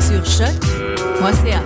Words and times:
Sur 0.00 0.24
choc.ca. 0.24 1.64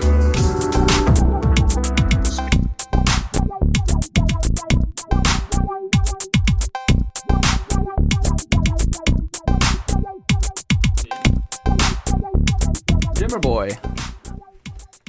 Boy. 13.42 13.68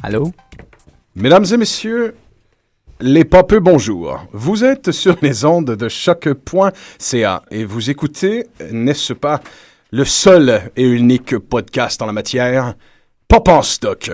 Allô? 0.02 0.32
Mesdames 1.16 1.46
et 1.46 1.58
messieurs, 1.58 2.16
les 3.00 3.24
popeux, 3.24 3.60
bonjour. 3.60 4.26
Vous 4.34 4.66
êtes 4.66 4.92
sur 4.92 5.16
les 5.22 5.46
ondes 5.46 5.72
de 5.78 5.88
choc.ca 5.88 7.44
et 7.52 7.64
vous 7.64 7.90
écoutez, 7.90 8.48
n'est-ce 8.72 9.14
pas, 9.14 9.42
le 9.94 10.06
seul 10.06 10.72
et 10.76 10.82
unique 10.82 11.38
podcast 11.38 12.02
en 12.02 12.08
la 12.08 12.14
matière, 12.14 12.74
Pop 13.28 13.48
en 13.48 13.62
stock. 13.62 14.10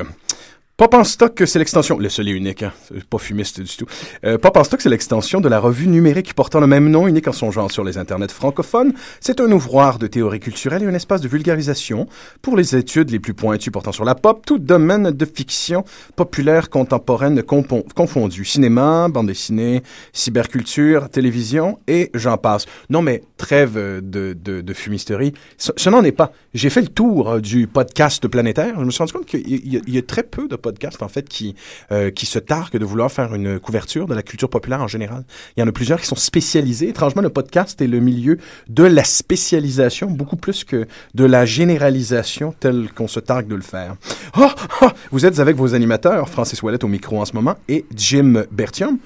Pop 0.80 0.94
en 0.94 1.04
stock, 1.04 1.44
c'est 1.46 1.60
l'extension, 1.60 2.00
le 2.00 2.08
seul 2.08 2.30
et 2.30 2.32
unique, 2.32 2.64
hein, 2.64 2.72
pas 3.10 3.18
fumiste 3.18 3.60
du 3.60 3.76
tout. 3.76 3.86
Euh, 4.24 4.38
Pop 4.38 4.56
en 4.56 4.64
stock, 4.64 4.80
c'est 4.80 4.88
l'extension 4.88 5.42
de 5.42 5.50
la 5.50 5.60
revue 5.60 5.90
numérique 5.90 6.34
portant 6.34 6.62
le 6.62 6.68
même 6.68 6.90
nom, 6.90 7.06
unique 7.06 7.28
en 7.28 7.34
son 7.34 7.52
genre 7.52 7.70
sur 7.70 7.84
les 7.84 7.98
internets 7.98 8.32
francophones. 8.32 8.94
C'est 9.20 9.42
un 9.42 9.52
ouvroir 9.52 10.00
de 10.00 10.08
théorie 10.08 10.40
culturelle 10.40 10.82
et 10.84 10.86
un 10.86 10.94
espace 10.94 11.20
de 11.20 11.28
vulgarisation 11.28 12.08
pour 12.42 12.56
les 12.56 12.78
études 12.78 13.10
les 13.10 13.20
plus 13.20 13.34
pointues 13.34 13.72
portant 13.72 13.92
sur 13.92 14.06
la 14.06 14.16
pop, 14.16 14.46
tout 14.46 14.58
domaine 14.58 15.12
de 15.12 15.26
fiction 15.26 15.84
populaire 16.16 16.70
contemporaine 16.70 17.42
compon- 17.42 17.84
confondu. 17.94 18.46
Cinéma, 18.46 19.10
bande 19.10 19.28
dessinée, 19.28 19.84
cyberculture, 20.14 21.10
télévision 21.10 21.78
et 21.90 22.10
j'en 22.14 22.38
passe. 22.38 22.68
Non 22.90 23.02
mais 23.02 23.24
trêve 23.36 23.74
de, 23.76 24.34
de, 24.34 24.74
fumisterie. 24.74 25.34
Ce, 25.58 25.90
n'en 25.90 26.06
est 26.06 26.14
pas. 26.14 26.32
J'ai 26.54 26.70
fait 26.70 26.82
le 26.82 26.88
tour 26.88 27.32
euh, 27.32 27.42
du 27.42 27.68
podcast 27.68 28.26
planétaire. 28.30 28.76
Je 28.80 28.86
me 28.86 28.92
suis 28.92 29.00
rendu 29.00 29.12
compte 29.12 29.26
qu'il 29.26 29.46
y, 29.46 29.82
y 29.86 29.98
a 29.98 30.02
très 30.04 30.24
peu 30.24 30.48
de 30.48 30.56
podcasts 30.56 30.69
en 31.02 31.08
fait 31.08 31.28
qui 31.28 31.56
euh, 31.92 32.12
qui 32.12 32.26
se 32.26 32.40
targuent 32.40 32.78
de 32.78 32.86
vouloir 32.86 33.12
faire 33.12 33.34
une 33.34 33.60
couverture 33.60 34.08
de 34.08 34.14
la 34.14 34.24
culture 34.24 34.50
populaire 34.50 34.82
en 34.82 34.88
général. 34.88 35.24
Il 35.56 35.62
y 35.62 35.64
en 35.64 35.68
a 35.68 35.72
plusieurs 35.72 36.00
qui 36.00 36.08
sont 36.08 36.16
spécialisés. 36.16 36.90
Étrangement, 36.90 37.22
le 37.22 37.30
podcast 37.30 37.82
est 37.82 37.88
le 37.88 38.00
milieu 38.00 38.38
de 38.68 38.84
la 38.84 39.04
spécialisation 39.04 40.10
beaucoup 40.10 40.38
plus 40.38 40.64
que 40.64 40.88
de 41.14 41.26
la 41.26 41.46
généralisation 41.46 42.54
telle 42.60 42.90
qu'on 42.96 43.08
se 43.08 43.20
targue 43.20 43.48
de 43.48 43.56
le 43.56 43.62
faire. 43.62 43.96
Ah, 44.34 44.56
ah, 44.82 44.94
vous 45.12 45.26
êtes 45.26 45.40
avec 45.40 45.56
vos 45.56 45.74
animateurs, 45.76 46.30
Francis 46.30 46.62
Ouellet 46.62 46.84
au 46.84 46.88
micro 46.88 47.20
en 47.20 47.26
ce 47.26 47.34
moment 47.34 47.56
et 47.68 47.86
Jim 47.96 48.44
Bertium 48.52 49.00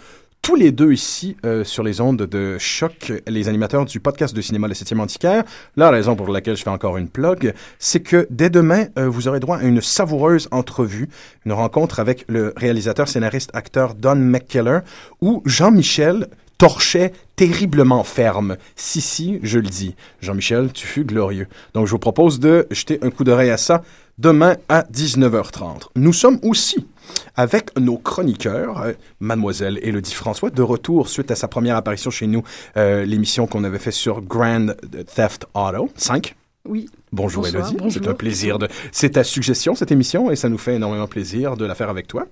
tous 0.43 0.55
les 0.55 0.71
deux 0.73 0.91
ici 0.91 1.37
euh, 1.45 1.63
sur 1.63 1.83
les 1.83 2.01
ondes 2.01 2.21
de 2.21 2.57
choc, 2.59 3.13
les 3.27 3.47
animateurs 3.47 3.85
du 3.85 4.01
podcast 4.01 4.35
de 4.35 4.41
cinéma 4.41 4.67
Le 4.67 4.73
7e 4.73 4.99
Antiquaire. 4.99 5.45
La 5.77 5.89
raison 5.89 6.17
pour 6.17 6.27
laquelle 6.27 6.57
je 6.57 6.63
fais 6.63 6.69
encore 6.69 6.97
une 6.97 7.07
plug, 7.07 7.53
c'est 7.79 8.01
que 8.01 8.27
dès 8.29 8.49
demain, 8.49 8.87
euh, 8.99 9.07
vous 9.07 9.29
aurez 9.29 9.39
droit 9.39 9.59
à 9.59 9.63
une 9.63 9.79
savoureuse 9.79 10.49
entrevue, 10.51 11.07
une 11.45 11.53
rencontre 11.53 12.01
avec 12.01 12.25
le 12.27 12.53
réalisateur, 12.57 13.07
scénariste, 13.07 13.51
acteur 13.53 13.95
Don 13.95 14.17
McKellar, 14.17 14.81
où 15.21 15.41
Jean-Michel 15.45 16.27
torchait 16.57 17.13
terriblement 17.37 18.03
ferme. 18.03 18.57
Si, 18.75 18.99
si, 18.99 19.39
je 19.43 19.59
le 19.59 19.69
dis. 19.69 19.95
Jean-Michel, 20.21 20.73
tu 20.73 20.85
fus 20.85 21.05
glorieux. 21.05 21.47
Donc, 21.73 21.87
je 21.87 21.91
vous 21.91 21.99
propose 21.99 22.41
de 22.41 22.67
jeter 22.69 22.99
un 23.01 23.11
coup 23.11 23.23
d'oreille 23.23 23.49
à 23.49 23.57
ça 23.57 23.81
demain 24.17 24.57
à 24.67 24.83
19h30. 24.83 25.87
Nous 25.95 26.13
sommes 26.13 26.39
aussi 26.43 26.85
avec 27.35 27.77
nos 27.79 27.97
chroniqueurs, 27.97 28.81
euh, 28.81 28.93
Mademoiselle 29.19 29.79
Élodie 29.81 30.13
François, 30.13 30.49
de 30.49 30.61
retour 30.61 31.09
suite 31.09 31.31
à 31.31 31.35
sa 31.35 31.47
première 31.47 31.75
apparition 31.75 32.11
chez 32.11 32.27
nous, 32.27 32.43
euh, 32.77 33.05
l'émission 33.05 33.47
qu'on 33.47 33.63
avait 33.63 33.79
fait 33.79 33.91
sur 33.91 34.21
Grand 34.21 34.67
Theft 35.15 35.45
Auto 35.53 35.89
5. 35.95 36.35
Oui. 36.65 36.87
Bonjour 37.11 37.43
Bonsoir, 37.43 37.73
bonjour. 37.73 37.91
c'est 37.91 38.07
un 38.07 38.13
plaisir 38.13 38.57
de... 38.57 38.69
C'est 38.93 39.11
ta 39.11 39.25
suggestion, 39.25 39.75
cette 39.75 39.91
émission, 39.91 40.31
et 40.31 40.37
ça 40.37 40.47
nous 40.47 40.57
fait 40.57 40.75
énormément 40.75 41.07
plaisir 41.07 41.57
de 41.57 41.65
la 41.65 41.75
faire 41.75 41.89
avec 41.89 42.07
toi. 42.07 42.25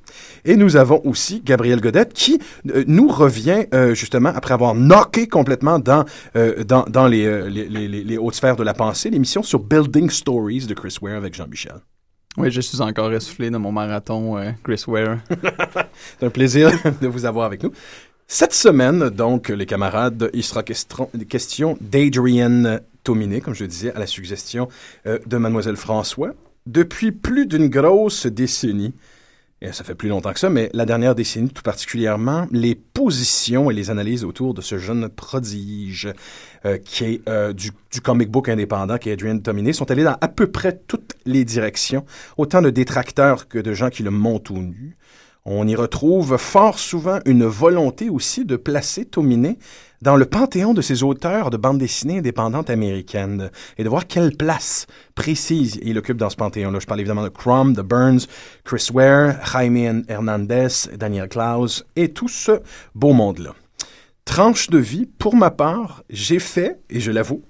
Et 0.46 0.56
nous 0.56 0.78
avons 0.78 1.02
aussi 1.04 1.42
Gabriel 1.44 1.82
Godette 1.82 2.14
qui 2.14 2.40
euh, 2.74 2.86
nous 2.88 3.10
revient 3.10 3.66
euh, 3.74 3.94
justement 3.94 4.30
après 4.34 4.54
avoir 4.54 4.74
knocké 4.74 5.28
complètement 5.28 5.80
dans, 5.80 6.06
euh, 6.38 6.64
dans, 6.64 6.84
dans 6.86 7.08
les, 7.08 7.50
les, 7.50 7.68
les, 7.68 7.88
les- 7.90 8.04
les 8.06 8.18
hautes 8.18 8.36
sphères 8.36 8.56
de 8.56 8.64
la 8.64 8.74
pensée, 8.74 9.10
l'émission 9.10 9.44
sur 9.44 9.60
Building 9.60 10.10
Stories 10.10 10.66
de 10.66 10.74
Chris 10.74 10.96
Ware 11.02 11.18
avec 11.18 11.34
Jean-Michel. 11.36 11.76
Oui, 12.38 12.50
je 12.50 12.62
suis 12.62 12.80
encore 12.82 13.12
essoufflé 13.12 13.50
dans 13.50 13.60
mon 13.60 13.74
marathon 13.74 14.38
euh, 14.38 14.52
Chris 14.64 14.84
Ware. 14.88 15.18
C'est 16.20 16.26
un 16.26 16.30
plaisir 16.30 16.72
de 17.02 17.08
vous 17.08 17.26
avoir 17.26 17.46
avec 17.46 17.62
nous. 17.64 17.72
Cette 18.26 18.54
semaine, 18.54 19.10
donc, 19.10 19.50
les 19.50 19.66
camarades, 19.66 20.30
il 20.34 20.44
sera 20.44 20.64
question, 20.64 21.10
question 21.28 21.78
d'Adrienne 21.82 22.80
Tominé, 23.04 23.42
comme 23.42 23.54
je 23.54 23.64
le 23.64 23.68
disais, 23.68 23.94
à 23.94 24.00
la 24.00 24.08
suggestion 24.08 24.70
euh, 25.06 25.20
de 25.26 25.38
Mademoiselle 25.38 25.76
François. 25.76 26.34
Depuis 26.66 27.12
plus 27.12 27.48
d'une 27.48 27.68
grosse 27.68 28.28
décennie, 28.28 28.94
et 29.62 29.72
ça 29.72 29.84
fait 29.84 29.94
plus 29.94 30.10
longtemps 30.10 30.34
que 30.34 30.40
ça, 30.40 30.50
mais 30.50 30.72
la 30.74 30.86
dernière 30.86 31.14
décennie 31.14 31.50
tout 31.50 31.62
particulièrement, 31.62 32.48
les 32.52 32.74
positions 32.74 33.70
et 33.70 33.74
les 33.76 33.92
analyses 33.92 34.24
autour 34.24 34.56
de 34.56 34.62
ce 34.62 34.80
jeune 34.80 35.08
prodige 35.08 36.12
euh, 36.66 36.80
qui 36.80 37.04
est 37.04 37.30
euh, 37.30 37.54
du, 37.54 37.72
comic 38.02 38.30
book 38.30 38.50
indépendant, 38.50 38.98
qui 38.98 39.10
est 39.10 39.14
Adrian 39.14 39.38
Tominé, 39.38 39.72
sont 39.72 39.92
allés 39.92 40.04
dans 40.04 40.18
à 40.20 40.28
peu 40.28 40.48
près 40.48 40.80
toutes 40.88 41.14
les 41.26 41.46
directions, 41.46 42.06
autant 42.38 42.64
de 42.64 42.72
détracteurs 42.72 43.48
que 43.48 43.60
de 43.60 43.74
gens 43.74 43.90
qui 43.90 44.02
le 44.02 44.10
montent 44.10 44.50
au 44.50 44.58
nu. 44.58 44.98
On 45.46 45.68
y 45.68 45.76
retrouve 45.76 46.38
fort 46.38 46.80
souvent 46.80 47.20
une 47.26 47.46
volonté 47.46 48.10
aussi 48.10 48.46
de 48.46 48.56
placer 48.56 49.06
Tominé 49.06 49.60
dans 50.02 50.16
le 50.16 50.26
panthéon 50.26 50.74
de 50.74 50.82
ces 50.82 51.04
auteurs 51.04 51.50
de 51.50 51.58
bande 51.58 51.78
dessinée 51.78 52.20
indépendantes 52.20 52.70
américaines 52.70 53.52
et 53.78 53.84
de 53.84 53.90
voir 53.90 54.08
quelle 54.08 54.36
place 54.36 54.88
précise 55.16 55.80
il 55.84 55.98
occupe 55.98 56.18
dans 56.18 56.30
ce 56.30 56.36
panthéon-là. 56.36 56.80
Je 56.80 56.88
parle 56.88 57.00
évidemment 57.00 57.24
de 57.24 57.30
Crumb, 57.30 57.76
de 57.76 57.82
Burns, 57.82 58.22
Chris 58.64 58.88
Ware, 58.94 59.36
Jaime 59.46 60.04
Hernandez, 60.08 60.68
Daniel 60.96 61.30
Klaus 61.30 61.86
et 61.96 62.10
tout 62.10 62.28
ce 62.28 62.62
beau 62.96 63.14
monde-là. 63.14 63.54
Tranche 64.26 64.70
de 64.70 64.78
vie, 64.78 65.06
pour 65.06 65.36
ma 65.36 65.52
part, 65.52 66.04
j'ai 66.10 66.40
fait, 66.40 66.80
et 66.90 67.00
je 67.00 67.12
l'avoue, 67.12 67.44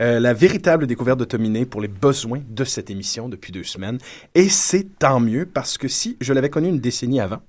euh, 0.00 0.20
la 0.20 0.34
véritable 0.34 0.86
découverte 0.86 1.18
de 1.18 1.24
Tominé 1.24 1.64
pour 1.64 1.80
les 1.80 1.88
besoins 1.88 2.42
de 2.48 2.64
cette 2.64 2.90
émission 2.90 3.28
depuis 3.28 3.52
deux 3.52 3.64
semaines. 3.64 3.98
Et 4.34 4.48
c'est 4.48 4.98
tant 4.98 5.20
mieux 5.20 5.46
parce 5.46 5.78
que 5.78 5.88
si 5.88 6.16
je 6.20 6.32
l'avais 6.32 6.50
connu 6.50 6.68
une 6.68 6.80
décennie 6.80 7.20
avant, 7.20 7.40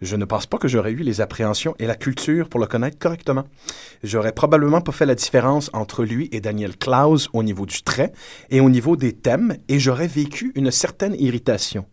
je 0.00 0.16
ne 0.16 0.24
pense 0.24 0.46
pas 0.46 0.58
que 0.58 0.68
j'aurais 0.68 0.92
eu 0.92 1.02
les 1.02 1.20
appréhensions 1.20 1.74
et 1.78 1.86
la 1.86 1.96
culture 1.96 2.48
pour 2.48 2.60
le 2.60 2.66
connaître 2.66 2.98
correctement. 2.98 3.44
J'aurais 4.02 4.32
probablement 4.32 4.80
pas 4.80 4.92
fait 4.92 5.06
la 5.06 5.14
différence 5.14 5.70
entre 5.72 6.04
lui 6.04 6.28
et 6.32 6.40
Daniel 6.40 6.76
Klaus 6.76 7.28
au 7.32 7.42
niveau 7.42 7.66
du 7.66 7.82
trait 7.82 8.12
et 8.50 8.60
au 8.60 8.70
niveau 8.70 8.96
des 8.96 9.12
thèmes 9.12 9.56
et 9.68 9.78
j'aurais 9.78 10.06
vécu 10.06 10.52
une 10.54 10.70
certaine 10.70 11.14
irritation. 11.18 11.86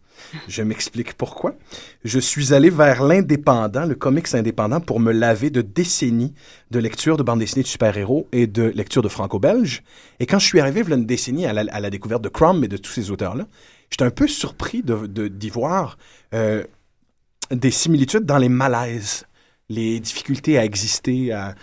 Je 0.47 0.61
m'explique 0.61 1.13
pourquoi. 1.13 1.55
Je 2.03 2.19
suis 2.19 2.53
allé 2.53 2.69
vers 2.69 3.03
l'indépendant, 3.03 3.85
le 3.85 3.95
comics 3.95 4.33
indépendant, 4.33 4.79
pour 4.79 4.99
me 4.99 5.11
laver 5.11 5.49
de 5.49 5.61
décennies 5.61 6.33
de 6.71 6.79
lecture 6.79 7.17
de 7.17 7.23
bande 7.23 7.39
dessinée 7.39 7.63
de 7.63 7.67
super-héros 7.67 8.27
et 8.31 8.47
de 8.47 8.63
lecture 8.63 9.01
de 9.01 9.09
franco-belge. 9.09 9.83
Et 10.19 10.25
quand 10.25 10.39
je 10.39 10.45
suis 10.45 10.59
arrivé, 10.59 10.81
a 10.81 10.95
une 10.95 11.05
décennie, 11.05 11.45
à 11.45 11.53
la, 11.53 11.89
découverte 11.89 12.21
de 12.21 12.29
Crumb 12.29 12.63
et 12.63 12.67
de 12.67 12.77
tous 12.77 12.91
ces 12.91 13.11
auteurs-là, 13.11 13.45
j'étais 13.89 14.05
un 14.05 14.11
peu 14.11 14.27
surpris 14.27 14.83
d'y 14.83 14.93
de, 15.07 15.27
d'y 15.27 15.49
voir 15.49 15.97
euh, 16.33 16.63
des 17.51 17.71
similitudes 17.71 18.25
dans 18.25 18.37
les 18.37 18.49
malaises 18.49 19.25
les 19.69 19.99
difficultés 19.99 20.57
à 20.57 20.65
exister, 20.65 21.31
à, 21.31 21.55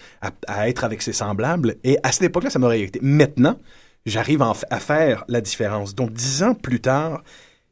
être 0.69 0.85
avec 0.85 1.03
ses 1.03 1.13
semblables. 1.13 1.77
Et 1.85 1.99
à 2.03 2.11
cette 2.11 2.25
époque-là, 2.25 2.51
ça 2.51 2.59
m'aurait 2.59 2.81
été. 2.81 2.99
Maintenant, 3.01 3.59
j'arrive 4.07 4.43
à 4.43 4.81
faire 4.81 5.25
la 5.29 5.41
différence. 5.41 5.95
Donc, 5.95 6.13
dix 6.13 6.43
ans 6.43 6.55
plus 6.55 6.81
tard, 6.81 7.23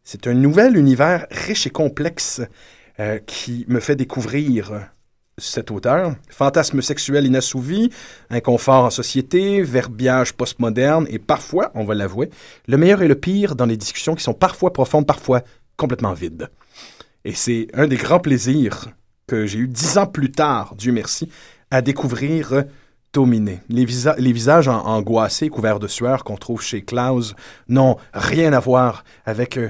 c'est 0.04 0.26
un 0.26 0.34
nouvel 0.34 0.76
univers 0.76 1.26
riche 1.30 1.66
et 1.66 1.70
complexe 1.70 2.40
euh, 2.98 3.18
qui 3.18 3.64
me 3.68 3.80
fait 3.80 3.96
découvrir 3.96 4.90
cet 5.38 5.70
auteur. 5.70 6.14
Fantasme 6.28 6.82
sexuel 6.82 7.26
inassouvi, 7.26 7.90
inconfort 8.28 8.84
en 8.84 8.90
société, 8.90 9.62
verbiage 9.62 10.34
postmoderne 10.34 11.06
et 11.08 11.18
parfois, 11.18 11.70
on 11.74 11.84
va 11.84 11.94
l'avouer, 11.94 12.30
le 12.66 12.76
meilleur 12.76 13.02
et 13.02 13.08
le 13.08 13.14
pire 13.14 13.56
dans 13.56 13.66
les 13.66 13.76
discussions 13.76 14.14
qui 14.14 14.22
sont 14.22 14.34
parfois 14.34 14.72
profondes, 14.72 15.06
parfois 15.06 15.42
complètement 15.76 16.12
vides. 16.12 16.50
Et 17.24 17.34
c'est 17.34 17.68
un 17.74 17.86
des 17.86 17.96
grands 17.96 18.20
plaisirs 18.20 18.88
que 19.26 19.46
j'ai 19.46 19.58
eu 19.58 19.68
dix 19.68 19.98
ans 19.98 20.06
plus 20.06 20.30
tard, 20.30 20.74
Dieu 20.76 20.92
merci, 20.92 21.30
à 21.70 21.82
découvrir 21.82 22.64
Dominé. 23.12 23.60
Les, 23.68 23.84
visages 23.84 24.68
angoissés, 24.68 25.48
couverts 25.48 25.80
de 25.80 25.88
sueur 25.88 26.22
qu'on 26.22 26.36
trouve 26.36 26.62
chez 26.62 26.82
Klaus 26.82 27.34
n'ont 27.68 27.96
rien 28.14 28.52
à 28.52 28.60
voir 28.60 29.04
avec 29.24 29.56
euh, 29.56 29.68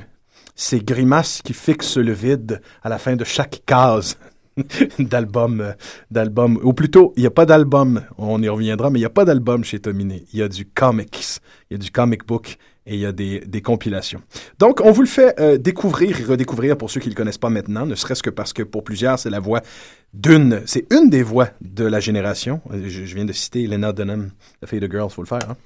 ces 0.55 0.81
grimaces 0.81 1.41
qui 1.43 1.55
fixent 1.55 1.97
le 1.97 2.13
vide 2.13 2.61
à 2.83 2.91
la 2.91 2.99
fin 2.99 3.17
de 3.17 3.25
chaque 3.25 3.63
case 3.65 4.19
d'album, 4.99 5.63
euh, 5.63 5.73
d'album, 6.11 6.61
ou 6.63 6.75
plutôt, 6.75 7.15
il 7.17 7.21
n'y 7.21 7.27
a 7.27 7.31
pas 7.31 7.47
d'album, 7.47 8.03
on 8.19 8.43
y 8.43 8.49
reviendra, 8.49 8.91
mais 8.91 8.99
il 8.99 9.03
n'y 9.03 9.07
a 9.07 9.11
pas 9.11 9.25
d'album 9.25 9.65
chez 9.65 9.81
Tominé. 9.81 10.27
Il 10.35 10.41
y 10.41 10.43
a 10.43 10.49
du 10.49 10.67
comics, 10.67 11.41
il 11.71 11.75
y 11.75 11.77
a 11.77 11.79
du 11.79 11.91
comic 11.91 12.27
book 12.27 12.59
et 12.91 12.95
il 12.95 13.01
y 13.01 13.07
a 13.07 13.13
des, 13.13 13.63
compilations. 13.63 14.21
Donc, 14.59 14.81
on 14.83 14.91
vous 14.91 15.03
le 15.03 15.07
fait 15.07 15.39
euh, 15.39 15.57
découvrir 15.57 16.21
et 16.21 16.25
redécouvrir 16.25 16.77
pour 16.77 16.91
ceux 16.91 16.99
qui 16.99 17.09
ne 17.09 17.15
le 17.15 17.17
connaissent 17.17 17.39
pas 17.39 17.49
maintenant, 17.49 17.87
ne 17.87 17.95
serait-ce 17.95 18.23
que 18.23 18.31
parce 18.31 18.53
que 18.53 18.65
pour 18.65 18.83
plusieurs, 18.83 19.17
c'est 19.17 19.31
la 19.31 19.39
voix 19.39 19.63
d'une, 20.13 20.63
c'est 20.67 20.93
une 20.93 21.09
des 21.09 21.23
voix 21.23 21.51
de 21.61 21.85
la 21.85 22.01
génération. 22.01 22.61
Je, 22.73 23.03
viens 23.15 23.25
de 23.25 23.33
citer 23.33 23.69
Lena 23.69 23.93
Dunham, 23.93 24.33
The 24.61 24.67
Fade 24.67 24.83
of 24.83 24.91
Girls, 24.91 25.11
faut 25.11 25.23
le 25.23 25.29
faire, 25.29 25.49
hein? 25.49 25.57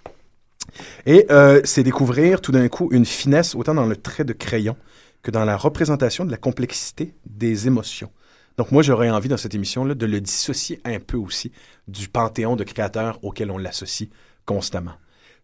Et 1.06 1.26
euh, 1.30 1.60
c'est 1.64 1.82
découvrir 1.82 2.40
tout 2.40 2.52
d'un 2.52 2.68
coup 2.68 2.88
une 2.90 3.06
finesse 3.06 3.54
autant 3.54 3.74
dans 3.74 3.86
le 3.86 3.96
trait 3.96 4.24
de 4.24 4.32
crayon 4.32 4.76
que 5.22 5.30
dans 5.30 5.44
la 5.44 5.56
représentation 5.56 6.26
de 6.26 6.30
la 6.30 6.36
complexité 6.36 7.14
des 7.24 7.66
émotions. 7.66 8.10
Donc 8.58 8.70
moi, 8.70 8.82
j'aurais 8.82 9.10
envie 9.10 9.28
dans 9.28 9.36
cette 9.36 9.54
émission-là 9.54 9.94
de 9.94 10.06
le 10.06 10.20
dissocier 10.20 10.80
un 10.84 11.00
peu 11.00 11.16
aussi 11.16 11.52
du 11.88 12.08
panthéon 12.08 12.56
de 12.56 12.64
créateurs 12.64 13.18
auquel 13.22 13.50
on 13.50 13.58
l'associe 13.58 14.10
constamment. 14.44 14.92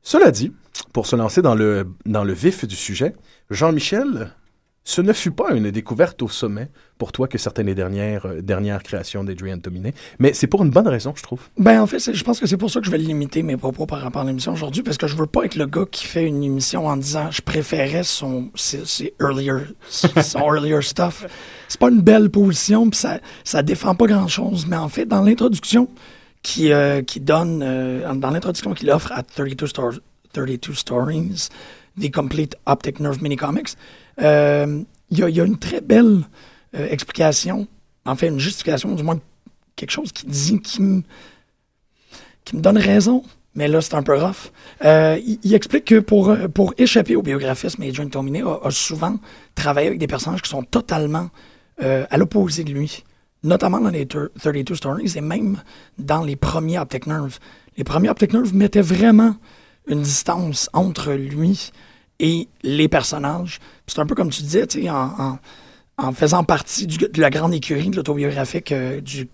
Cela 0.03 0.31
dit, 0.31 0.53
pour 0.93 1.07
se 1.07 1.17
lancer 1.17 1.43
dans 1.43 1.55
le, 1.55 1.87
dans 2.07 2.25
le 2.25 2.33
vif 2.33 2.65
du 2.65 2.77
sujet, 2.77 3.15
Jean-Michel, 3.51 4.33
ce 4.85 5.03
ne 5.03 5.13
fut 5.13 5.31
pas 5.31 5.53
une 5.53 5.71
découverte 5.71 6.23
au 6.23 6.29
sommet 6.29 6.69
pour 6.99 7.13
toi 7.13 7.29
que 7.29 7.39
certaines 7.39 7.73
dernières, 7.75 8.27
euh, 8.27 8.41
dernières 8.41 8.83
créations 8.83 9.23
d'Adrian 9.23 9.59
Dominé, 9.59 9.95
mais 10.19 10.33
c'est 10.33 10.47
pour 10.47 10.65
une 10.65 10.71
bonne 10.71 10.89
raison, 10.89 11.13
je 11.15 11.23
trouve. 11.23 11.41
Ben, 11.59 11.81
en 11.83 11.87
fait, 11.87 12.13
je 12.13 12.25
pense 12.25 12.41
que 12.41 12.47
c'est 12.47 12.57
pour 12.57 12.71
ça 12.71 12.81
que 12.81 12.87
je 12.87 12.91
vais 12.91 12.99
limiter 12.99 13.43
mes 13.43 13.57
propos 13.57 13.87
par 13.87 14.01
rapport 14.01 14.23
à 14.23 14.25
l'émission 14.25 14.53
aujourd'hui, 14.53 14.83
parce 14.83 14.97
que 14.97 15.07
je 15.07 15.17
veux 15.17 15.27
pas 15.27 15.45
être 15.45 15.55
le 15.55 15.67
gars 15.67 15.85
qui 15.91 16.07
fait 16.07 16.27
une 16.27 16.43
émission 16.43 16.87
en 16.87 16.97
disant 16.97 17.31
je 17.31 17.43
préférais 17.43 18.05
son, 18.05 18.51
ses, 18.55 19.15
earlier, 19.21 19.53
son 19.89 20.41
earlier 20.41 20.83
stuff. 20.83 21.27
C'est 21.69 21.81
pas 21.81 21.91
une 21.91 22.01
belle 22.01 22.31
position, 22.31 22.89
puis 22.89 22.99
ça, 22.99 23.21
ça 23.45 23.63
défend 23.63 23.95
pas 23.95 24.07
grand-chose, 24.07 24.67
mais 24.67 24.77
en 24.77 24.89
fait, 24.89 25.05
dans 25.05 25.23
l'introduction 25.23 25.89
qui, 26.43 26.73
euh, 26.73 27.03
qui 27.03 27.21
donne, 27.21 27.63
euh, 27.63 28.15
dans 28.15 28.31
l'introduction 28.31 28.73
qu'il 28.75 28.91
offre 28.91 29.13
à 29.13 29.23
32, 29.23 29.67
32 30.33 30.75
Stories, 30.75 31.49
The 32.01 32.11
Complete 32.11 32.57
Optic 32.67 33.01
Nerve 33.01 33.23
Mini 33.23 33.37
Comics, 33.37 33.71
euh, 34.23 34.83
il 35.11 35.19
y, 35.19 35.41
a 35.41 35.45
une 35.45 35.59
très 35.59 35.81
belle 35.81 36.23
explication, 36.73 37.67
en 38.07 38.15
fait, 38.15 38.29
une 38.29 38.39
justification, 38.39 38.95
du 38.95 39.03
moins 39.03 39.19
quelque 39.75 39.91
chose 39.91 40.13
qui 40.13 40.27
dit, 40.27 40.61
qui 40.61 40.83
me, 40.83 41.03
donne 42.53 42.79
raison, 42.79 43.25
mais 43.57 43.67
là, 43.67 43.81
c'est 43.81 43.97
un 43.97 44.05
peu 44.05 44.17
rough. 44.17 44.53
Il, 44.83 45.53
explique 45.53 45.87
que 45.87 45.99
pour, 45.99 46.37
pour 46.55 46.75
échapper 46.79 47.17
au 47.17 47.23
biographisme, 47.23 47.83
Adrian 47.83 48.09
Tominé 48.09 48.43
a, 48.43 48.61
a, 48.63 48.71
souvent 48.71 49.19
travaillé 49.57 49.89
avec 49.89 49.99
des 49.99 50.07
personnages 50.07 50.43
qui 50.43 50.49
sont 50.49 50.63
totalement 50.63 51.29
à 51.81 52.17
l'opposé 52.17 52.63
de 52.63 52.73
lui, 52.73 53.03
notamment 53.43 53.81
dans 53.81 53.91
les 53.91 54.07
32 54.07 54.75
Stories 54.75 55.13
et 55.17 55.21
même 55.21 55.63
dans 55.99 56.25
les 56.25 56.37
premiers 56.37 56.79
Optic 56.79 57.07
Nerve. 57.07 57.39
Les 57.77 57.85
premiers 57.85 58.11
Optic 58.11 58.33
Nerve 58.33 58.55
mettaient 58.55 58.81
vraiment 58.81 59.37
une 59.87 60.03
distance 60.03 60.69
entre 60.73 61.13
lui 61.13 61.73
et 62.19 62.49
les 62.63 62.89
personnages. 62.89 63.59
C'est 63.87 63.99
un 63.99 64.07
peu 64.07 64.15
comme 64.15 64.31
tu 64.31 64.43
disais, 64.43 64.67
en, 64.91 65.39
en, 65.97 66.13
faisant 66.13 66.45
partie 66.45 66.87
de 66.87 67.21
la 67.21 67.31
grande 67.31 67.55
écurie 67.55 67.89
de 67.89 67.97
l'autobiographique 67.97 68.73
euh, 68.73 69.01
du 69.01 69.29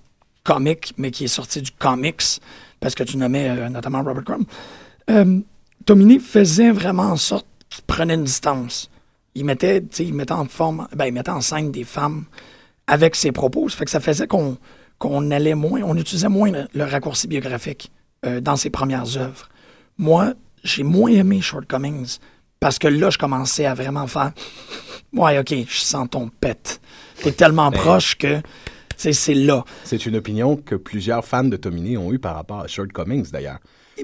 comic, 0.45 0.95
mais 0.97 1.11
qui 1.11 1.25
est 1.25 1.29
sorti 1.29 1.61
du 1.61 1.73
comics, 1.73 2.41
parce 2.79 2.95
que 2.95 3.03
tu 3.03 3.17
nommais 3.17 3.49
euh, 3.51 3.69
notamment 3.69 4.03
Robert 4.03 4.25
Crumb. 4.25 4.45
Euh, 5.11 5.41
faisait 6.21 6.71
vraiment 6.71 7.05
en 7.05 7.17
sorte 7.17 7.47
qu'il 7.69 7.85
prenait 7.85 8.15
une 8.15 8.25
distance. 8.25 8.91
Il 9.35 9.45
mettait, 9.45 9.83
il 9.99 10.15
mettait 10.15 10.33
en 10.33 10.47
forme, 10.47 10.89
ben, 10.95 11.07
il 11.07 11.13
mettait 11.13 11.31
en 11.31 11.41
scène 11.41 11.71
des 11.71 11.85
femmes 11.85 12.25
avec 12.87 13.17
ses 13.17 13.33
propos. 13.33 13.69
Ça 13.69 13.77
fait 13.77 13.85
que 13.85 13.91
ça 13.91 14.01
faisait 14.01 14.27
qu'on 14.27 14.57
qu'on 14.99 15.31
allait 15.31 15.55
moins, 15.55 15.83
on 15.83 15.95
utilisait 15.97 16.31
moins 16.31 16.51
le, 16.51 16.85
raccourci 16.85 17.29
biographique 17.29 17.93
dans 18.41 18.57
ses 18.57 18.71
premières 18.71 19.19
œuvres. 19.19 19.51
Moi, 19.99 20.33
j'ai 20.65 20.85
moins 20.85 21.11
aimé 21.11 21.43
Shortcomings 21.43 22.17
parce 22.61 22.79
que 22.79 22.89
là, 22.89 23.11
je 23.11 23.19
commençais 23.19 23.67
à 23.67 23.75
vraiment 23.75 24.07
faire 24.07 24.33
Ouais, 25.13 25.39
OK, 25.39 25.55
je 25.69 25.81
sens 25.81 26.09
ton 26.11 26.29
pet. 26.29 26.81
T'es 27.23 27.33
tellement 27.33 27.71
ben, 27.71 27.79
proche 27.79 28.17
que 28.17 28.41
c'est 28.97 29.35
là. 29.35 29.65
C'est 29.85 30.07
une 30.07 30.17
opinion 30.17 30.57
que 30.57 30.75
plusieurs 30.75 31.25
fans 31.25 31.45
de 31.45 31.57
Tomini 31.57 31.97
ont 31.97 32.13
eue 32.13 32.19
par 32.19 32.35
rapport 32.35 32.61
à 32.61 32.67
Shortcomings, 32.67 33.31
d'ailleurs. 33.31 33.59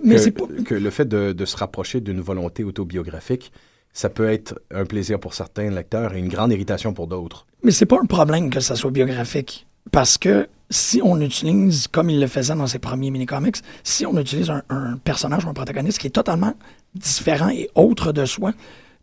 Mais 0.04 0.18
c'est 0.18 0.30
pas... 0.30 0.44
que 0.64 0.74
le 0.74 0.90
fait 0.90 1.06
de, 1.06 1.32
de 1.32 1.44
se 1.44 1.56
rapprocher 1.56 2.00
d'une 2.00 2.20
volonté 2.20 2.64
autobiographique, 2.64 3.52
ça 3.92 4.08
peut 4.08 4.30
être 4.30 4.60
un 4.70 4.84
plaisir 4.84 5.20
pour 5.20 5.34
certains 5.34 5.70
lecteurs 5.70 6.14
et 6.14 6.18
une 6.18 6.28
grande 6.28 6.52
irritation 6.52 6.94
pour 6.94 7.08
d'autres. 7.08 7.46
Mais 7.62 7.70
c'est 7.70 7.86
pas 7.86 7.98
un 8.00 8.06
problème 8.06 8.50
que 8.50 8.60
ça 8.60 8.76
soit 8.76 8.90
biographique. 8.90 9.66
Parce 9.90 10.18
que 10.18 10.48
si 10.70 11.00
on 11.04 11.20
utilise, 11.20 11.86
comme 11.86 12.10
il 12.10 12.20
le 12.20 12.26
faisait 12.26 12.54
dans 12.54 12.66
ses 12.66 12.78
premiers 12.78 13.10
mini-comics, 13.10 13.56
si 13.84 14.06
on 14.06 14.16
utilise 14.18 14.50
un, 14.50 14.96
personnage 15.04 15.44
ou 15.44 15.48
un 15.48 15.54
protagoniste 15.54 15.98
qui 15.98 16.06
est 16.06 16.10
totalement 16.10 16.54
différent 16.94 17.50
et 17.50 17.68
autre 17.74 18.12
de 18.12 18.24
soi, 18.24 18.52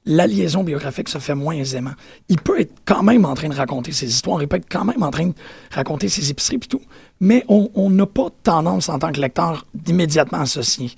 la 0.05 0.25
liaison 0.25 0.63
biographique 0.63 1.09
se 1.09 1.19
fait 1.19 1.35
moins 1.35 1.53
aisément. 1.53 1.91
Il 2.29 2.39
peut 2.39 2.59
être 2.59 2.73
quand 2.85 3.03
même 3.03 3.25
en 3.25 3.35
train 3.35 3.49
de 3.49 3.55
raconter 3.55 3.91
ses 3.91 4.07
histoires, 4.07 4.41
il 4.41 4.47
peut 4.47 4.57
être 4.57 4.69
quand 4.69 4.85
même 4.85 5.03
en 5.03 5.11
train 5.11 5.27
de 5.27 5.33
raconter 5.71 6.09
ses 6.09 6.31
épiceries 6.31 6.55
et 6.55 6.67
tout, 6.67 6.81
mais 7.19 7.45
on 7.47 7.89
n'a 7.89 8.05
pas 8.05 8.29
tendance 8.43 8.89
en 8.89 8.97
tant 8.97 9.11
que 9.11 9.19
lecteur 9.19 9.65
d'immédiatement 9.75 10.39
associer. 10.39 10.91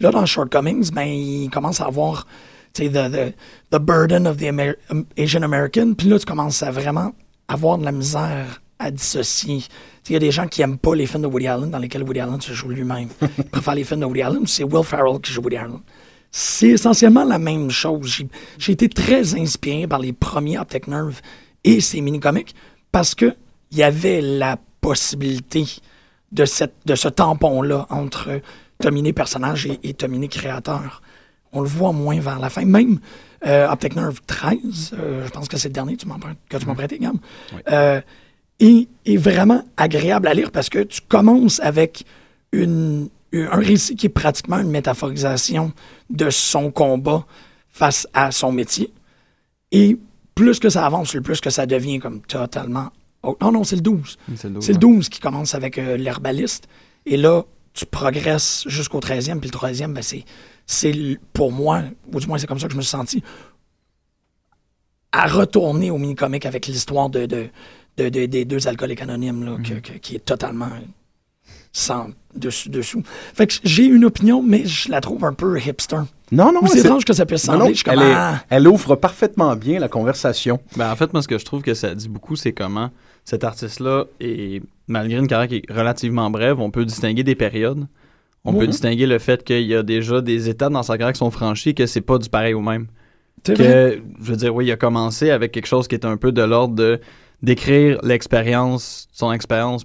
Là, 0.00 0.10
dans 0.10 0.26
Shortcomings, 0.26 0.90
ben, 0.90 1.06
il 1.06 1.48
commence 1.50 1.80
à 1.80 1.86
avoir 1.86 2.26
the, 2.74 2.88
the, 2.88 3.34
the 3.70 3.78
burden 3.78 4.26
of 4.26 4.38
the 4.38 4.76
Asian 5.16 5.42
American, 5.42 5.94
puis 5.94 6.08
là, 6.08 6.18
tu 6.18 6.26
commences 6.26 6.62
à 6.62 6.70
vraiment 6.70 7.14
avoir 7.48 7.78
de 7.78 7.84
la 7.84 7.92
misère 7.92 8.62
à 8.78 8.90
dissocier. 8.90 9.62
Il 10.08 10.12
y 10.12 10.16
a 10.16 10.18
des 10.18 10.30
gens 10.30 10.48
qui 10.48 10.60
n'aiment 10.60 10.78
pas 10.78 10.94
les 10.94 11.06
films 11.06 11.22
de 11.22 11.28
Woody 11.28 11.46
Allen 11.46 11.70
dans 11.70 11.78
lesquels 11.78 12.02
Woody 12.02 12.20
Allen 12.20 12.40
se 12.40 12.52
joue 12.52 12.68
lui-même. 12.68 13.08
Ils 13.38 13.44
préfèrent 13.44 13.74
les 13.74 13.84
films 13.84 14.00
de 14.00 14.06
Woody 14.06 14.22
Allen, 14.22 14.46
c'est 14.46 14.64
Will 14.64 14.84
Ferrell 14.84 15.20
qui 15.20 15.32
joue 15.32 15.42
Woody 15.42 15.56
Allen. 15.56 15.78
C'est 16.30 16.70
essentiellement 16.70 17.24
la 17.24 17.38
même 17.38 17.70
chose. 17.70 18.24
J'ai 18.58 18.72
été 18.72 18.88
très 18.88 19.34
inspiré 19.38 19.86
par 19.86 20.00
les 20.00 20.12
premiers 20.12 20.58
Optic 20.58 20.88
Nerve 20.88 21.20
et 21.62 21.80
ces 21.80 22.00
mini-comics 22.00 22.54
parce 22.90 23.14
qu'il 23.14 23.36
y 23.72 23.82
avait 23.82 24.20
la 24.22 24.56
possibilité 24.80 25.66
de, 26.32 26.44
de 26.86 26.94
ce 26.94 27.08
tampon-là 27.08 27.86
entre 27.90 28.40
Tominé 28.78 29.12
personnage 29.12 29.66
et, 29.66 29.78
et 29.84 29.94
Tominé 29.94 30.26
créateur. 30.26 31.01
On 31.52 31.60
le 31.60 31.68
voit 31.68 31.92
moins 31.92 32.18
vers 32.20 32.38
la 32.38 32.50
fin. 32.50 32.64
Même 32.64 32.98
euh, 33.46 33.68
Optic 33.68 33.96
Nerve 33.96 34.20
13, 34.26 34.94
euh, 34.98 35.26
je 35.26 35.30
pense 35.30 35.48
que 35.48 35.56
c'est 35.56 35.68
le 35.68 35.74
dernier 35.74 35.96
que 35.96 36.02
tu 36.56 36.66
m'as 36.66 36.74
prêté, 36.74 36.98
Gam. 36.98 37.18
Euh, 37.70 38.00
est, 38.60 38.88
est 39.04 39.16
vraiment 39.16 39.64
agréable 39.76 40.28
à 40.28 40.34
lire 40.34 40.50
parce 40.50 40.68
que 40.68 40.78
tu 40.80 41.00
commences 41.00 41.60
avec 41.60 42.04
une, 42.52 43.08
un 43.32 43.56
récit 43.56 43.96
qui 43.96 44.06
est 44.06 44.10
pratiquement 44.10 44.58
une 44.58 44.70
métaphorisation 44.70 45.72
de 46.10 46.30
son 46.30 46.70
combat 46.70 47.26
face 47.70 48.06
à 48.14 48.30
son 48.30 48.52
métier. 48.52 48.92
Et 49.72 49.98
plus 50.34 50.58
que 50.58 50.68
ça 50.68 50.86
avance, 50.86 51.14
le 51.14 51.22
plus 51.22 51.40
que 51.40 51.50
ça 51.50 51.66
devient 51.66 51.98
comme 51.98 52.20
totalement. 52.20 52.90
Oh, 53.22 53.36
non, 53.40 53.52
non, 53.52 53.64
c'est 53.64 53.76
le 53.76 53.82
12. 53.82 54.18
C'est 54.36 54.50
le 54.50 54.60
C'est 54.60 54.72
le 54.72 54.78
12 54.78 55.08
qui 55.08 55.20
commence 55.20 55.54
avec 55.54 55.78
euh, 55.78 55.96
l'herbaliste. 55.96 56.66
Et 57.06 57.16
là, 57.16 57.42
tu 57.72 57.86
progresses 57.86 58.64
jusqu'au 58.66 59.00
13e, 59.00 59.38
puis 59.40 59.50
le 59.50 59.58
13e, 59.58 59.92
ben, 59.92 60.02
c'est, 60.02 60.24
c'est 60.66 61.18
pour 61.32 61.52
moi, 61.52 61.82
ou 62.12 62.20
du 62.20 62.26
moins 62.26 62.38
c'est 62.38 62.46
comme 62.46 62.58
ça 62.58 62.66
que 62.66 62.72
je 62.72 62.78
me 62.78 62.82
suis 62.82 62.90
senti, 62.90 63.22
à 65.12 65.26
retourner 65.26 65.90
au 65.90 65.98
mini-comic 65.98 66.46
avec 66.46 66.66
l'histoire 66.66 67.10
de, 67.10 67.26
de, 67.26 67.48
de- 67.98 68.08
de- 68.08 68.26
des 68.26 68.44
deux 68.44 68.66
alcooliques 68.68 69.02
anonymes, 69.02 69.44
là, 69.44 69.56
que- 69.62 69.80
que- 69.80 69.98
qui 69.98 70.16
est 70.16 70.24
totalement 70.24 70.70
sans 71.74 72.08
dessus 72.34 72.68
dessous. 72.70 73.02
Fait 73.34 73.46
que 73.46 73.54
j'ai 73.64 73.84
une 73.84 74.04
opinion, 74.04 74.42
mais 74.42 74.64
je 74.64 74.90
la 74.90 75.00
trouve 75.00 75.24
un 75.24 75.32
peu 75.34 75.58
hipster. 75.60 75.98
Non, 76.30 76.50
non, 76.52 76.66
c'est 76.66 76.78
étrange 76.80 77.04
que 77.04 77.12
ça 77.12 77.26
puisse 77.26 77.42
sembler. 77.42 77.58
non, 77.60 77.68
je 77.68 77.74
suis 77.74 77.84
comme, 77.84 77.94
elle, 77.94 78.08
est- 78.10 78.14
ah, 78.14 78.42
elle 78.48 78.68
ouvre 78.68 78.96
parfaitement 78.96 79.54
bien 79.56 79.78
la 79.78 79.88
conversation. 79.88 80.60
Ben, 80.76 80.90
en 80.90 80.96
fait, 80.96 81.12
moi, 81.12 81.20
ce 81.22 81.28
que 81.28 81.38
je 81.38 81.44
trouve 81.44 81.62
que 81.62 81.74
ça 81.74 81.94
dit 81.94 82.08
beaucoup, 82.08 82.36
c'est 82.36 82.52
comment 82.52 82.90
cet 83.24 83.44
artiste-là, 83.44 84.06
est, 84.20 84.62
malgré 84.88 85.18
une 85.18 85.26
carrière 85.28 85.48
qui 85.48 85.56
est 85.56 85.72
relativement 85.72 86.28
brève, 86.30 86.58
on 86.58 86.70
peut 86.70 86.84
distinguer 86.84 87.22
des 87.22 87.34
périodes. 87.34 87.86
On 88.44 88.52
peut 88.58 88.66
distinguer 88.72 89.06
le 89.06 89.18
fait 89.18 89.44
qu'il 89.44 89.62
y 89.62 89.74
a 89.74 89.82
déjà 89.82 90.20
des 90.20 90.48
étapes 90.48 90.72
dans 90.72 90.82
sa 90.82 90.98
carrière 90.98 91.12
qui 91.12 91.18
sont 91.18 91.30
franchies 91.30 91.70
et 91.70 91.74
que 91.74 91.86
c'est 91.86 92.00
pas 92.00 92.18
du 92.18 92.28
pareil 92.28 92.54
au 92.54 92.60
même. 92.60 92.88
vrai. 93.46 93.56
Que, 93.56 94.02
je 94.24 94.30
veux 94.30 94.36
dire, 94.36 94.54
oui, 94.54 94.66
il 94.66 94.72
a 94.72 94.76
commencé 94.76 95.30
avec 95.30 95.52
quelque 95.52 95.66
chose 95.66 95.86
qui 95.88 95.94
est 95.94 96.04
un 96.04 96.16
peu 96.16 96.32
de 96.32 96.42
l'ordre 96.42 96.74
de 96.74 97.00
d'écrire 97.42 97.98
l'expérience, 98.04 99.08
son 99.12 99.32
expérience 99.32 99.84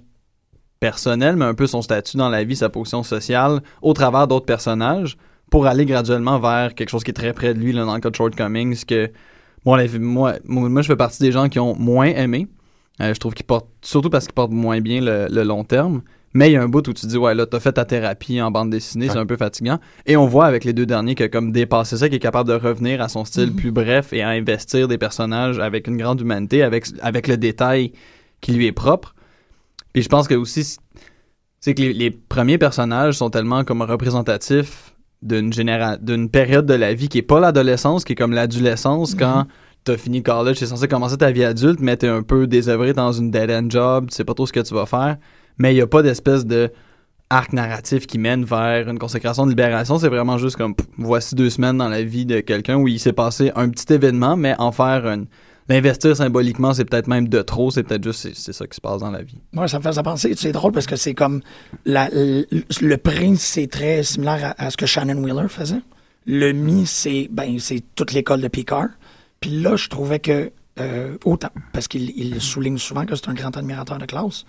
personnelle, 0.80 1.36
mais 1.36 1.44
un 1.44 1.54
peu 1.54 1.66
son 1.66 1.82
statut 1.82 2.16
dans 2.16 2.28
la 2.28 2.44
vie, 2.44 2.54
sa 2.56 2.68
position 2.68 3.02
sociale, 3.02 3.62
au 3.82 3.92
travers 3.94 4.28
d'autres 4.28 4.46
personnages, 4.46 5.16
pour 5.50 5.66
aller 5.66 5.84
graduellement 5.84 6.38
vers 6.38 6.74
quelque 6.74 6.88
chose 6.90 7.02
qui 7.02 7.10
est 7.10 7.14
très 7.14 7.32
près 7.32 7.54
de 7.54 7.58
lui, 7.58 7.72
là, 7.72 7.84
dans 7.84 7.94
le 7.94 8.00
cas 8.00 8.10
de 8.10 8.14
Shortcomings, 8.14 8.84
que 8.84 9.10
moi, 9.64 9.76
la- 9.82 9.98
moi, 9.98 10.34
moi, 10.44 10.68
moi, 10.68 10.82
je 10.82 10.86
fais 10.86 10.96
partie 10.96 11.20
des 11.20 11.32
gens 11.32 11.48
qui 11.48 11.58
ont 11.58 11.74
moins 11.74 12.06
aimé. 12.06 12.46
Euh, 13.00 13.12
je 13.12 13.18
trouve 13.18 13.34
qu'il 13.34 13.46
porte, 13.46 13.66
surtout 13.82 14.10
parce 14.10 14.26
qu'il 14.26 14.34
porte 14.34 14.52
moins 14.52 14.80
bien 14.80 15.00
le, 15.00 15.26
le 15.30 15.42
long 15.42 15.64
terme. 15.64 16.02
Mais 16.34 16.50
il 16.50 16.52
y 16.52 16.56
a 16.56 16.62
un 16.62 16.68
bout 16.68 16.86
où 16.86 16.92
tu 16.92 17.02
te 17.02 17.06
dis, 17.06 17.16
ouais, 17.16 17.34
là, 17.34 17.46
t'as 17.46 17.58
fait 17.58 17.72
ta 17.72 17.84
thérapie 17.84 18.40
en 18.42 18.50
bande 18.50 18.70
dessinée, 18.70 19.08
c'est 19.08 19.16
un 19.16 19.26
peu 19.26 19.36
fatigant. 19.36 19.78
Et 20.06 20.16
on 20.16 20.26
voit 20.26 20.46
avec 20.46 20.64
les 20.64 20.72
deux 20.72 20.86
derniers 20.86 21.14
que, 21.14 21.24
comme 21.24 21.52
dépassé 21.52 21.96
ça, 21.96 22.08
qu'il 22.08 22.16
est 22.16 22.20
capable 22.20 22.48
de 22.48 22.54
revenir 22.54 23.00
à 23.00 23.08
son 23.08 23.24
style 23.24 23.54
plus 23.54 23.70
bref 23.70 24.12
et 24.12 24.22
à 24.22 24.28
investir 24.28 24.88
des 24.88 24.98
personnages 24.98 25.58
avec 25.58 25.86
une 25.86 25.96
grande 25.96 26.20
humanité, 26.20 26.62
avec, 26.62 26.86
avec 27.00 27.28
le 27.28 27.36
détail 27.36 27.92
qui 28.40 28.52
lui 28.52 28.66
est 28.66 28.72
propre. 28.72 29.14
Puis 29.92 30.02
je 30.02 30.08
pense 30.08 30.28
que 30.28 30.34
aussi, 30.34 30.76
c'est 31.60 31.74
que 31.74 31.80
les, 31.80 31.92
les 31.92 32.10
premiers 32.10 32.58
personnages 32.58 33.14
sont 33.14 33.30
tellement 33.30 33.64
comme 33.64 33.82
représentatifs 33.82 34.94
d'une 35.22 35.52
généra- 35.52 35.96
d'une 35.96 36.28
période 36.28 36.66
de 36.66 36.74
la 36.74 36.94
vie 36.94 37.08
qui 37.08 37.18
est 37.18 37.22
pas 37.22 37.40
l'adolescence, 37.40 38.04
qui 38.04 38.12
est 38.12 38.16
comme 38.16 38.32
l'adolescence 38.32 39.14
quand 39.14 39.46
t'as 39.84 39.96
fini 39.96 40.18
le 40.18 40.22
college, 40.22 40.58
t'es 40.58 40.66
censé 40.66 40.86
commencer 40.86 41.16
ta 41.16 41.30
vie 41.30 41.42
adulte, 41.42 41.80
mais 41.80 41.96
t'es 41.96 42.06
un 42.06 42.22
peu 42.22 42.46
désœuvré 42.46 42.92
dans 42.92 43.12
une 43.12 43.30
dead-end 43.30 43.66
job, 43.68 44.10
tu 44.10 44.14
sais 44.16 44.24
pas 44.24 44.34
trop 44.34 44.46
ce 44.46 44.52
que 44.52 44.60
tu 44.60 44.74
vas 44.74 44.86
faire, 44.86 45.16
mais 45.58 45.74
il 45.74 45.76
y 45.76 45.80
a 45.80 45.86
pas 45.86 46.02
d'espèce 46.02 46.46
de 46.46 46.70
arc 47.30 47.52
narratif 47.52 48.06
qui 48.06 48.18
mène 48.18 48.44
vers 48.44 48.88
une 48.88 48.98
consécration 48.98 49.44
de 49.44 49.50
libération, 49.50 49.98
c'est 49.98 50.08
vraiment 50.08 50.38
juste 50.38 50.56
comme 50.56 50.74
voici 50.96 51.34
deux 51.34 51.50
semaines 51.50 51.76
dans 51.76 51.88
la 51.88 52.02
vie 52.02 52.24
de 52.24 52.40
quelqu'un 52.40 52.76
où 52.76 52.88
il 52.88 52.98
s'est 52.98 53.12
passé 53.12 53.52
un 53.54 53.68
petit 53.68 53.92
événement, 53.92 54.36
mais 54.36 54.54
en 54.58 54.72
faire 54.72 55.06
une 55.06 55.26
l'investir 55.68 56.16
symboliquement, 56.16 56.72
c'est 56.72 56.84
peut-être 56.84 57.08
même 57.08 57.28
de 57.28 57.42
trop, 57.42 57.70
c'est 57.70 57.82
peut-être 57.82 58.02
juste 58.02 58.32
c'est, 58.34 58.52
ça 58.52 58.66
qui 58.66 58.74
se 58.74 58.80
passe 58.80 59.00
dans 59.00 59.10
la 59.10 59.22
vie. 59.22 59.38
Moi, 59.52 59.68
ça 59.68 59.78
me 59.78 59.82
fait 59.82 59.92
ça 59.92 60.02
penser. 60.02 60.34
C'est 60.36 60.52
drôle 60.52 60.72
parce 60.72 60.86
que 60.86 60.96
c'est 60.96 61.14
comme. 61.14 61.42
Le, 61.84 62.46
le 62.80 62.96
prince, 62.96 63.40
c'est 63.40 63.66
très 63.66 64.02
similaire 64.02 64.54
à, 64.56 64.70
ce 64.70 64.76
que 64.76 64.86
Shannon 64.86 65.22
Wheeler 65.22 65.48
faisait. 65.48 65.82
Le 66.26 66.52
mi, 66.52 66.86
c'est 66.86 67.28
ben, 67.30 67.58
c'est 67.58 67.82
toute 67.94 68.12
l'école 68.12 68.40
de 68.40 68.48
Picard. 68.48 68.88
Puis 69.40 69.50
là, 69.50 69.76
je 69.76 69.88
trouvais 69.88 70.18
que. 70.18 70.50
euh, 70.80 71.16
autant, 71.24 71.50
parce 71.72 71.88
qu'il 71.88 72.10
il 72.16 72.40
souligne 72.40 72.78
souvent 72.78 73.04
que 73.04 73.14
c'est 73.14 73.28
un 73.28 73.34
grand 73.34 73.56
admirateur 73.56 73.98
de 73.98 74.06
classe. 74.06 74.44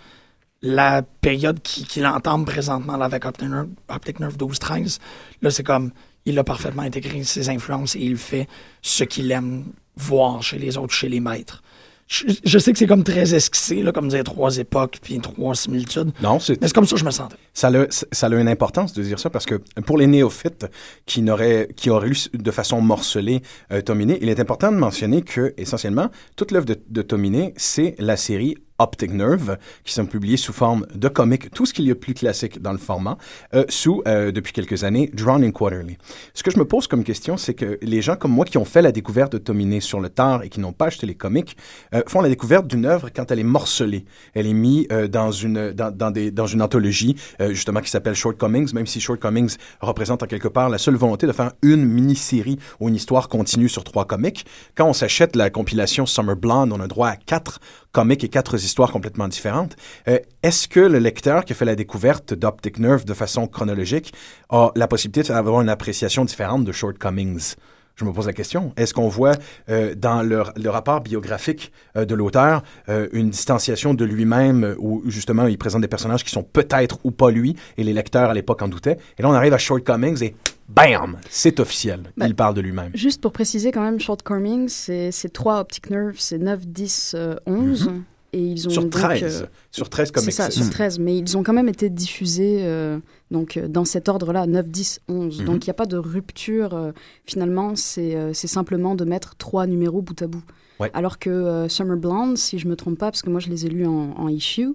La 0.62 1.02
période 1.02 1.62
qui- 1.62 1.86
qu'il 1.86 2.06
entame 2.06 2.44
présentement 2.46 2.98
là, 2.98 3.06
avec 3.06 3.24
Optic 3.26 3.48
Nerve, 3.50 3.70
Optic 3.88 4.20
Nerve 4.20 4.36
12-13, 4.38 5.00
là, 5.42 5.52
c'est 5.52 5.64
comme. 5.64 5.92
Il 6.26 6.38
a 6.38 6.44
parfaitement 6.44 6.82
intégré 6.84 7.24
ses 7.24 7.50
influences 7.50 7.96
et 7.96 8.00
il 8.02 8.18
fait 8.18 8.48
ce 8.82 9.06
qu'il 9.06 9.32
aime 9.32 9.64
voir 9.96 10.44
chez 10.44 10.60
les 10.60 10.78
autres, 10.78 10.94
chez 10.94 11.08
les 11.08 11.22
maîtres. 11.22 11.64
Je, 12.08 12.26
je 12.44 12.60
sais 12.60 12.72
que 12.74 12.78
c'est 12.78 12.88
comme 12.88 13.04
très 13.04 13.34
esquissé, 13.34 13.82
là, 13.84 13.92
comme 13.94 14.10
dire 14.10 14.24
trois 14.24 14.58
époques 14.58 14.98
puis 15.02 15.18
trois 15.22 15.56
similitudes. 15.56 16.12
Non, 16.22 16.40
c'est 16.40 16.60
Mais 16.62 16.68
c'est 16.68 16.74
comme 16.74 16.86
ça 16.86 16.96
que 16.96 17.00
je 17.00 17.06
me 17.06 17.12
sentais. 17.12 17.38
ça 17.54 17.70
a, 17.70 17.86
ça 17.90 18.28
a 18.28 18.30
une 18.36 18.50
importance 18.50 18.94
de 18.94 19.02
dire 19.02 19.18
ça 19.18 19.30
parce 19.30 19.46
que 19.46 19.56
pour 19.86 19.98
les 19.98 20.08
néophytes 20.08 20.66
qui, 21.06 21.22
n'auraient, 21.22 21.70
qui 21.76 21.90
auraient 21.90 22.10
lu 22.10 22.18
de 22.34 22.52
façon 22.52 22.82
morcelée 22.82 23.42
euh, 23.72 23.82
Tominé, 23.82 24.18
il 24.22 24.28
est 24.30 24.40
important 24.42 24.72
de 24.72 24.78
mentionner 24.78 25.22
que, 25.22 25.54
essentiellement, 25.58 26.10
toute 26.36 26.52
l'œuvre 26.52 26.66
de, 26.66 26.80
de 26.90 27.02
Tominé, 27.02 27.54
c'est 27.58 27.96
la 27.98 28.18
série 28.18 28.58
Optic 28.80 29.12
Nerve, 29.12 29.58
qui 29.84 29.94
sont 29.94 30.06
publiées 30.06 30.38
sous 30.38 30.54
forme 30.54 30.86
de 30.96 31.08
comics, 31.08 31.52
tout 31.52 31.66
ce 31.66 31.74
qu'il 31.74 31.86
y 31.86 31.92
a 31.92 31.94
de 31.94 32.00
plus 32.00 32.14
classique 32.14 32.62
dans 32.62 32.72
le 32.72 32.78
format, 32.78 33.18
euh, 33.54 33.66
sous, 33.70 34.02
euh, 34.08 34.32
depuis 34.32 34.54
quelques 34.54 34.84
années, 34.84 35.10
Drawn 35.14 35.44
in 35.44 35.52
Quarterly. 35.52 35.98
Ce 36.34 36.44
que 36.44 36.52
je 36.52 36.58
me 36.58 36.66
pose 36.66 36.88
comme 36.88 37.04
question, 37.04 37.38
c'est 37.38 37.54
que 37.54 37.78
les 37.82 38.02
gens 38.02 38.16
comme 38.16 38.32
moi 38.32 38.46
qui 38.46 38.58
ont 38.58 38.66
fait 38.66 38.82
la 38.82 38.92
découverte 38.92 39.34
de 39.34 39.38
Tominé 39.38 39.80
sur 39.80 40.00
le 40.00 40.10
tard 40.10 40.44
et 40.44 40.50
qui 40.50 40.60
n'ont 40.60 40.74
pas 40.74 40.88
acheté 40.88 41.06
les 41.06 41.16
comics, 41.16 41.56
euh, 41.94 42.02
font 42.08 42.22
la 42.22 42.30
découverte 42.30 42.68
d'une 42.68 42.86
œuvre 42.86 43.10
quand 43.14 43.32
elle 43.32 43.40
est 43.40 43.44
morcelée. 43.44 44.06
Elle 44.34 44.48
est 44.48 44.54
mise 44.54 44.88
euh, 44.92 45.08
dans, 45.08 45.32
une, 45.32 45.72
dans, 45.72 45.92
dans, 45.96 46.12
des, 46.12 46.32
dans 46.32 46.48
une 46.48 46.62
anthologie, 46.62 47.16
euh, 47.42 47.50
justement, 47.50 47.82
qui 47.82 47.90
s'appelle 47.90 48.16
Shortcomings, 48.16 48.74
même 48.74 48.88
si 48.88 49.00
Shortcomings 49.00 49.56
représente 49.82 50.24
en 50.24 50.28
quelque 50.28 50.48
part 50.48 50.70
la 50.70 50.78
seule 50.78 50.96
volonté 50.96 51.28
de 51.28 51.32
faire 51.32 51.52
une 51.62 51.86
mini-série 51.86 52.60
ou 52.80 52.90
une 52.90 52.96
histoire 52.96 53.28
continue 53.30 53.70
sur 53.70 53.84
trois 53.84 54.06
comics. 54.06 54.46
Quand 54.76 54.86
on 54.86 54.94
s'achète 54.94 55.36
la 55.36 55.50
compilation 55.50 56.06
Summer 56.06 56.36
Blonde, 56.36 56.72
on 56.72 56.80
a 56.80 56.88
droit 56.88 57.10
à 57.10 57.16
quatre 57.16 57.60
comics 57.92 58.24
et 58.24 58.30
quatre 58.30 58.56
histoires 58.56 58.92
complètement 58.92 59.28
différentes. 59.28 59.76
Euh, 60.08 60.20
Est-ce 60.44 60.68
que 60.68 60.80
le 60.80 61.00
lecteur 61.00 61.46
qui 61.46 61.54
a 61.54 61.56
fait 61.56 61.66
la 61.66 61.76
découverte 61.76 62.34
d'Optic 62.34 62.80
Nerve 62.80 63.06
de 63.06 63.14
façon 63.14 63.48
chronologique 63.48 64.14
a 64.50 64.72
la 64.76 64.88
possibilité 64.88 65.34
d'avoir 65.34 65.62
une 65.62 65.70
appréciation 65.70 66.26
différente 66.26 66.64
de 66.66 66.72
Shortcomings? 66.72 67.56
Je 68.00 68.06
me 68.06 68.14
pose 68.14 68.28
la 68.28 68.34
question. 68.34 68.72
Est-ce 68.78 68.94
qu'on 68.94 69.10
voit 69.10 69.34
euh, 69.70 69.94
dans 69.94 70.24
le, 70.24 70.44
le 70.56 70.70
rapport 70.70 71.02
biographique 71.02 71.74
euh, 71.98 72.06
de 72.06 72.16
l'auteur 72.16 72.64
euh, 72.88 73.10
une 73.12 73.30
distanciation 73.30 73.94
de 73.94 74.06
lui-même 74.06 74.76
où 74.80 75.04
justement 75.08 75.48
il 75.48 75.58
présente 75.58 75.82
des 75.82 75.90
personnages 75.90 76.24
qui 76.24 76.32
sont 76.32 76.44
peut-être 76.44 77.00
ou 77.04 77.12
pas 77.12 77.30
lui 77.30 77.58
et 77.78 77.84
les 77.84 77.92
lecteurs 77.92 78.30
à 78.30 78.34
l'époque 78.34 78.62
en 78.62 78.70
doutaient. 78.70 78.98
Et 79.18 79.22
là 79.22 79.30
on 79.30 79.34
arrive 79.34 79.54
à 79.54 79.58
Shortcomings 79.58 80.24
et 80.24 80.34
bam, 80.70 81.18
c'est 81.30 81.60
officiel. 81.60 82.04
Ben, 82.16 82.28
il 82.28 82.36
parle 82.36 82.54
de 82.54 82.62
lui-même. 82.62 82.92
Juste 82.94 83.22
pour 83.22 83.34
préciser 83.34 83.72
quand 83.72 83.82
même, 83.82 84.00
Shortcomings, 84.00 84.70
c'est 84.70 85.34
trois 85.34 85.60
optic 85.60 85.90
nerves, 85.90 86.16
c'est 86.18 86.38
9, 86.38 86.68
10, 86.68 87.16
euh, 87.18 87.36
11. 87.46 87.92
Et 88.32 88.40
ils 88.44 88.68
ont 88.68 88.72
Sur 88.72 88.82
donc, 88.84 88.92
13. 88.92 89.42
euh, 89.44 89.46
sur 89.72 89.90
13 89.90 90.08
c'est 90.10 90.14
comics. 90.14 90.32
ça, 90.34 90.52
sur 90.52 90.70
13. 90.70 91.00
Mais 91.00 91.18
ils 91.18 91.36
ont 91.38 91.42
quand 91.44 91.54
même 91.54 91.68
été 91.70 91.90
diffusés 91.90 92.60
euh, 92.62 93.00
donc, 93.32 93.58
euh, 93.58 93.68
dans 93.68 93.86
cet 93.86 94.08
ordre-là, 94.08 94.46
9, 94.46 94.70
10, 94.70 95.00
11. 95.08 95.40
Mhm. 95.40 95.46
Donc 95.48 95.66
il 95.66 95.70
n'y 95.70 95.72
a 95.72 95.74
pas 95.76 95.88
de 95.88 95.98
rupture. 95.98 96.74
euh, 96.76 96.92
finalement, 97.26 97.76
c'est 97.76 98.16
euh, 98.16 98.32
c'est 98.34 98.48
simplement 98.48 98.94
de 98.94 99.04
mettre 99.04 99.36
trois 99.36 99.66
numéros 99.66 100.02
bout 100.04 100.22
à 100.22 100.28
bout. 100.28 100.44
Ouais. 100.80 100.92
Alors 100.94 101.18
que 101.20 101.30
euh, 101.30 101.68
Summer 101.70 101.98
Blonde, 101.98 102.38
si 102.38 102.60
je 102.60 102.68
me 102.68 102.76
trompe 102.76 103.00
pas, 103.00 103.08
parce 103.12 103.22
que 103.24 103.30
moi 103.32 103.40
je 103.40 103.50
les 103.50 103.66
ai 103.66 103.70
lus 103.70 103.88
en, 103.88 104.14
en 104.16 104.28
issue, 104.30 104.70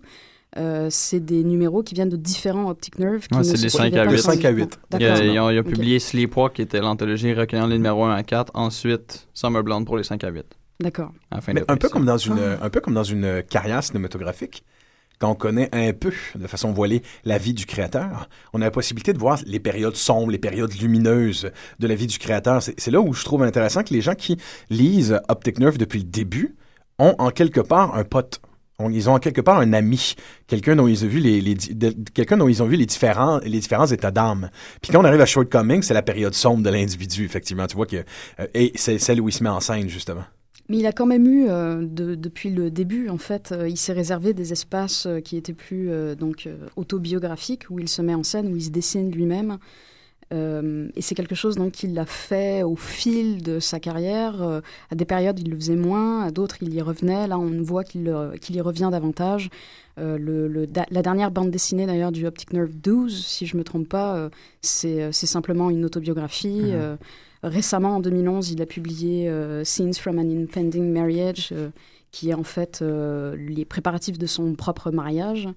euh, 0.59 0.89
c'est 0.91 1.21
des 1.21 1.43
numéros 1.45 1.83
qui 1.83 1.95
viennent 1.95 2.09
de 2.09 2.17
différents 2.17 2.69
optic 2.69 2.99
nerves. 2.99 3.27
Qui 3.29 3.35
Ouais, 3.35 3.39
ne 3.39 3.45
c'est 3.45 3.53
des 3.53 3.69
suivaient 3.69 3.91
cinq 3.91 3.95
à 3.95 4.05
pas 4.05 4.11
huit. 4.11 4.19
chronologiquement. 4.19 4.33
Cinq 4.35 4.45
à 4.45 4.51
huit. 4.51 4.79
Il 4.95 5.01
y 5.01 5.05
a, 5.07 5.09
D'accord. 5.15 5.25
ils 5.27 5.39
ont, 5.41 5.51
ils 5.51 5.59
ont 5.59 5.61
Ok. 5.61 5.69
publié 5.69 5.99
Sleepwalk, 6.01 6.55
qui 6.55 6.63
était 6.63 6.81
l'anthologie 6.81 7.33
recueillant 7.35 7.67
les 7.69 7.77
numéros 7.77 8.05
1 8.05 8.15
à 8.15 8.23
4, 8.25 8.51
ensuite 8.55 9.29
Summer 9.33 9.63
Blonde 9.63 9.87
pour 9.87 9.97
les 9.97 10.03
5 10.05 10.23
à 10.25 10.29
8. 10.31 10.45
D'accord. 10.81 11.13
Un 11.69 11.77
peu 11.77 11.89
comme 11.89 12.05
dans 12.05 12.19
une, 12.19 12.39
Ah. 12.39 12.65
un 12.65 12.71
peu 12.71 12.81
comme 12.81 12.95
dans 12.95 13.05
une 13.05 13.43
carrière 13.43 13.83
cinématographique. 13.83 14.65
Quand 15.21 15.31
on 15.31 15.35
connaît 15.37 15.69
un 15.73 15.93
peu, 15.93 16.13
de 16.35 16.47
façon 16.49 16.73
voilée, 16.73 17.03
la 17.25 17.39
vie 17.39 17.55
du 17.55 17.67
créateur, 17.67 18.29
on 18.53 18.61
a 18.61 18.65
la 18.65 18.71
possibilité 18.73 19.13
de 19.13 19.19
voir 19.19 19.39
les 19.47 19.61
périodes 19.61 19.95
sombres, 19.95 20.33
les 20.33 20.39
périodes 20.39 20.75
lumineuses 20.75 21.53
de 21.79 21.87
la 21.87 21.95
vie 21.95 22.09
du 22.09 22.19
créateur. 22.19 22.61
C'est 22.63 22.91
là 22.91 23.01
où 23.01 23.13
je 23.15 23.25
trouve 23.25 23.45
intéressant 23.45 23.85
que 23.85 23.95
les 23.95 24.01
gens 24.01 24.17
qui 24.17 24.37
lisent 24.71 25.21
Optic 25.29 25.61
Nerve 25.61 25.79
depuis 25.79 26.01
le 26.01 26.05
début 26.05 26.57
ont 26.99 27.15
en 27.19 27.31
quelque 27.31 27.61
part 27.61 27.95
un 27.97 28.03
pote. 28.05 28.41
On- 28.81 28.91
ils 28.91 29.09
ont 29.09 29.15
en 29.15 29.21
quelque 29.21 29.41
part 29.41 29.59
un 29.61 29.73
ami, 29.73 30.17
quelqu'un 30.49 30.75
dont 30.75 30.89
ils 30.89 31.05
ont 31.05 31.09
vu 31.09 31.21
les, 31.21 31.55
quelqu'un 32.13 32.37
dont 32.37 32.49
ils 32.49 32.61
ont 32.61 32.67
vu 32.67 32.75
les 32.75 32.87
différents 32.87 33.39
les 33.45 33.61
différents 33.61 33.87
états 33.87 34.11
d'âme. 34.11 34.51
Puis 34.83 34.91
quand 34.91 35.01
on 35.01 35.05
arrive 35.05 35.21
à 35.21 35.27
Shortcoming, 35.27 35.83
c'est 35.83 35.95
la 35.95 36.03
période 36.03 36.35
sombre 36.35 36.65
de 36.65 36.71
l'individu 36.71 37.25
effectivement. 37.25 37.69
Tu 37.69 37.77
vois 37.77 37.87
que 37.87 38.05
euh, 38.41 38.47
et 38.53 38.73
c'est 38.75 38.99
celle 38.99 39.21
où 39.21 39.29
il 39.29 39.33
se 39.33 39.45
met 39.45 39.49
en 39.49 39.61
scène 39.61 39.89
justement. 39.89 40.25
Mais 40.69 40.79
il 40.79 40.87
a 40.87 40.93
quand 40.93 41.07
même 41.07 41.27
eu, 41.27 41.47
euh, 41.49 41.85
de- 41.87 42.15
depuis 42.15 42.49
le 42.51 42.71
début, 42.71 43.09
en 43.11 43.19
fait, 43.19 43.53
euh, 43.53 43.69
il 43.69 43.77
s'est 43.77 43.93
réservé 43.93 44.33
des 44.33 44.53
espaces 44.53 45.05
euh, 45.07 45.21
qui 45.21 45.37
étaient 45.37 45.53
plus 45.53 45.91
donc 46.19 46.49
autobiographiques, 46.77 47.65
où 47.71 47.79
il 47.79 47.89
se 47.89 48.01
met 48.03 48.15
en 48.15 48.23
scène, 48.23 48.49
où 48.53 48.57
il 48.57 48.63
se 48.63 48.71
dessine 48.71 49.11
lui-même. 49.11 49.59
Et 50.33 51.01
c'est 51.01 51.15
quelque 51.15 51.37
chose 51.37 51.55
donc 51.55 51.73
qu'il 51.73 51.97
a 51.97 52.07
fait 52.07 52.65
au 52.65 52.75
fil 52.75 53.41
de 53.41 53.61
sa 53.61 53.79
carrière. 53.79 54.43
À 54.91 54.95
des 54.97 55.05
périodes, 55.05 55.39
il 55.39 55.49
le 55.49 55.55
faisait 55.55 55.77
moins, 55.77 56.25
à 56.25 56.33
d'autres, 56.33 56.57
il 56.61 56.75
y 56.75 56.83
revenait. 56.83 57.29
Là, 57.29 57.39
on 57.39 57.63
voit 57.63 57.85
qu'il 57.85 58.09
y 58.51 58.61
revient 58.61 58.89
davantage. 58.91 59.49
Le, 59.97 60.49
le- 60.49 60.67
da- 60.67 60.87
la 60.91 61.03
dernière 61.03 61.31
bande 61.31 61.53
dessinée 61.53 61.87
d'ailleurs 61.87 62.11
du 62.11 62.27
Optic 62.27 62.53
Nerve 62.53 62.73
12, 62.75 63.25
si 63.25 63.47
je 63.47 63.57
me 63.57 63.63
trompe 63.63 63.89
pas, 63.89 64.29
c'est 64.61 65.13
simplement 65.13 65.71
une 65.71 65.85
autobiographie. 65.85 66.73
Mhm. 66.73 66.97
Récemment, 67.45 67.97
en 67.97 68.01
2011, 68.01 68.53
il 68.53 68.63
a 68.63 68.67
publié 68.67 69.29
euh, 69.29 69.65
Scenes 69.65 69.93
from 69.93 70.19
an 70.19 70.31
Impending 70.31 70.91
Marriage, 70.91 71.51
euh, 71.53 71.69
qui 72.11 72.31
est 72.31 72.35
en 72.35 72.43
fait 72.43 72.81
euh, 72.81 73.37
les 73.37 73.67
préparatifs 73.67 74.17
de 74.17 74.27
son 74.27 74.55
propre 74.55 74.91
mariage. 74.91 75.49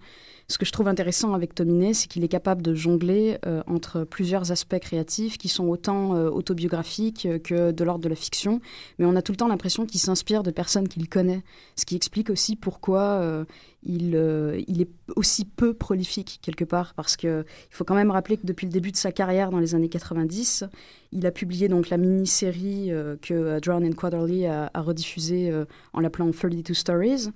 Ce 0.49 0.57
que 0.57 0.65
je 0.65 0.71
trouve 0.71 0.87
intéressant 0.87 1.33
avec 1.33 1.53
Tominé, 1.53 1.93
c'est 1.93 2.07
qu'il 2.07 2.23
est 2.23 2.29
capable 2.29 2.61
de 2.61 2.73
jongler 2.73 3.37
euh, 3.45 3.61
entre 3.67 4.05
plusieurs 4.05 4.53
aspects 4.53 4.79
créatifs 4.79 5.37
qui 5.37 5.49
sont 5.49 5.65
autant 5.65 6.15
euh, 6.15 6.29
autobiographiques 6.29 7.25
euh, 7.25 7.37
que 7.37 7.71
de 7.71 7.83
l'ordre 7.83 8.01
de 8.01 8.07
la 8.07 8.15
fiction, 8.15 8.61
mais 8.97 9.05
on 9.05 9.17
a 9.17 9.21
tout 9.21 9.33
le 9.33 9.37
temps 9.37 9.49
l'impression 9.49 9.85
qu'il 9.85 9.99
s'inspire 9.99 10.43
de 10.43 10.51
personnes 10.51 10.87
qu'il 10.87 11.09
connaît, 11.09 11.43
ce 11.75 11.83
qui 11.83 11.97
explique 11.97 12.29
aussi 12.29 12.55
pourquoi 12.55 13.45
il, 13.83 14.15
est 14.15 14.89
aussi 15.17 15.43
peu 15.43 15.73
prolifique 15.73 16.39
quelque 16.41 16.63
part, 16.63 16.93
parce 16.93 17.17
que 17.17 17.43
il 17.69 17.75
faut 17.75 17.83
quand 17.83 17.95
même 17.95 18.11
rappeler 18.11 18.37
que 18.37 18.45
depuis 18.45 18.67
le 18.67 18.71
début 18.71 18.91
de 18.91 18.97
sa 18.97 19.11
carrière 19.11 19.51
dans 19.51 19.59
les 19.59 19.75
années 19.75 19.89
90, 19.89 20.63
il 21.11 21.25
a 21.25 21.31
publié 21.31 21.67
donc 21.67 21.89
la 21.89 21.97
mini-série 21.97 22.91
que 23.21 23.59
Drown 23.59 23.85
and 23.85 23.93
Quarterly 23.93 24.45
a, 24.45 24.71
rediffusée 24.75 25.51
en 25.93 25.99
l'appelant 25.99 26.31
32 26.31 26.73
Stories. 26.73 27.31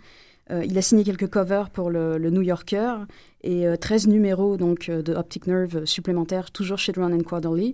Euh, 0.51 0.65
il 0.65 0.77
a 0.77 0.81
signé 0.81 1.03
quelques 1.03 1.29
covers 1.29 1.69
pour 1.69 1.89
le, 1.89 2.17
le 2.17 2.29
New 2.29 2.41
Yorker 2.41 2.95
et 3.43 3.67
euh, 3.67 3.77
13 3.77 4.07
numéros 4.07 4.57
donc 4.57 4.89
euh, 4.89 5.01
de 5.01 5.13
Optic 5.13 5.47
Nerve 5.47 5.85
supplémentaires, 5.85 6.51
toujours 6.51 6.77
chez 6.77 6.91
Drown 6.91 7.13
and 7.13 7.23
Quarterly. 7.23 7.73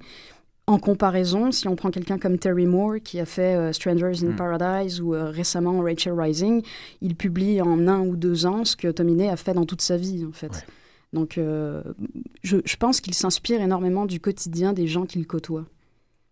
En 0.69 0.79
comparaison, 0.79 1.53
si 1.53 1.65
on 1.69 1.77
prend 1.77 1.91
quelqu'un 1.91 2.19
comme 2.19 2.37
Terry 2.37 2.65
Moore 2.65 2.95
qui 3.01 3.21
a 3.21 3.25
fait 3.25 3.55
euh, 3.55 3.71
Strangers 3.71 4.21
in 4.25 4.31
Mm. 4.31 4.35
Paradise 4.35 4.99
ou 4.99 5.15
euh, 5.15 5.29
récemment 5.29 5.79
Rachel 5.79 6.11
Rising, 6.11 6.61
il 7.01 7.15
publie 7.15 7.61
en 7.61 7.87
un 7.87 8.01
ou 8.01 8.17
deux 8.17 8.45
ans 8.45 8.65
ce 8.65 8.75
que 8.75 8.89
Tominé 8.89 9.29
a 9.29 9.37
fait 9.37 9.53
dans 9.53 9.65
toute 9.65 9.81
sa 9.81 9.95
vie 9.95 10.25
en 10.25 10.33
fait. 10.33 10.51
Ouais. 10.51 10.65
Donc 11.13 11.37
euh, 11.37 11.81
je, 12.43 12.57
je 12.65 12.75
pense 12.75 12.99
qu'il 12.99 13.13
s'inspire 13.13 13.61
énormément 13.61 14.05
du 14.05 14.19
quotidien 14.19 14.73
des 14.73 14.87
gens 14.87 15.05
qu'il 15.05 15.25
côtoie. 15.25 15.63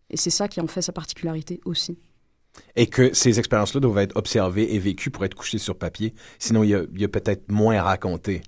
Et 0.10 0.18
c'est 0.18 0.30
ça 0.30 0.50
qui 0.50 0.60
en 0.60 0.68
fait 0.68 0.82
sa 0.82 0.92
particularité 0.92 1.62
aussi. 1.64 1.98
Et 2.76 2.88
que 2.88 3.14
ces 3.14 3.40
expériences-là 3.40 3.80
doivent 3.80 4.00
être 4.00 4.16
observées 4.16 4.76
et 4.76 4.80
vécues 4.80 5.12
pour 5.12 5.26
être 5.26 5.36
couchées 5.36 5.58
sur 5.58 5.78
papier. 5.78 6.14
Sinon, 6.40 6.64
il 6.64 6.70
y 6.70 7.04
a, 7.04 7.08
peut-être 7.08 7.52
moins 7.52 7.78
à 7.78 7.84
raconter. 7.84 8.42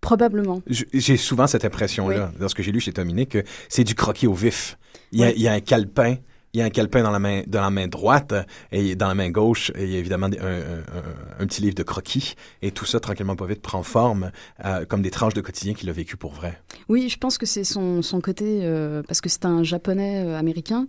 Probablement. 0.00 0.62
J'ai 0.66 1.16
souvent 1.16 1.46
cette 1.46 1.64
impression-là, 1.64 2.32
dans 2.38 2.48
ce 2.48 2.54
que 2.54 2.62
j'ai 2.62 2.72
lu 2.72 2.80
chez 2.80 2.92
Tominé, 2.92 3.26
que 3.26 3.42
c'est 3.68 3.84
du 3.84 3.94
croquis 3.94 4.26
au 4.26 4.34
vif. 4.34 4.78
Il 5.12 5.20
y 5.20 5.24
a, 5.24 5.30
il 5.30 5.40
y 5.40 5.48
a 5.48 5.52
un 5.52 5.60
calepin. 5.60 6.16
Il 6.54 6.58
y 6.58 6.62
a 6.62 6.66
un 6.66 6.70
calepin 6.70 7.02
dans 7.02 7.10
la 7.10 7.18
main, 7.18 7.42
dans 7.48 7.62
la 7.62 7.70
main 7.70 7.88
droite 7.88 8.32
et 8.70 8.94
dans 8.94 9.08
la 9.08 9.16
main 9.16 9.28
gauche, 9.28 9.72
il 9.76 9.90
y 9.90 9.96
a 9.96 9.98
évidemment 9.98 10.26
un, 10.26 11.46
petit 11.46 11.60
livre 11.60 11.74
de 11.74 11.82
croquis. 11.82 12.34
Et 12.62 12.70
tout 12.70 12.84
ça, 12.84 13.00
tranquillement 13.00 13.34
pas 13.34 13.46
vite, 13.46 13.60
prend 13.60 13.82
forme 13.82 14.30
euh, 14.64 14.84
comme 14.84 15.02
des 15.02 15.10
tranches 15.10 15.34
de 15.34 15.40
quotidien 15.40 15.74
qu'il 15.74 15.90
a 15.90 15.92
vécu 15.92 16.16
pour 16.16 16.32
vrai. 16.32 16.62
Oui, 16.88 17.08
je 17.08 17.18
pense 17.18 17.38
que 17.38 17.46
c'est 17.46 17.64
son, 17.64 18.02
son 18.02 18.20
côté, 18.20 18.60
euh, 18.62 19.02
parce 19.02 19.20
que 19.20 19.28
c'est 19.28 19.46
un 19.46 19.64
japonais 19.64 20.24
euh, 20.24 20.38
américain 20.38 20.86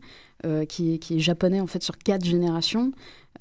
qui, 0.69 1.00
qui 1.00 1.15
est 1.15 1.19
japonais 1.19 1.60
en 1.60 1.65
fait 1.65 1.81
sur 1.81 1.98
quatre 1.98 2.24
générations. 2.24 2.91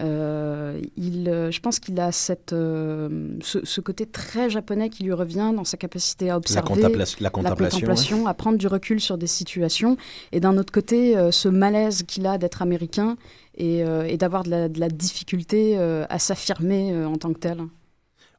Euh, 0.00 0.80
il, 0.96 1.28
euh, 1.28 1.50
je 1.52 1.60
pense 1.60 1.78
qu'il 1.78 1.98
a 2.00 2.10
cette, 2.10 2.52
euh, 2.52 3.36
ce, 3.42 3.64
ce 3.64 3.80
côté 3.80 4.06
très 4.06 4.50
japonais 4.50 4.90
qui 4.90 5.04
lui 5.04 5.12
revient 5.12 5.52
dans 5.54 5.64
sa 5.64 5.76
capacité 5.76 6.26
à 6.26 6.32
La, 6.32 6.36
observer. 6.38 6.82
contempla- 6.82 7.16
la 7.20 7.24
la 7.24 7.30
contemplation. 7.30 8.26
à 8.26 8.34
prendre 8.34 8.58
du 8.58 8.66
recul 8.66 9.00
sur 9.00 9.18
des 9.18 9.28
situations, 9.28 9.96
et 10.32 10.40
d'un 10.40 10.58
autre 10.58 10.72
côté, 10.72 11.14
ce 11.30 11.48
malaise 11.48 12.02
qu'il 12.02 12.26
a 12.26 12.38
d'être 12.38 12.60
américain 12.62 13.16
et, 13.56 13.78
et 14.08 14.16
d'avoir 14.16 14.42
de 14.42 14.50
la, 14.50 14.68
de 14.68 14.80
la 14.80 14.88
difficulté 14.88 15.78
à 15.78 16.18
s'affirmer 16.18 17.04
en 17.04 17.16
tant 17.16 17.32
que 17.32 17.38
tel. 17.38 17.58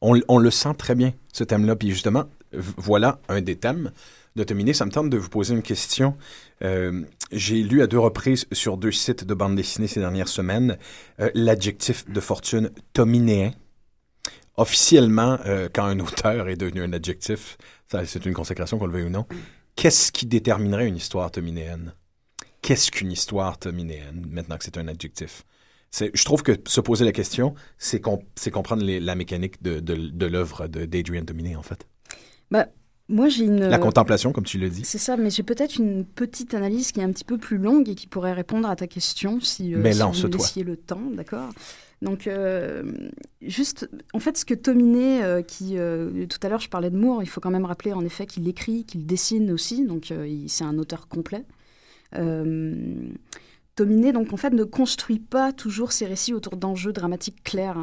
On, 0.02 0.20
on 0.28 0.38
le 0.40 0.52
sent 0.52 0.74
très 0.78 0.94
bien, 0.94 1.14
ce 1.32 1.44
thème-là. 1.46 1.76
Puis 1.78 1.90
justement, 1.92 2.26
voilà 2.78 3.20
un 3.30 3.42
des 3.42 3.56
thèmes 3.56 3.92
de 4.36 4.44
Tominé. 4.44 4.74
Ça 4.74 4.86
me 4.86 4.92
tente 4.92 5.10
de 5.10 5.18
vous 5.18 5.30
poser 5.30 5.54
une 5.54 5.62
question. 5.62 6.16
Euh, 6.62 7.04
J'ai 7.32 7.64
lu 7.64 7.82
à 7.82 7.88
deux 7.88 8.00
reprises 8.00 8.48
sur 8.52 8.78
deux 8.78 8.92
sites 8.92 9.24
de 9.24 9.34
bande 9.34 9.56
dessinée 9.56 9.88
ces 9.88 10.00
dernières 10.00 10.28
semaines 10.28 10.78
euh, 11.20 11.30
l'adjectif 11.34 12.10
de 12.10 12.20
fortune 12.20 12.72
tominéen. 12.94 13.52
Officiellement, 14.58 15.38
euh, 15.46 15.68
quand 15.74 15.86
un 15.86 16.00
auteur 16.00 16.48
est 16.48 16.56
devenu 16.56 16.82
un 16.82 16.94
adjectif, 16.94 17.58
c'est 18.06 18.26
une 18.26 18.34
consécration 18.34 18.78
qu'on 18.78 18.86
le 18.88 18.94
veuille 18.94 19.08
ou 19.08 19.10
non, 19.10 19.26
qu'est-ce 19.76 20.12
qui 20.12 20.26
déterminerait 20.26 20.88
une 20.88 20.96
histoire 20.96 21.30
tominéenne? 21.30 21.94
Qu'est-ce 22.62 22.90
qu'une 22.90 23.12
histoire 23.12 23.58
tominéenne, 23.60 24.26
maintenant 24.30 24.58
que 24.58 24.64
c'est 24.64 24.78
un 24.78 24.88
adjectif? 24.88 25.44
Je 25.92 26.24
trouve 26.26 26.42
que 26.42 26.54
se 26.68 26.82
poser 26.82 27.06
la 27.06 27.12
question, 27.12 27.54
c'est 27.78 28.02
com- 28.02 28.20
c'est 28.36 28.52
comprendre 28.52 28.84
la 28.86 29.16
mécanique 29.16 29.62
de, 29.62 30.26
l'œuvre 30.26 30.68
d'Adrian 30.68 31.24
Dominé, 31.24 31.56
en 31.56 31.62
fait. 31.62 31.86
Moi, 33.08 33.30
j'ai 33.30 33.46
une. 33.46 33.68
La 33.68 33.78
contemplation, 33.78 34.32
comme 34.32 34.46
tu 34.46 34.58
le 34.58 34.70
dis. 34.70 34.84
C'est 34.84 34.98
ça, 34.98 35.16
mais 35.16 35.30
j'ai 35.30 35.44
peut-être 35.44 35.78
une 35.78 36.06
petite 36.06 36.54
analyse 36.54 36.92
qui 36.92 37.00
est 37.00 37.04
un 37.04 37.12
petit 37.12 37.24
peu 37.24 37.38
plus 37.38 37.58
longue 37.58 37.88
et 37.88 37.96
qui 37.96 38.08
pourrait 38.08 38.34
répondre 38.34 38.68
à 38.68 38.76
ta 38.76 38.88
question 38.88 39.40
si, 39.40 39.76
euh, 39.76 39.80
Mais 39.80 39.94
si 39.94 40.02
vous 40.02 40.10
me 40.10 40.28
laissiez 40.28 40.64
le 40.64 40.76
temps, 40.76 41.12
d'accord? 41.14 41.50
Donc, 42.02 42.28
euh, 42.28 42.84
juste, 43.42 43.90
en 44.14 44.20
fait, 44.20 44.38
ce 44.38 44.46
que 44.46 44.54
Tominé, 44.54 45.24
euh, 45.24 45.42
qui, 45.42 45.78
euh, 45.78 46.26
tout 46.28 46.40
à 46.44 46.50
l'heure, 46.50 46.60
je 46.60 46.70
parlais 46.70 46.90
de 46.90 46.98
Moore, 46.98 47.24
il 47.24 47.28
faut 47.28 47.42
quand 47.42 47.52
même 47.52 47.66
rappeler, 47.66 47.94
en 47.94 48.04
effet, 48.04 48.26
qu'il 48.26 48.48
écrit, 48.48 48.84
qu'il 48.86 49.06
dessine 49.06 49.52
aussi, 49.52 49.86
donc 49.86 50.14
c'est 50.48 50.64
un 50.64 50.78
auteur 50.78 51.08
complet. 51.08 51.44
Tominé, 53.76 54.14
donc, 54.14 54.34
en 54.34 54.38
fait, 54.38 54.52
ne 54.52 54.64
construit 54.64 55.20
pas 55.20 55.52
toujours 55.52 55.92
ses 55.92 56.06
récits 56.06 56.34
autour 56.34 56.58
d'enjeux 56.58 56.94
dramatiques 56.94 57.44
clairs. 57.44 57.78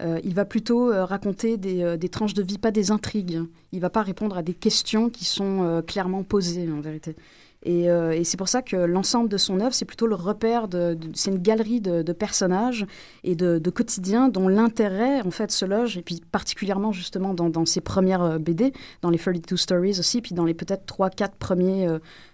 Euh, 0.00 0.20
il 0.24 0.34
va 0.34 0.44
plutôt 0.44 0.90
euh, 0.90 1.04
raconter 1.04 1.56
des, 1.56 1.82
euh, 1.82 1.96
des 1.96 2.08
tranches 2.08 2.34
de 2.34 2.42
vie, 2.42 2.58
pas 2.58 2.72
des 2.72 2.90
intrigues. 2.90 3.42
Il 3.72 3.80
va 3.80 3.90
pas 3.90 4.02
répondre 4.02 4.36
à 4.36 4.42
des 4.42 4.54
questions 4.54 5.08
qui 5.08 5.24
sont 5.24 5.82
clairement 5.86 6.22
posées, 6.22 6.70
en 6.70 6.80
vérité. 6.80 7.16
Et, 7.64 7.90
euh, 7.90 8.12
et 8.12 8.24
c'est 8.24 8.36
pour 8.36 8.48
ça 8.48 8.62
que 8.62 8.76
l'ensemble 8.76 9.28
de 9.28 9.38
son 9.38 9.60
œuvre, 9.60 9.72
c'est 9.74 9.86
plutôt 9.86 10.06
le 10.06 10.14
repère 10.14 10.68
de, 10.68 10.98
c'est 11.14 11.30
une 11.30 11.38
galerie 11.38 11.80
de, 11.80 12.02
personnages 12.12 12.86
et 13.24 13.34
de, 13.34 13.58
quotidiens 13.70 14.28
dont 14.28 14.48
l'intérêt, 14.48 15.22
en 15.22 15.30
fait, 15.30 15.50
se 15.50 15.64
loge, 15.64 15.96
et 15.96 16.02
puis 16.02 16.22
particulièrement, 16.30 16.92
justement, 16.92 17.32
dans, 17.32 17.64
ses 17.64 17.80
premières 17.80 18.22
euh, 18.22 18.38
BD, 18.38 18.72
dans 19.00 19.10
les 19.10 19.18
32 19.18 19.56
Stories 19.56 19.98
aussi, 19.98 20.20
puis 20.20 20.34
dans 20.34 20.44
les 20.44 20.54
peut-être 20.54 20.84
3-4 20.86 21.30
premiers 21.38 21.88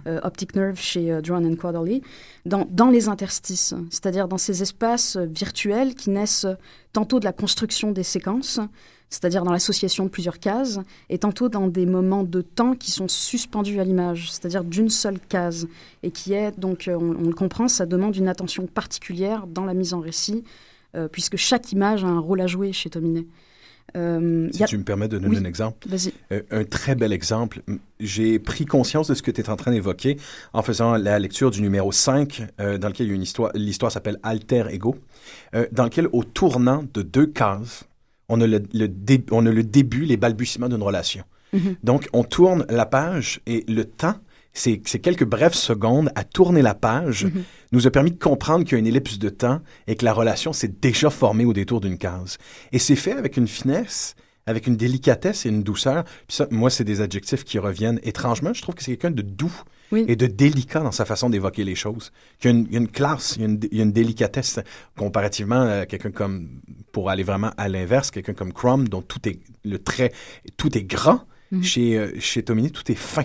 euh, 0.07 0.21
Optic 0.23 0.55
Nerve 0.57 0.79
chez 0.79 1.21
Drawn 1.23 1.47
and 1.47 1.57
Quarterly, 1.57 2.03
dans, 2.45 2.91
les 2.91 3.09
interstices, 3.09 3.75
c'est-à-dire 3.91 4.27
dans 4.27 4.39
ces 4.39 4.63
espaces 4.63 5.17
virtuels 5.17 5.95
qui 5.95 6.11
naissent 6.11 6.47
tantôt 6.93 7.21
de 7.21 7.25
la 7.25 7.33
construction 7.33 7.93
des 7.93 8.03
séquences, 8.03 8.61
c'est-à-dire 9.11 9.43
dans 9.45 9.53
l'association 9.53 10.05
de 10.05 10.09
plusieurs 10.09 10.39
cases, 10.39 10.79
et 11.09 11.19
tantôt 11.19 11.49
dans 11.49 11.67
des 11.67 11.85
moments 11.85 12.23
de 12.23 12.41
temps 12.41 12.75
qui 12.75 12.91
sont 12.93 13.09
suspendus 13.09 13.81
à 13.81 13.85
l'image, 13.85 14.31
c'est-à-dire 14.33 14.65
d'une 14.65 14.89
seule 14.89 15.19
case, 15.29 15.67
et 16.03 16.11
qui 16.11 16.33
est, 16.33 16.59
donc, 16.59 16.87
euh, 16.89 16.95
on, 16.97 17.17
on 17.25 17.27
le 17.29 17.35
comprend, 17.35 17.69
ça 17.69 17.87
demande 17.87 18.17
une 18.17 18.29
attention 18.29 18.67
particulière 18.67 19.47
dans 19.49 19.65
la 19.65 19.75
mise 19.75 19.95
en 19.95 20.01
récit, 20.01 20.45
euh, 20.95 21.09
puisque 21.09 21.37
chaque 21.37 21.73
image 21.73 22.05
a 22.05 22.09
un 22.09 22.19
rôle 22.21 22.41
à 22.41 22.47
jouer 22.47 22.73
chez 22.73 22.89
Tominé. 22.91 23.27
Euh, 23.97 24.49
Si 24.53 24.63
a- 24.63 24.67
tu 24.69 24.79
me 24.79 24.85
permets 24.85 25.09
de 25.09 25.19
donner 25.19 25.37
Oui. 25.37 25.43
un 25.43 25.45
exemple. 25.45 25.89
Euh, 26.31 26.43
un 26.53 26.63
très 26.63 26.95
bel 26.95 27.13
exemple. 27.13 27.63
J'ai 27.99 28.39
pris 28.39 28.65
conscience 28.65 29.09
de 29.09 29.15
ce 29.15 29.23
que 29.23 29.33
tu 29.33 29.41
es 29.41 29.51
en 29.51 29.57
train 29.57 29.73
d'évoquer 29.73 30.17
en 30.53 30.63
faisant 30.63 30.97
la 30.97 31.19
lecture 31.19 31.51
du 31.51 31.61
numéro 31.61 31.91
5, 31.91 32.45
euh, 32.61 32.79
dans 32.79 32.87
lequel 32.87 33.07
il 33.07 33.11
y 33.11 33.13
a 33.13 33.17
une 33.17 33.23
histoire. 33.23 33.51
L'histoire 33.55 33.91
s'appelle 33.91 34.21
Alter 34.23 34.67
Ego, 34.71 34.95
dans 35.73 35.83
lequel, 35.85 36.09
au 36.13 36.23
tournant 36.23 36.85
de 36.95 37.03
deux 37.03 37.27
cases, 37.27 37.83
on 38.31 38.41
a 38.41 38.47
le, 38.47 38.63
le 38.73 38.89
dé- 38.89 39.25
on 39.31 39.45
a 39.45 39.51
le 39.51 39.63
début, 39.63 40.05
les 40.07 40.17
balbutiements 40.17 40.69
d'une 40.71 40.83
relation. 40.83 41.25
Mhm. 41.53 41.77
Donc, 41.85 42.09
on 42.13 42.25
tourne 42.25 42.65
la 42.71 42.87
page 42.87 43.41
et 43.47 43.65
le 43.69 43.85
temps, 43.85 44.15
c'est 44.53 44.81
c'est 44.87 44.99
quelques 45.01 45.25
brèves 45.25 45.55
secondes 45.55 46.11
à 46.15 46.25
tourner 46.25 46.63
la 46.63 46.75
page, 46.75 47.25
Mhm. 47.27 47.43
nous 47.73 47.87
a 47.87 47.91
permis 47.91 48.13
de 48.13 48.19
comprendre 48.19 48.65
qu'il 48.65 48.73
y 48.73 48.77
a 48.77 48.79
une 48.79 48.87
ellipse 48.87 49.19
de 49.19 49.29
temps 49.29 49.61
et 49.87 49.95
que 49.97 50.05
la 50.05 50.13
relation 50.13 50.53
s'est 50.53 50.73
déjà 50.81 51.11
formée 51.11 51.45
au 51.45 51.53
détour 51.53 51.81
d'une 51.81 51.99
case. 51.99 52.39
Et 52.73 52.79
c'est 52.79 52.97
fait 52.97 53.13
avec 53.13 53.37
une 53.37 53.47
finesse, 53.49 54.15
avec 54.47 54.67
une 54.67 54.77
délicatesse 54.77 55.45
et 55.47 55.49
une 55.51 55.63
douceur. 55.63 56.05
Puis 56.27 56.37
ça, 56.39 56.47
moi, 56.51 56.71
c'est 56.71 56.85
des 56.85 57.01
adjectifs 57.01 57.45
qui 57.45 57.59
reviennent. 57.59 58.01
Étrangement, 58.03 58.53
je 58.55 58.63
trouve 58.63 58.75
que 58.75 58.83
c'est 58.83 58.97
quelqu'un 58.97 59.11
de 59.15 59.23
doux 59.23 59.53
Oui. 59.93 60.05
et 60.07 60.17
de 60.17 60.27
délicat 60.27 60.81
dans 60.81 60.93
sa 60.93 61.05
façon 61.05 61.31
d'évoquer 61.31 61.65
les 61.65 61.75
choses. 61.75 62.13
Il 62.41 62.45
y 62.45 62.49
a 62.49 62.51
une, 62.51 62.67
il 62.67 62.73
y 62.73 62.77
a 62.77 62.81
une 62.81 62.89
classe, 62.89 63.35
il 63.37 63.43
y 63.43 63.45
a 63.45 63.49
une, 63.49 63.61
il 63.71 63.79
y 63.79 63.81
a 63.81 63.85
une 63.85 63.93
délicatesse 63.93 64.61
comparativement 64.97 65.63
à 65.63 65.87
quelqu'un 65.87 66.13
comme, 66.13 66.61
pour 66.93 67.11
aller 67.11 67.23
vraiment 67.25 67.51
à 67.57 67.69
l'inverse, 67.69 68.11
quelqu'un 68.11 68.35
comme 68.35 68.53
Crumb, 68.53 68.89
dont 68.89 69.03
tout 69.03 69.29
est 69.29 69.41
le 69.65 69.79
trait, 69.79 70.13
tout 70.57 70.77
est 70.79 70.85
grand. 70.85 71.25
Mhm. 71.51 71.63
Chez, 71.65 71.99
euh, 71.99 72.13
chez 72.21 72.45
Tomini, 72.45 72.71
tout 72.71 72.91
est 72.93 72.97
fin, 72.97 73.25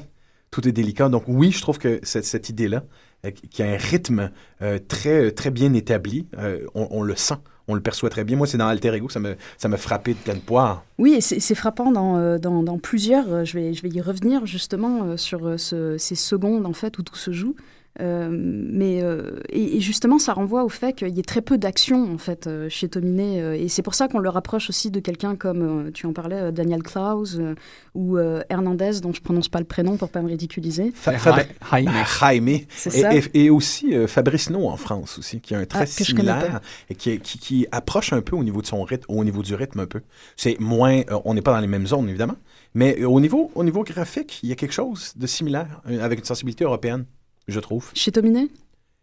tout 0.49 0.67
est 0.67 0.71
délicat. 0.71 1.09
Donc 1.09 1.25
oui, 1.27 1.51
je 1.51 1.61
trouve 1.61 1.77
que 1.77 1.99
cette, 2.01 2.25
cette 2.25 2.49
idée-là, 2.49 2.83
euh, 3.25 3.31
qui 3.31 3.61
a 3.61 3.67
un 3.67 3.77
rythme 3.77 4.31
euh, 4.61 4.79
très, 4.79 5.31
très 5.31 5.51
bien 5.51 5.73
établi, 5.73 6.27
euh, 6.37 6.65
on, 6.73 6.87
on 6.89 7.03
le 7.03 7.15
sent. 7.15 7.35
On 7.67 7.73
le 7.75 7.81
perçoit 7.81 8.09
très 8.09 8.23
bien. 8.23 8.37
Moi, 8.37 8.47
c'est 8.47 8.57
dans 8.57 8.67
Alter 8.67 8.93
Ego, 8.93 9.09
ça 9.09 9.19
me, 9.19 9.35
ça 9.57 9.67
me 9.67 9.77
frappé 9.77 10.13
de 10.13 10.19
pleine 10.19 10.39
poire. 10.39 10.83
Oui, 10.97 11.17
c'est 11.21 11.55
frappant 11.55 11.91
dans, 11.91 12.17
euh, 12.17 12.37
dans, 12.37 12.61
plusieurs. 12.77 13.31
euh, 13.31 13.43
Je 13.45 13.57
vais, 13.57 13.73
je 13.73 13.81
vais 13.81 13.89
y 13.89 14.01
revenir 14.01 14.45
justement 14.45 15.03
euh, 15.03 15.17
sur 15.17 15.47
ce- 15.57 15.97
ces 15.97 16.15
secondes 16.15 16.65
en 16.65 16.73
fait 16.73 16.97
où 16.99 17.03
tout 17.03 17.15
se 17.15 17.31
joue. 17.31 17.55
Euh, 18.01 18.27
mais 18.29 19.01
euh, 19.01 19.39
et, 19.49 19.77
et 19.77 19.79
justement, 19.79 20.19
ça 20.19 20.33
renvoie 20.33 20.65
au 20.65 20.69
fait 20.69 20.93
qu'il 20.93 21.15
y 21.15 21.19
ait 21.19 21.23
très 21.23 21.41
peu 21.41 21.57
d'action 21.57 22.11
en 22.13 22.17
fait 22.17 22.45
euh, 22.45 22.67
chez 22.67 22.89
Tominé, 22.89 23.41
euh, 23.41 23.55
et 23.55 23.69
c'est 23.69 23.83
pour 23.83 23.95
ça 23.95 24.09
qu'on 24.09 24.19
le 24.19 24.27
rapproche 24.27 24.69
aussi 24.69 24.91
de 24.91 24.99
quelqu'un 24.99 25.37
comme 25.37 25.87
euh, 25.87 25.91
tu 25.91 26.05
en 26.05 26.11
parlais, 26.11 26.35
euh, 26.41 26.51
Daniel 26.51 26.83
Klaus 26.83 27.37
euh, 27.39 27.55
ou 27.93 28.17
euh, 28.17 28.41
Hernandez, 28.49 28.99
dont 29.01 29.13
je 29.13 29.21
prononce 29.21 29.47
pas 29.47 29.59
le 29.59 29.65
prénom 29.65 29.95
pour 29.95 30.09
pas 30.09 30.21
me 30.21 30.27
ridiculiser. 30.27 30.91
Fa- 30.93 31.17
Jaime. 31.17 31.45
Ah, 31.71 31.79
Jaime. 31.79 32.59
C'est 32.69 32.93
Et, 32.95 33.01
ça. 33.01 33.15
et- 33.15 33.23
et 33.45 33.49
aussi 33.49 33.95
euh, 33.95 34.07
Fabrice 34.07 34.49
No 34.49 34.67
en 34.67 34.75
France 34.75 35.17
aussi, 35.17 35.39
qui 35.39 35.55
a 35.55 35.59
un 35.59 35.65
trait 35.65 35.83
Ah, 35.83 35.85
similaire 35.85 36.59
et 36.89 36.95
qui, 36.95 37.17
qui, 37.19 37.39
qui 37.39 37.67
approche 37.71 38.11
un 38.11 38.21
peu 38.21 38.35
au 38.35 38.43
niveau 38.43 38.61
de 38.61 38.67
son 38.67 38.83
rythme, 38.83 39.05
au 39.07 39.23
niveau 39.23 39.41
du 39.41 39.55
rythme 39.55 39.79
un 39.79 39.85
peu. 39.85 40.01
C'est 40.35 40.59
moins, 40.59 40.97
euh, 41.09 41.19
on 41.23 41.33
n'est 41.33 41.41
pas 41.41 41.53
dans 41.53 41.61
les 41.61 41.67
mêmes 41.67 41.87
zones 41.87 42.09
évidemment, 42.09 42.35
mais 42.73 43.05
au 43.05 43.21
niveau, 43.21 43.51
au 43.55 43.63
niveau 43.63 43.83
graphique, 43.83 44.41
il 44.43 44.49
y 44.49 44.51
a 44.51 44.55
quelque 44.55 44.73
chose 44.73 45.13
de 45.15 45.27
similaire 45.27 45.81
avec 46.01 46.19
une 46.19 46.25
sensibilité 46.25 46.65
européenne, 46.65 47.05
je 47.47 47.59
trouve. 47.59 47.89
Chez 47.93 48.11
Tominé 48.11 48.49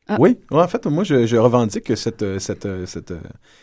Ah. 0.08 0.16
Oui, 0.18 0.38
en 0.50 0.66
fait, 0.68 0.84
moi, 0.86 1.04
je, 1.04 1.26
je 1.26 1.36
revendique 1.36 1.96
cette, 1.96 2.22
euh, 2.22 2.38
cette, 2.38 2.66
euh, 2.66 2.86
cette, 2.86 3.12
euh, 3.12 3.20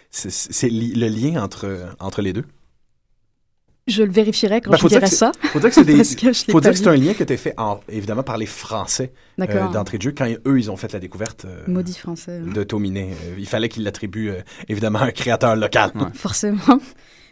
c'est- 0.10 0.70
li- 0.70 0.94
le 0.96 1.08
lien 1.08 1.44
entre, 1.44 1.66
euh, 1.68 1.86
entre 2.00 2.22
les 2.22 2.32
deux. 2.34 2.46
Je 3.88 4.04
le 4.04 4.12
vérifierai 4.12 4.62
quand 4.62 4.70
Ben, 4.70 4.78
je 4.78 4.82
faut 4.84 4.88
dire 4.88 5.00
dirai 5.00 5.10
que 5.10 5.16
ça. 5.16 5.32
Faut 5.46 5.60
dire 5.60 5.70
que 5.70 5.76
c'est 5.76 5.84
des, 5.84 5.94
que 6.16 6.34
faut 6.52 6.62
dire 6.62 6.78
c'est 6.78 6.88
un 6.88 6.96
lien 6.96 7.14
qui 7.16 7.22
a 7.22 7.24
été 7.24 7.38
fait 7.38 7.56
en- 7.58 7.80
évidemment 7.90 8.22
par 8.22 8.38
les 8.38 8.46
Français 8.46 9.12
euh, 9.40 9.68
d'entrée 9.70 9.98
de 9.98 10.04
jeu 10.04 10.14
quand 10.16 10.28
eux 10.46 10.60
ils 10.60 10.70
ont 10.70 10.78
fait 10.78 10.94
la 10.94 11.00
découverte 11.00 11.46
euh, 11.46 11.64
Maudit 11.68 11.96
français. 11.98 12.40
hein. 12.46 12.52
de 12.54 12.64
Tominé. 12.64 13.10
Euh, 13.26 13.36
il 13.40 13.48
fallait 13.48 13.68
qu'ils 13.68 13.84
l'attribuent 13.84 14.30
euh, 14.30 14.42
évidemment 14.68 15.00
à 15.00 15.06
un 15.06 15.12
créateur 15.12 15.56
local. 15.56 15.92
Ouais. 15.96 16.02
Forcément. 16.14 16.60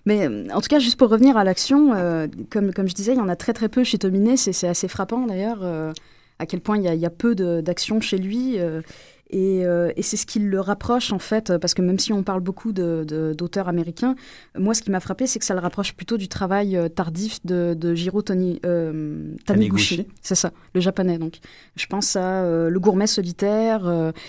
Mais 0.07 0.27
euh, 0.27 0.47
en 0.51 0.59
tout 0.61 0.67
cas, 0.69 0.79
juste 0.79 0.97
pour 0.97 1.09
revenir 1.09 1.37
à 1.37 1.43
l'action, 1.43 1.93
euh, 1.93 2.27
comme, 2.49 2.73
comme 2.73 2.87
je 2.89 2.95
disais, 2.95 3.13
il 3.13 3.17
y 3.17 3.21
en 3.21 3.29
a 3.29 3.35
très 3.35 3.53
très 3.53 3.69
peu 3.69 3.83
chez 3.83 3.99
Tominé. 3.99 4.35
C'est 4.35 4.67
assez 4.67 4.87
frappant 4.87 5.27
d'ailleurs 5.27 5.59
euh, 5.61 5.93
à 6.39 6.45
quel 6.45 6.61
point 6.61 6.77
il 6.77 6.83
y 6.83 6.87
a, 6.87 6.95
il 6.95 7.01
y 7.01 7.05
a 7.05 7.09
peu 7.09 7.35
d'action 7.35 8.01
chez 8.01 8.17
lui. 8.17 8.59
euh, 8.59 8.81
et 9.29 9.65
euh, 9.65 9.91
et 9.97 10.01
c'est 10.03 10.15
ce 10.15 10.25
qui 10.25 10.39
le 10.39 10.59
rapproche 10.59 11.11
en 11.11 11.19
fait, 11.19 11.57
parce 11.57 11.73
que 11.73 11.81
même 11.81 11.99
si 11.99 12.13
on 12.13 12.23
parle 12.23 12.39
beaucoup 12.39 12.71
d'auteurs 12.71 13.67
américains, 13.67 14.15
moi 14.57 14.73
ce 14.73 14.81
qui 14.81 14.89
m'a 14.89 14.99
frappé, 14.99 15.27
c'est 15.27 15.39
que 15.39 15.45
ça 15.45 15.53
le 15.53 15.59
rapproche 15.59 15.93
plutôt 15.93 16.17
du 16.17 16.29
travail 16.29 16.77
euh, 16.77 16.87
tardif 16.87 17.45
de, 17.45 17.75
de 17.77 17.93
Jiro 17.93 18.21
Tani, 18.21 18.59
euh, 18.65 19.33
Taniguchi. 19.45 20.07
C'est 20.21 20.35
ça, 20.35 20.51
le 20.73 20.79
japonais 20.79 21.17
donc. 21.17 21.39
Je 21.75 21.85
pense 21.87 22.15
à 22.15 22.43
euh, 22.43 22.69
Le 22.69 22.79
Gourmet 22.79 23.07
solitaire, 23.07 23.81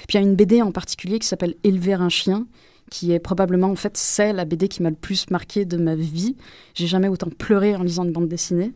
puis 0.08 0.18
il 0.18 0.20
y 0.20 0.24
a 0.24 0.26
une 0.26 0.34
BD 0.34 0.62
en 0.62 0.72
particulier 0.72 1.18
qui 1.18 1.28
s'appelle 1.28 1.54
Élever 1.62 1.94
un 1.94 2.08
chien 2.08 2.46
qui 2.90 3.12
est 3.12 3.18
probablement 3.18 3.70
en 3.70 3.76
fait 3.76 3.96
c'est 3.98 4.32
la 4.32 4.46
BD 4.46 4.66
qui 4.66 4.82
m'a 4.82 4.90
le 4.90 4.96
plus 4.96 5.30
marqué 5.30 5.64
de 5.64 5.76
ma 5.76 5.94
vie. 5.94 6.36
J'ai 6.74 6.86
jamais 6.86 7.08
autant 7.08 7.28
pleuré 7.30 7.76
en 7.76 7.82
lisant 7.82 8.04
une 8.04 8.12
bande 8.12 8.28
dessinée. 8.28 8.72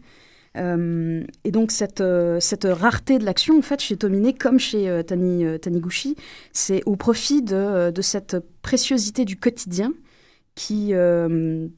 Euh, 0.56 1.24
et 1.44 1.50
donc 1.50 1.70
cette, 1.70 2.00
euh, 2.00 2.38
cette 2.40 2.64
rareté 2.64 3.18
de 3.18 3.24
l'action, 3.24 3.58
en 3.58 3.62
fait, 3.62 3.80
chez 3.80 3.96
Tomine, 3.96 4.36
comme 4.36 4.58
chez 4.58 4.88
euh, 4.88 5.02
Tani, 5.02 5.44
Taniguchi, 5.60 6.16
c'est 6.52 6.82
au 6.86 6.96
profit 6.96 7.42
de, 7.42 7.90
de 7.90 8.02
cette 8.02 8.36
préciosité 8.60 9.24
du 9.24 9.36
quotidien 9.36 9.92
qui, 10.54 10.90
euh, 10.92 11.68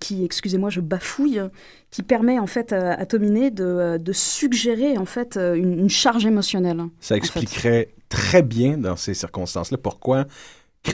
qui 0.00 0.24
excusez-moi, 0.24 0.70
je 0.70 0.80
bafouille, 0.80 1.40
qui 1.90 2.02
permet 2.02 2.38
en 2.38 2.46
fait 2.46 2.72
à, 2.72 2.94
à 2.94 3.06
Tomine 3.06 3.50
de, 3.50 3.98
de 3.98 4.12
suggérer 4.12 4.96
en 4.96 5.06
fait 5.06 5.36
une, 5.36 5.78
une 5.78 5.90
charge 5.90 6.24
émotionnelle. 6.24 6.82
Ça 7.00 7.14
fait. 7.14 7.18
expliquerait 7.18 7.94
très 8.08 8.42
bien 8.42 8.78
dans 8.78 8.96
ces 8.96 9.14
circonstances-là 9.14 9.78
pourquoi 9.78 10.26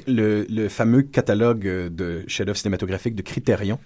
le, 0.06 0.46
le 0.48 0.68
fameux 0.68 1.02
catalogue 1.02 1.64
de 1.64 2.24
chefs-d'œuvre 2.26 2.56
cinématographiques 2.58 3.14
de 3.14 3.22
Criterion 3.22 3.78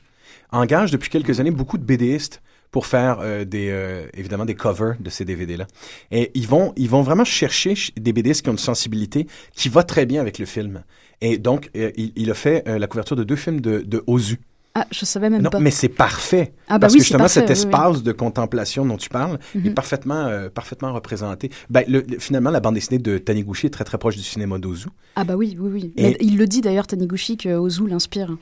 engage 0.53 0.93
depuis 0.93 1.11
quelques 1.11 1.41
années 1.41 1.51
beaucoup 1.51 1.79
de 1.79 1.85
BDistes 1.85 2.41
pour 2.77 2.85
faire 2.85 3.21
euh, 3.23 3.47
des 3.47 3.69
euh, 3.71 4.07
évidemment 4.13 4.45
des 4.45 4.55
covers 4.55 4.97
de 5.01 5.09
ces 5.09 5.25
DVD-là. 5.25 5.67
Et 6.11 6.31
ils 6.35 6.47
vont 6.47 6.75
ils 6.77 6.91
vont 6.91 7.01
vraiment 7.01 7.25
chercher 7.25 7.71
ch- 7.75 7.91
des 7.99 8.13
BDistes 8.13 8.43
qui 8.43 8.51
ont 8.51 8.53
une 8.53 8.59
sensibilité 8.59 9.27
qui 9.55 9.71
va 9.71 9.83
très 9.83 10.05
bien 10.05 10.21
avec 10.21 10.39
le 10.39 10.45
film. 10.45 10.83
Et 11.23 11.39
donc 11.39 11.71
euh, 11.75 11.91
il, 11.97 12.13
il 12.17 12.31
a 12.31 12.35
fait 12.35 12.63
la 12.67 12.87
couverture 12.87 13.17
de 13.17 13.25
deux 13.25 13.37
films 13.45 13.63
de, 13.63 13.81
de 13.81 14.05
Ozu. 14.07 14.39
Ah, 14.75 14.87
je 14.91 15.07
savais 15.07 15.31
même 15.31 15.41
Non, 15.41 15.49
pas. 15.49 15.59
mais 15.59 15.71
c'est 15.71 15.89
parfait. 15.89 16.53
ah 16.69 16.75
bah 16.75 16.81
Parce 16.81 16.93
oui, 16.93 16.99
que 16.99 17.05
justement, 17.05 17.21
parfait, 17.25 17.41
cet 17.41 17.49
oui, 17.49 17.55
oui. 17.55 17.61
espace 17.61 18.03
de 18.03 18.13
contemplation 18.13 18.85
dont 18.85 18.99
tu 18.99 19.09
parles 19.09 19.39
est 19.55 19.59
Mhm. 19.69 19.73
parfaitement, 19.73 20.27
euh, 20.27 20.51
parfaitement 20.51 20.93
représenté. 20.93 21.51
Ben, 21.71 21.83
le- 21.89 22.05
le- 22.07 22.19
finalement, 22.19 22.51
la 22.51 22.61
bande 22.61 22.75
dessinée 22.75 22.99
de 22.99 23.17
Taniguchi 23.17 23.69
est 23.69 23.71
très, 23.71 23.85
très 23.85 23.97
proche 23.97 24.17
du 24.19 24.23
cinéma 24.23 24.59
d'Ozu. 24.59 24.89
Ah 25.15 25.25
bah 25.25 25.35
oui, 25.35 25.57
oui, 25.59 25.71
oui. 25.73 25.93
Et- 25.97 26.03
Mais 26.03 26.17
il 26.21 26.37
le 26.37 26.47
dit 26.47 26.61
d'ailleurs, 26.61 26.87
Taniguchi, 26.87 27.39
que 27.39 27.49
Ozu 27.57 27.87
l'inspire. 27.87 28.37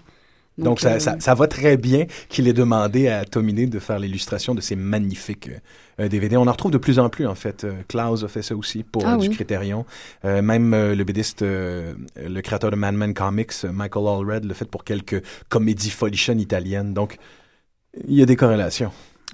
Donc, 0.56 0.78
ça, 0.80 0.92
euh, 0.94 0.98
ça, 1.00 1.16
ça 1.18 1.34
va 1.34 1.48
très 1.48 1.76
bien 1.76 2.06
qu'il 2.28 2.46
ait 2.46 2.52
demandé 2.52 3.08
à 3.08 3.24
Tomine 3.24 3.68
de 3.68 3.78
faire 3.80 3.98
l'illustration 3.98 4.54
de 4.54 4.60
ces 4.60 4.76
magnifiques 4.76 5.50
euh, 6.00 6.08
DVD. 6.08 6.36
On 6.36 6.46
en 6.46 6.52
retrouve 6.52 6.70
de 6.70 6.78
plus 6.78 6.98
en 7.00 7.08
plus, 7.08 7.26
en 7.26 7.34
fait. 7.34 7.64
Euh, 7.64 7.72
Klaus 7.88 8.22
a 8.22 8.28
fait 8.28 8.42
ça 8.42 8.54
aussi 8.54 8.84
pour 8.84 9.04
Ah 9.06 9.14
euh, 9.14 9.16
du 9.18 9.28
oui. 9.28 9.34
Criterion. 9.34 9.84
Euh, 10.24 10.42
même 10.42 10.72
euh, 10.72 10.94
le 10.94 11.02
BDiste, 11.02 11.42
euh, 11.42 11.94
le 12.16 12.40
créateur 12.40 12.70
de 12.70 12.76
Madman 12.76 13.14
Comics, 13.14 13.52
euh, 13.64 13.72
Michael 13.72 14.06
Allred, 14.06 14.44
l'a 14.44 14.54
fait 14.54 14.64
pour 14.64 14.84
quelques 14.84 15.22
comédies 15.48 15.90
folichonnes 15.90 16.40
italiennes. 16.40 16.94
Donc, 16.94 17.16
il 18.06 18.14
y 18.14 18.22
a 18.22 18.26
des 18.26 18.36
corrélations. 18.36 18.92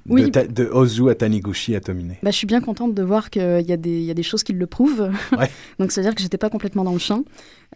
Oui. 0.09 0.25
De, 0.25 0.29
ta- 0.31 0.47
de 0.47 0.65
Ozu 0.65 1.11
à 1.11 1.15
Taniguchi 1.15 1.77
à 1.77 1.81
Tomine. 1.81 2.15
Bah, 2.23 2.31
je 2.31 2.37
suis 2.37 2.47
bien 2.47 2.61
contente 2.63 2.95
de 2.95 3.03
voir 3.03 3.29
qu'il 3.29 3.43
y, 3.43 3.73
a 3.73 3.77
des- 3.77 3.99
il 3.99 4.05
y 4.05 4.11
a 4.11 4.15
des 4.15 4.23
choses 4.23 4.43
qui 4.43 4.53
le 4.55 4.67
prouvent. 4.67 5.11
Ouais. 5.39 5.51
donc, 5.79 5.93
c'est-à-dire 5.93 6.15
que 6.15 6.23
j'étais 6.23 6.39
pas 6.39 6.49
complètement 6.49 6.85
dans 6.85 6.93
le 6.95 6.99
champ. 6.99 7.23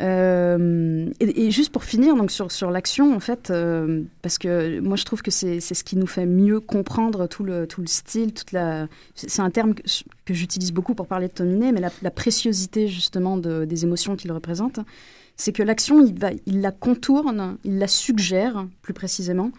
Euh, 0.09 1.11
et, 1.21 1.47
et 1.47 1.51
juste 1.51 1.71
pour 1.71 1.85
finir, 1.85 2.17
donc 2.17 2.31
sur, 2.31 2.51
sur 2.51 2.71
l'action, 2.71 3.15
en 3.15 3.21
fait, 3.21 3.51
euh, 3.51 4.03
parce 4.23 4.39
que 4.39 4.81
moi, 4.81 4.97
je 4.97 5.05
trouve 5.05 5.23
que 5.23 5.31
c'est 5.31 5.61
ce 5.61 5.85
qui 5.85 5.97
nous 5.97 6.07
fait 6.07 6.27
mieux 6.27 6.61
comprendre 6.61 7.27
tout 7.27 7.45
le, 7.45 7.67
tout 7.67 7.81
le 7.81 7.87
style, 7.87 8.33
toute 8.33 8.53
la. 8.53 8.87
C'est 9.15 9.43
un 9.43 9.51
terme 9.51 9.75
que, 9.75 9.83
que 10.25 10.35
j'utilise 10.35 10.73
beaucoup 10.73 10.95
pour 10.95 11.07
parler 11.07 11.29
de 11.29 11.33
Tominé, 11.33 11.73
mais 11.73 11.81
la, 11.81 11.91
la 12.03 12.11
préciosité, 12.11 12.89
justement, 12.89 13.37
de- 13.37 13.65
des 13.65 13.85
émotions 13.85 14.17
qu'il 14.17 14.33
représente. 14.33 14.81
C'est 15.37 15.53
que 15.53 15.63
l'action, 15.63 16.05
il, 16.05 16.19
va- 16.19 16.31
il 16.47 16.61
la 16.61 16.71
contourne, 16.71 17.57
il 17.65 17.79
la 17.79 17.89
suggère, 17.89 18.67
plus 18.83 18.95
précisément. 18.95 19.51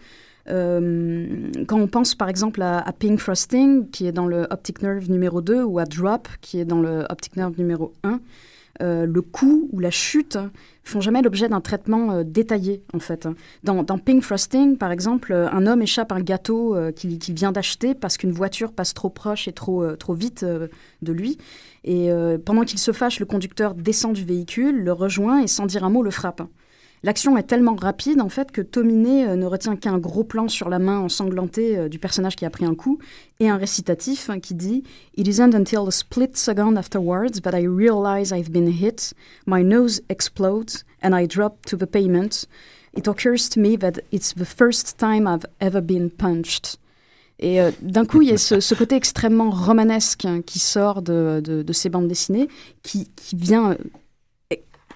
Euh, 0.48 1.50
quand 1.66 1.80
on 1.80 1.88
pense 1.88 2.14
par 2.14 2.28
exemple 2.28 2.62
à, 2.62 2.78
à 2.78 2.92
Pink 2.92 3.18
Frosting, 3.18 3.88
qui 3.90 4.06
est 4.06 4.12
dans 4.12 4.26
le 4.26 4.46
Optic 4.50 4.82
Nerve 4.82 5.10
numéro 5.10 5.40
2, 5.40 5.62
ou 5.62 5.78
à 5.78 5.84
Drop, 5.84 6.28
qui 6.40 6.60
est 6.60 6.64
dans 6.64 6.80
le 6.80 7.04
Optic 7.10 7.36
Nerve 7.36 7.54
numéro 7.58 7.92
1, 8.04 8.20
euh, 8.82 9.06
le 9.06 9.22
coup 9.22 9.70
ou 9.72 9.80
la 9.80 9.90
chute 9.90 10.38
font 10.84 11.00
jamais 11.00 11.22
l'objet 11.22 11.48
d'un 11.48 11.62
traitement 11.62 12.12
euh, 12.12 12.24
détaillé, 12.24 12.82
en 12.92 12.98
fait. 12.98 13.26
Dans, 13.64 13.82
dans 13.82 13.98
Pink 13.98 14.22
Frosting, 14.22 14.76
par 14.76 14.92
exemple, 14.92 15.32
un 15.32 15.66
homme 15.66 15.82
échappe 15.82 16.12
un 16.12 16.20
gâteau 16.20 16.76
qu'il 16.94 17.18
vient 17.34 17.52
d'acheter 17.52 17.94
parce 17.94 18.16
qu'une 18.18 18.32
voiture 18.32 18.72
passe 18.72 18.94
trop 18.94 19.08
proche 19.08 19.48
et 19.48 19.52
trop, 19.52 19.96
trop 19.96 20.14
vite 20.14 20.44
de 20.44 21.12
lui. 21.12 21.38
Et 21.84 22.10
pendant 22.44 22.64
qu'il 22.64 22.78
se 22.78 22.92
fâche, 22.92 23.18
le 23.18 23.26
conducteur 23.26 23.74
descend 23.74 24.12
du 24.12 24.24
véhicule, 24.24 24.84
le 24.84 24.92
rejoint 24.92 25.40
et 25.40 25.46
sans 25.46 25.66
dire 25.66 25.82
un 25.82 25.90
mot 25.90 26.02
le 26.02 26.10
frappe. 26.10 26.42
L'action 27.02 27.36
est 27.36 27.44
tellement 27.44 27.74
rapide 27.74 28.20
en 28.20 28.28
fait 28.28 28.50
que 28.50 28.60
Tominé 28.60 29.26
euh, 29.26 29.36
ne 29.36 29.46
retient 29.46 29.76
qu'un 29.76 29.98
gros 29.98 30.24
plan 30.24 30.48
sur 30.48 30.68
la 30.68 30.78
main 30.78 30.98
ensanglantée 30.98 31.76
euh, 31.76 31.88
du 31.88 31.98
personnage 31.98 32.36
qui 32.36 32.44
a 32.44 32.50
pris 32.50 32.64
un 32.64 32.74
coup 32.74 32.98
et 33.38 33.48
un 33.48 33.56
récitatif 33.56 34.30
hein, 34.30 34.40
qui 34.40 34.54
dit 34.54 34.82
It 35.16 35.28
isn't 35.28 35.54
until 35.54 35.86
a 35.86 35.90
split 35.90 36.30
second 36.34 36.76
afterwards 36.76 37.42
that 37.42 37.58
I 37.58 37.66
realize 37.66 38.32
I've 38.32 38.50
been 38.50 38.68
hit, 38.68 39.12
my 39.46 39.62
nose 39.62 40.00
explodes 40.08 40.84
and 41.02 41.12
I 41.12 41.26
drop 41.26 41.66
to 41.66 41.76
the 41.76 41.86
pavement. 41.86 42.46
It 42.96 43.06
occurs 43.06 43.48
to 43.50 43.60
me 43.60 43.76
that 43.76 44.00
it's 44.10 44.34
the 44.34 44.46
first 44.46 44.98
time 44.98 45.26
I've 45.26 45.44
ever 45.60 45.82
been 45.82 46.10
punched. 46.10 46.78
Et 47.38 47.60
euh, 47.60 47.70
d'un 47.82 48.06
coup, 48.06 48.22
il 48.22 48.30
y 48.30 48.32
a 48.32 48.38
ce, 48.38 48.74
côté 48.74 48.96
extrêmement 48.96 49.50
romanesque 49.50 50.24
hein, 50.24 50.40
qui 50.40 50.58
sort 50.58 51.02
de, 51.02 51.64
ces 51.72 51.90
bandes 51.90 52.08
dessinées, 52.08 52.48
qui, 52.82 53.08
vient 53.34 53.76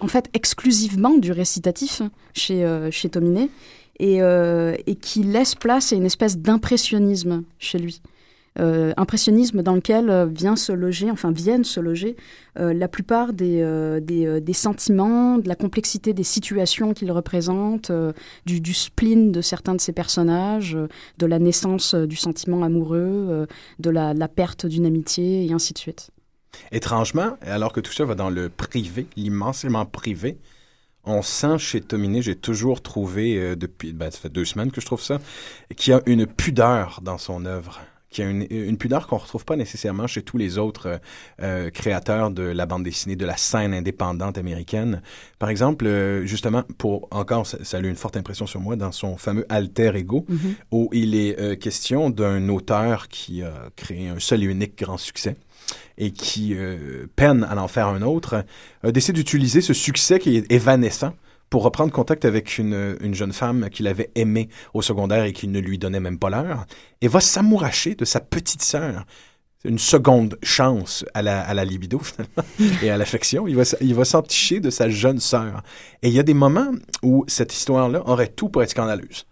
en 0.00 0.08
fait 0.08 0.28
exclusivement 0.32 1.16
du 1.16 1.32
récitatif 1.32 2.02
chez, 2.34 2.64
euh, 2.64 2.90
chez 2.90 3.08
Tominé, 3.08 3.50
et, 4.00 4.22
euh, 4.22 4.74
et 4.86 4.96
qui 4.96 5.22
laisse 5.22 5.54
place 5.54 5.92
à 5.92 5.96
une 5.96 6.06
espèce 6.06 6.38
d'impressionnisme 6.38 7.44
chez 7.58 7.78
lui. 7.78 8.00
Euh, 8.58 8.92
impressionnisme 8.96 9.62
dans 9.62 9.76
lequel 9.76 10.10
euh, 10.10 10.26
vient 10.26 10.56
se 10.56 10.72
loger, 10.72 11.08
enfin 11.08 11.30
viennent 11.30 11.62
se 11.62 11.78
loger 11.78 12.16
la 12.56 12.88
plupart 12.88 13.32
des, 13.32 13.62
des, 14.02 14.52
sentiments, 14.52 15.38
de 15.38 15.48
la 15.48 15.54
complexité 15.54 16.12
des 16.12 16.24
situations 16.24 16.92
qu'il 16.92 17.10
représente, 17.10 17.90
du, 18.44 18.74
spleen 18.74 19.32
de 19.32 19.40
certains 19.40 19.74
de 19.74 19.80
ses 19.80 19.92
personnages, 19.92 20.76
de 21.16 21.26
la 21.26 21.38
naissance 21.38 21.94
du 21.94 22.16
sentiment 22.16 22.62
amoureux, 22.62 23.46
de 23.78 23.90
la 23.90 24.28
perte 24.28 24.66
d'une 24.66 24.84
amitié, 24.84 25.46
et 25.46 25.52
ainsi 25.52 25.72
de 25.72 25.78
suite. 25.78 26.10
Étrangement, 26.72 27.36
alors 27.42 27.72
que 27.72 27.80
tout 27.80 27.92
ça 27.92 28.04
va 28.04 28.14
dans 28.14 28.30
le 28.30 28.48
privé, 28.48 29.06
l'immensément 29.16 29.86
privé, 29.86 30.38
on 31.04 31.22
sent 31.22 31.58
chez 31.58 31.80
Tominé, 31.80 32.20
j'ai 32.22 32.36
toujours 32.36 32.82
trouvé, 32.82 33.36
euh, 33.38 33.56
depuis, 33.56 33.92
ben, 33.92 34.10
ça 34.10 34.18
fait 34.18 34.28
deux 34.28 34.44
semaines 34.44 34.70
que 34.70 34.80
je 34.80 34.86
trouve 34.86 35.00
ça, 35.02 35.18
qu'il 35.76 35.92
y 35.92 35.94
a 35.94 36.02
une 36.06 36.26
pudeur 36.26 37.00
dans 37.02 37.18
son 37.18 37.46
œuvre 37.46 37.80
qui 38.10 38.22
a 38.22 38.28
une, 38.28 38.44
une 38.50 38.76
pudeur 38.76 39.06
qu'on 39.06 39.18
retrouve 39.18 39.44
pas 39.44 39.54
nécessairement 39.54 40.08
chez 40.08 40.22
tous 40.22 40.36
les 40.36 40.58
autres 40.58 40.86
euh, 40.88 40.98
euh, 41.42 41.70
créateurs 41.70 42.32
de 42.32 42.42
la 42.42 42.66
bande 42.66 42.82
dessinée, 42.82 43.14
de 43.14 43.24
la 43.24 43.36
scène 43.36 43.72
indépendante 43.72 44.36
américaine. 44.36 45.00
Par 45.38 45.48
exemple, 45.48 45.86
euh, 45.86 46.26
justement, 46.26 46.64
pour 46.76 47.06
encore, 47.12 47.46
ça, 47.46 47.64
ça 47.64 47.76
a 47.76 47.80
eu 47.80 47.88
une 47.88 47.94
forte 47.94 48.16
impression 48.16 48.46
sur 48.46 48.60
moi 48.60 48.74
dans 48.74 48.90
son 48.90 49.16
fameux 49.16 49.46
Alter 49.48 49.92
Ego, 49.94 50.26
Mhm. 50.28 50.54
où 50.72 50.88
il 50.92 51.14
est 51.14 51.56
question 51.60 52.10
d'un 52.10 52.48
auteur 52.48 53.06
qui 53.06 53.42
a 53.42 53.70
créé 53.76 54.08
un 54.08 54.18
seul 54.18 54.42
et 54.42 54.46
unique 54.46 54.76
grand 54.76 54.98
succès 54.98 55.36
et 55.98 56.12
qui 56.12 56.54
euh, 56.54 57.06
peine 57.16 57.44
à 57.44 57.56
en 57.60 57.68
faire 57.68 57.88
un 57.88 58.02
autre, 58.02 58.44
décide 58.84 59.14
d'utiliser 59.14 59.60
ce 59.60 59.74
succès 59.74 60.18
qui 60.18 60.36
est 60.36 60.50
évanescent 60.50 61.12
pour 61.50 61.64
reprendre 61.64 61.92
contact 61.92 62.24
avec 62.24 62.58
une, 62.58 62.96
une 63.00 63.14
jeune 63.14 63.32
femme 63.32 63.68
qu'il 63.70 63.88
avait 63.88 64.10
aimée 64.14 64.48
au 64.72 64.82
secondaire 64.82 65.24
et 65.24 65.32
qui 65.32 65.48
ne 65.48 65.58
lui 65.58 65.78
donnait 65.78 66.00
même 66.00 66.18
pas 66.18 66.30
l'heure, 66.30 66.64
et 67.00 67.08
va 67.08 67.20
s'amouracher 67.20 67.96
de 67.96 68.04
sa 68.04 68.20
petite 68.20 68.62
sœur. 68.62 69.04
Une 69.64 69.78
seconde 69.78 70.38
chance 70.42 71.04
à 71.12 71.20
la, 71.20 71.64
libido, 71.66 71.98
finalement, 72.02 72.44
et 72.82 72.88
à 72.88 72.96
l'affection. 72.96 73.46
Il 73.46 73.56
va, 73.56 73.64
il 73.82 73.94
va 73.94 74.06
s'enticher 74.06 74.58
de 74.60 74.70
sa 74.70 74.88
jeune 74.88 75.20
sœur. 75.20 75.62
Et 76.02 76.08
il 76.08 76.14
y 76.14 76.18
a 76.18 76.22
des 76.22 76.32
moments 76.32 76.70
où 77.02 77.26
cette 77.28 77.52
histoire-là 77.52 78.02
aurait 78.06 78.28
tout 78.28 78.48
pour 78.48 78.62
être 78.62 78.70
scandaleuse. 78.70 79.26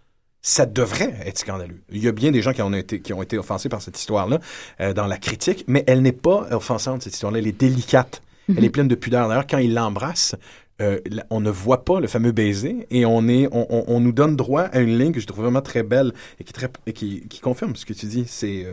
Ça 0.56 0.64
devrait 0.64 1.14
être 1.26 1.38
scandaleux. 1.38 1.80
Il 1.92 2.02
y 2.02 2.08
a 2.08 2.12
bien 2.12 2.30
des 2.30 2.40
gens 2.40 2.54
qui 2.54 2.62
ont 2.62 2.72
été, 2.72 3.00
qui 3.00 3.12
ont 3.12 3.22
été 3.22 3.36
offensés 3.36 3.68
par 3.68 3.82
cette 3.82 3.98
histoire-là 3.98 4.38
euh, 4.80 4.94
dans 4.94 5.06
la 5.06 5.18
critique, 5.18 5.64
mais 5.68 5.84
elle 5.86 6.00
n'est 6.00 6.12
pas 6.28 6.46
offensante, 6.52 7.02
cette 7.02 7.12
histoire-là. 7.12 7.38
Elle 7.40 7.46
est 7.48 7.60
délicate. 7.60 8.22
Elle 8.56 8.64
est 8.64 8.70
pleine 8.70 8.88
de 8.88 8.94
pudeur. 8.94 9.28
D'ailleurs, 9.28 9.46
quand 9.46 9.58
il 9.58 9.74
l'embrasse, 9.74 10.34
euh, 10.80 11.00
on 11.28 11.40
ne 11.40 11.50
voit 11.50 11.84
pas 11.84 12.00
le 12.00 12.06
fameux 12.06 12.32
baiser 12.32 12.86
et 12.90 13.04
on, 13.04 13.28
est, 13.28 13.46
on, 13.52 13.66
on- 13.68 13.84
on 13.88 14.00
nous 14.00 14.12
donne 14.12 14.36
droit 14.36 14.62
à 14.62 14.78
une 14.80 14.96
ligne 14.98 15.12
que 15.12 15.20
je 15.20 15.26
trouve 15.26 15.42
vraiment 15.44 15.60
très 15.60 15.82
belle 15.82 16.12
et 16.40 16.44
qui, 16.44 16.52
très, 16.54 16.70
et 16.86 16.94
qui, 16.94 17.28
qui 17.28 17.40
confirme 17.40 17.76
ce 17.76 17.84
que 17.84 17.92
tu 17.92 18.06
dis. 18.06 18.24
C'est 18.26 18.64
euh, 18.64 18.72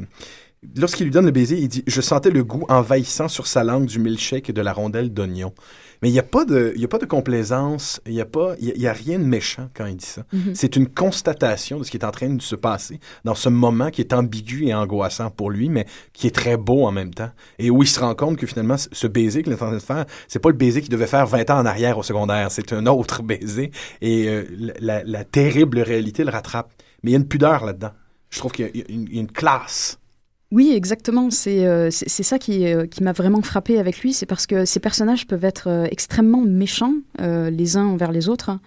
Lorsqu'il 0.77 1.03
lui 1.07 1.11
donne 1.11 1.25
le 1.25 1.31
baiser, 1.31 1.57
il 1.59 1.67
dit 1.67 1.83
«Je 1.87 2.01
sentais 2.01 2.31
le 2.31 2.43
goût 2.43 2.65
envahissant 2.69 3.27
sur 3.27 3.45
sa 3.47 3.63
langue 3.65 3.85
du 3.85 3.99
milkshake 3.99 4.49
et 4.49 4.53
de 4.53 4.61
la 4.61 4.71
rondelle 4.73 5.13
d'oignon.» 5.13 5.53
Mais 6.01 6.09
il 6.09 6.11
n'y 6.13 6.19
a, 6.19 6.23
pas 6.23 6.45
de- 6.45 6.73
il 6.75 6.81
y 6.81 6.85
a 6.85 6.87
pas 6.87 6.97
de 6.97 7.05
complaisance, 7.05 8.01
il 8.05 8.13
n'y 8.13 8.21
a, 8.21 8.25
pas- 8.25 8.55
il 8.59 8.67
y 8.67 8.71
a, 8.71 8.75
y 8.75 8.87
a 8.87 8.93
rien 8.93 9.19
de 9.19 9.23
méchant 9.23 9.69
quand 9.73 9.85
il 9.85 9.95
dit 9.97 10.05
ça. 10.05 10.23
Mhm. 10.33 10.53
C'est 10.55 10.75
une 10.75 10.87
constatation 10.87 11.79
de 11.79 11.83
ce 11.83 11.91
qui 11.91 11.97
est 11.97 12.05
en 12.05 12.11
train 12.11 12.29
de 12.29 12.41
se 12.41 12.55
passer 12.55 12.99
dans 13.23 13.35
ce 13.35 13.49
moment 13.49 13.89
qui 13.91 14.01
est 14.01 14.13
ambigu 14.13 14.65
et 14.67 14.73
angoissant 14.73 15.29
pour 15.29 15.49
lui, 15.51 15.69
mais 15.69 15.85
qui 16.13 16.27
est 16.27 16.35
très 16.35 16.57
beau 16.57 16.85
en 16.85 16.91
même 16.91 17.13
temps. 17.13 17.31
Et 17.59 17.69
où 17.69 17.81
il 17.83 17.87
se 17.87 17.99
rend 17.99 18.15
compte 18.15 18.37
que 18.37 18.45
finalement, 18.47 18.75
ce- 18.77 19.07
baiser 19.07 19.43
qu'il 19.43 19.51
est 19.53 19.55
en 19.55 19.67
train 19.67 19.71
de 19.73 19.79
faire, 19.79 20.05
c'est 20.27 20.39
pas 20.39 20.49
le 20.49 20.55
baiser 20.57 20.81
qu'il 20.81 20.91
devait 20.91 21.07
faire 21.07 21.25
20 21.27 21.49
ans 21.49 21.59
en 21.59 21.65
arrière 21.65 21.97
au 21.97 22.03
secondaire, 22.03 22.51
c'est 22.51 22.73
un 22.73 22.85
autre 22.87 23.21
baiser. 23.23 23.71
Et 24.01 24.27
euh, 24.27 24.43
la, 24.79 25.23
terrible 25.23 25.79
réalité 25.79 26.23
le 26.23 26.31
rattrape. 26.31 26.71
Mais 27.03 27.11
il 27.11 27.13
y 27.13 27.15
a 27.15 27.19
une 27.19 27.27
pudeur 27.27 27.65
là-dedans. 27.65 27.91
Je 28.29 28.39
trouve 28.39 28.51
qu'il 28.51 28.65
y 28.75 28.81
a 28.81 29.19
une 29.19 29.31
classe. 29.31 29.99
Oui, 30.55 30.71
exactement. 30.73 31.31
C'est 31.31 31.65
euh, 31.67 31.89
ça 31.91 32.39
qui, 32.39 32.65
euh, 32.65 32.85
qui 32.85 33.03
m'a 33.03 33.11
vraiment 33.11 33.41
frappé 33.41 33.77
avec 33.77 33.99
lui. 33.99 34.13
C'est 34.13 34.25
parce 34.25 34.47
que 34.47 34.63
ces 34.63 34.79
personnages 34.79 35.27
peuvent 35.27 35.43
être 35.43 35.67
euh, 35.67 35.85
extrêmement 35.91 36.43
méchants 36.43 36.93
les 37.19 37.75
uns 37.75 37.85
envers 37.85 38.13
les 38.13 38.29
autres, 38.29 38.57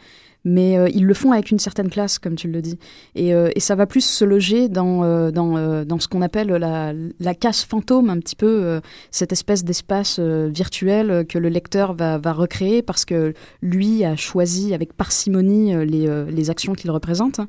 mais 0.45 0.77
ils 0.93 1.05
le 1.05 1.15
font 1.15 1.33
avec 1.33 1.51
une 1.51 1.59
certaine 1.59 1.89
classe, 1.89 2.19
comme 2.19 2.35
tu 2.35 2.49
le 2.49 2.61
dis. 2.61 2.79
Et, 3.15 3.31
et 3.31 3.61
ça 3.61 3.75
va 3.75 3.87
plus 3.87 4.05
se 4.05 4.25
loger 4.25 4.69
dans, 4.69 5.31
dans, 5.31 5.85
dans 5.85 5.99
ce 5.99 6.09
qu'on 6.09 6.23
appelle 6.23 6.49
la, 6.49 6.93
la 7.21 7.35
casse 7.35 7.65
fantôme, 7.65 8.11
un 8.11 8.19
petit 8.19 8.37
peu, 8.37 8.81
cette 9.11 9.33
espèce 9.33 9.65
d'espace 9.65 10.19
virtuel 10.19 11.27
que 11.29 11.39
le 11.39 11.49
lecteur 11.49 11.95
va, 11.95 12.19
va 12.19 12.33
recréer 12.33 12.83
parce 12.83 13.05
que 13.05 13.35
lui 13.63 14.05
a 14.05 14.17
choisi 14.17 14.75
avec 14.75 14.93
parcimonie 14.95 15.75
les, 15.87 16.25
les 16.31 16.51
actions 16.51 16.73
qu'il 16.75 16.91
représente. 16.91 17.41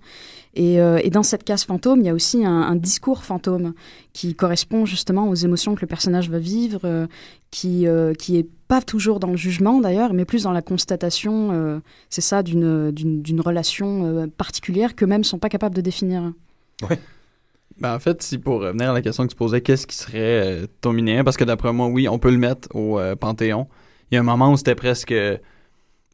Et, 0.56 0.82
euh, 0.82 1.00
et 1.04 1.10
dans 1.10 1.24
cette 1.24 1.44
case 1.44 1.64
fantôme, 1.64 2.00
il 2.02 2.08
y 2.08 2.10
a 2.10 2.14
aussi 2.14 2.44
un, 2.44 2.62
un 2.62 2.76
discours 2.76 3.24
fantôme 3.24 3.74
qui 4.14 4.34
correspond 4.34 4.86
justement 4.86 5.30
aux 5.30 5.36
émotions 5.36 5.76
que 5.76 5.82
le 5.82 5.88
personnage 5.88 6.30
va 6.30 6.40
vivre, 6.40 6.82
euh, 6.86 7.08
qui, 7.52 7.88
euh, 7.88 8.14
qui 8.14 8.38
est 8.38 8.48
pas 8.68 8.82
toujours 8.82 9.20
dans 9.20 9.30
le 9.30 9.38
jugement 9.38 9.80
d'ailleurs, 9.80 10.14
mais 10.14 10.26
plus 10.26 10.44
dans 10.44 10.52
la 10.52 10.62
constatation, 10.62 11.50
euh, 11.52 11.80
c'est 12.10 12.22
ça, 12.22 12.44
d'une 12.44 12.92
d'une 12.92 13.22
d'une 13.22 13.42
relation 13.42 14.06
euh, 14.06 14.28
particulière 14.28 14.96
qu'eux-mêmes 14.96 15.24
sont 15.24 15.40
pas 15.40 15.50
capables 15.50 15.76
de 15.76 15.82
définir. 15.82 16.34
Ben, 17.80 17.96
en 17.96 18.00
fait, 18.00 18.22
si 18.22 18.38
pour 18.38 18.62
revenir 18.62 18.90
à 18.90 18.94
la 18.94 19.02
question 19.02 19.24
que 19.26 19.32
tu 19.32 19.36
posais, 19.36 19.62
qu'est-ce 19.62 19.88
qui 19.88 19.96
serait 19.96 20.64
euh, 20.64 20.68
Tominéen? 20.82 21.24
Parce 21.24 21.38
que 21.38 21.46
d'après 21.46 21.72
moi, 21.72 21.88
oui, 21.88 22.10
on 22.10 22.20
peut 22.20 22.32
le 22.32 22.38
mettre 22.38 22.68
au 22.76 23.00
euh, 23.00 23.16
Panthéon. 23.16 23.68
Il 24.12 24.16
y 24.16 24.18
a 24.18 24.22
un 24.22 24.24
moment 24.24 24.52
où 24.52 24.58
c'était 24.58 24.76
presque 24.76 25.14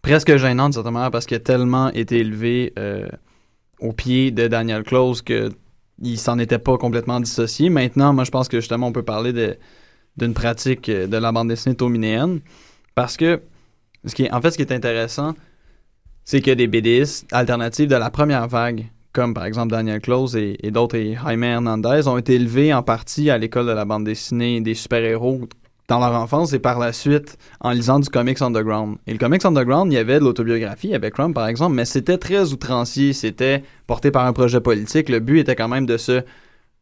presque 0.02 0.36
gênant, 0.38 0.70
de 0.70 0.76
certaine 0.76 0.94
manière, 0.94 1.12
parce 1.12 1.26
qu'il 1.26 1.38
a 1.38 1.40
tellement 1.40 1.90
été 1.90 2.20
élevé 2.20 2.74
euh, 2.78 3.08
au 3.80 3.94
pied 3.94 4.32
de 4.32 4.48
Daniel 4.48 4.84
Close 4.84 5.22
que 5.22 5.52
il 6.02 6.18
s'en 6.18 6.40
était 6.40 6.60
pas 6.60 6.78
complètement 6.78 7.20
dissocié. 7.20 7.70
Maintenant, 7.70 8.14
moi, 8.14 8.24
je 8.24 8.32
pense 8.32 8.48
que 8.48 8.60
justement, 8.60 8.88
on 8.88 8.92
peut 8.92 9.04
parler 9.04 9.56
d'une 10.18 10.34
pratique 10.34 10.90
euh, 10.90 11.08
de 11.08 11.18
la 11.18 11.32
bande 11.32 11.48
dessinée 11.48 11.76
tominéenne. 11.76 12.42
Parce 12.96 13.18
que, 13.18 13.42
ce 14.06 14.14
qui 14.14 14.30
en 14.32 14.42
fait, 14.42 14.52
ce 14.52 14.58
qui 14.58 14.64
est 14.64 14.74
intéressant, 14.74 15.36
c'est 16.24 16.42
que 16.42 16.52
des 16.52 16.68
BDistes 16.68 17.28
alternatives 17.32 17.88
de 17.88 17.96
la 17.96 18.10
première 18.10 18.48
vague, 18.48 18.88
comme 19.14 19.34
par 19.34 19.46
exemple 19.46 19.72
Daniel 19.72 20.02
Close 20.02 20.36
et 20.36 20.58
d'autres, 20.72 20.96
et 20.96 21.16
Jaime 21.16 21.44
Hernandez, 21.44 22.08
ont 22.08 22.18
été 22.18 22.36
élevés 22.36 22.74
en 22.74 22.84
partie 22.84 23.30
à 23.30 23.38
l'école 23.38 23.68
de 23.68 23.72
la 23.72 23.86
bande 23.86 24.04
dessinée 24.04 24.60
des 24.60 24.74
super-héros 24.74 25.48
dans 25.88 26.00
leur 26.00 26.14
enfance 26.14 26.54
et 26.54 26.60
par 26.60 26.80
la 26.80 26.92
suite 26.94 27.38
en 27.60 27.72
lisant 27.72 28.00
du 28.00 28.10
comics 28.10 28.42
underground. 28.42 28.98
Et 29.06 29.14
le 29.14 29.20
comics 29.20 29.46
underground, 29.46 29.92
il 29.92 29.96
y 29.96 30.00
avait 30.00 30.20
de 30.20 30.24
l'autobiographie, 30.24 30.88
il 30.88 30.92
y 30.92 30.96
avait 30.96 31.12
Crumb 31.12 31.34
par 31.34 31.48
exemple, 31.48 31.76
mais 31.76 31.86
c'était 31.86 32.18
très 32.18 32.52
outrancier, 32.54 33.14
c'était 33.14 33.64
porté 33.86 34.10
par 34.12 34.26
un 34.26 34.34
projet 34.34 34.62
politique. 34.62 35.10
Le 35.10 35.20
but 35.20 35.40
était 35.40 35.56
quand 35.56 35.68
même 35.68 35.86
de 35.86 35.98
se 35.98 36.24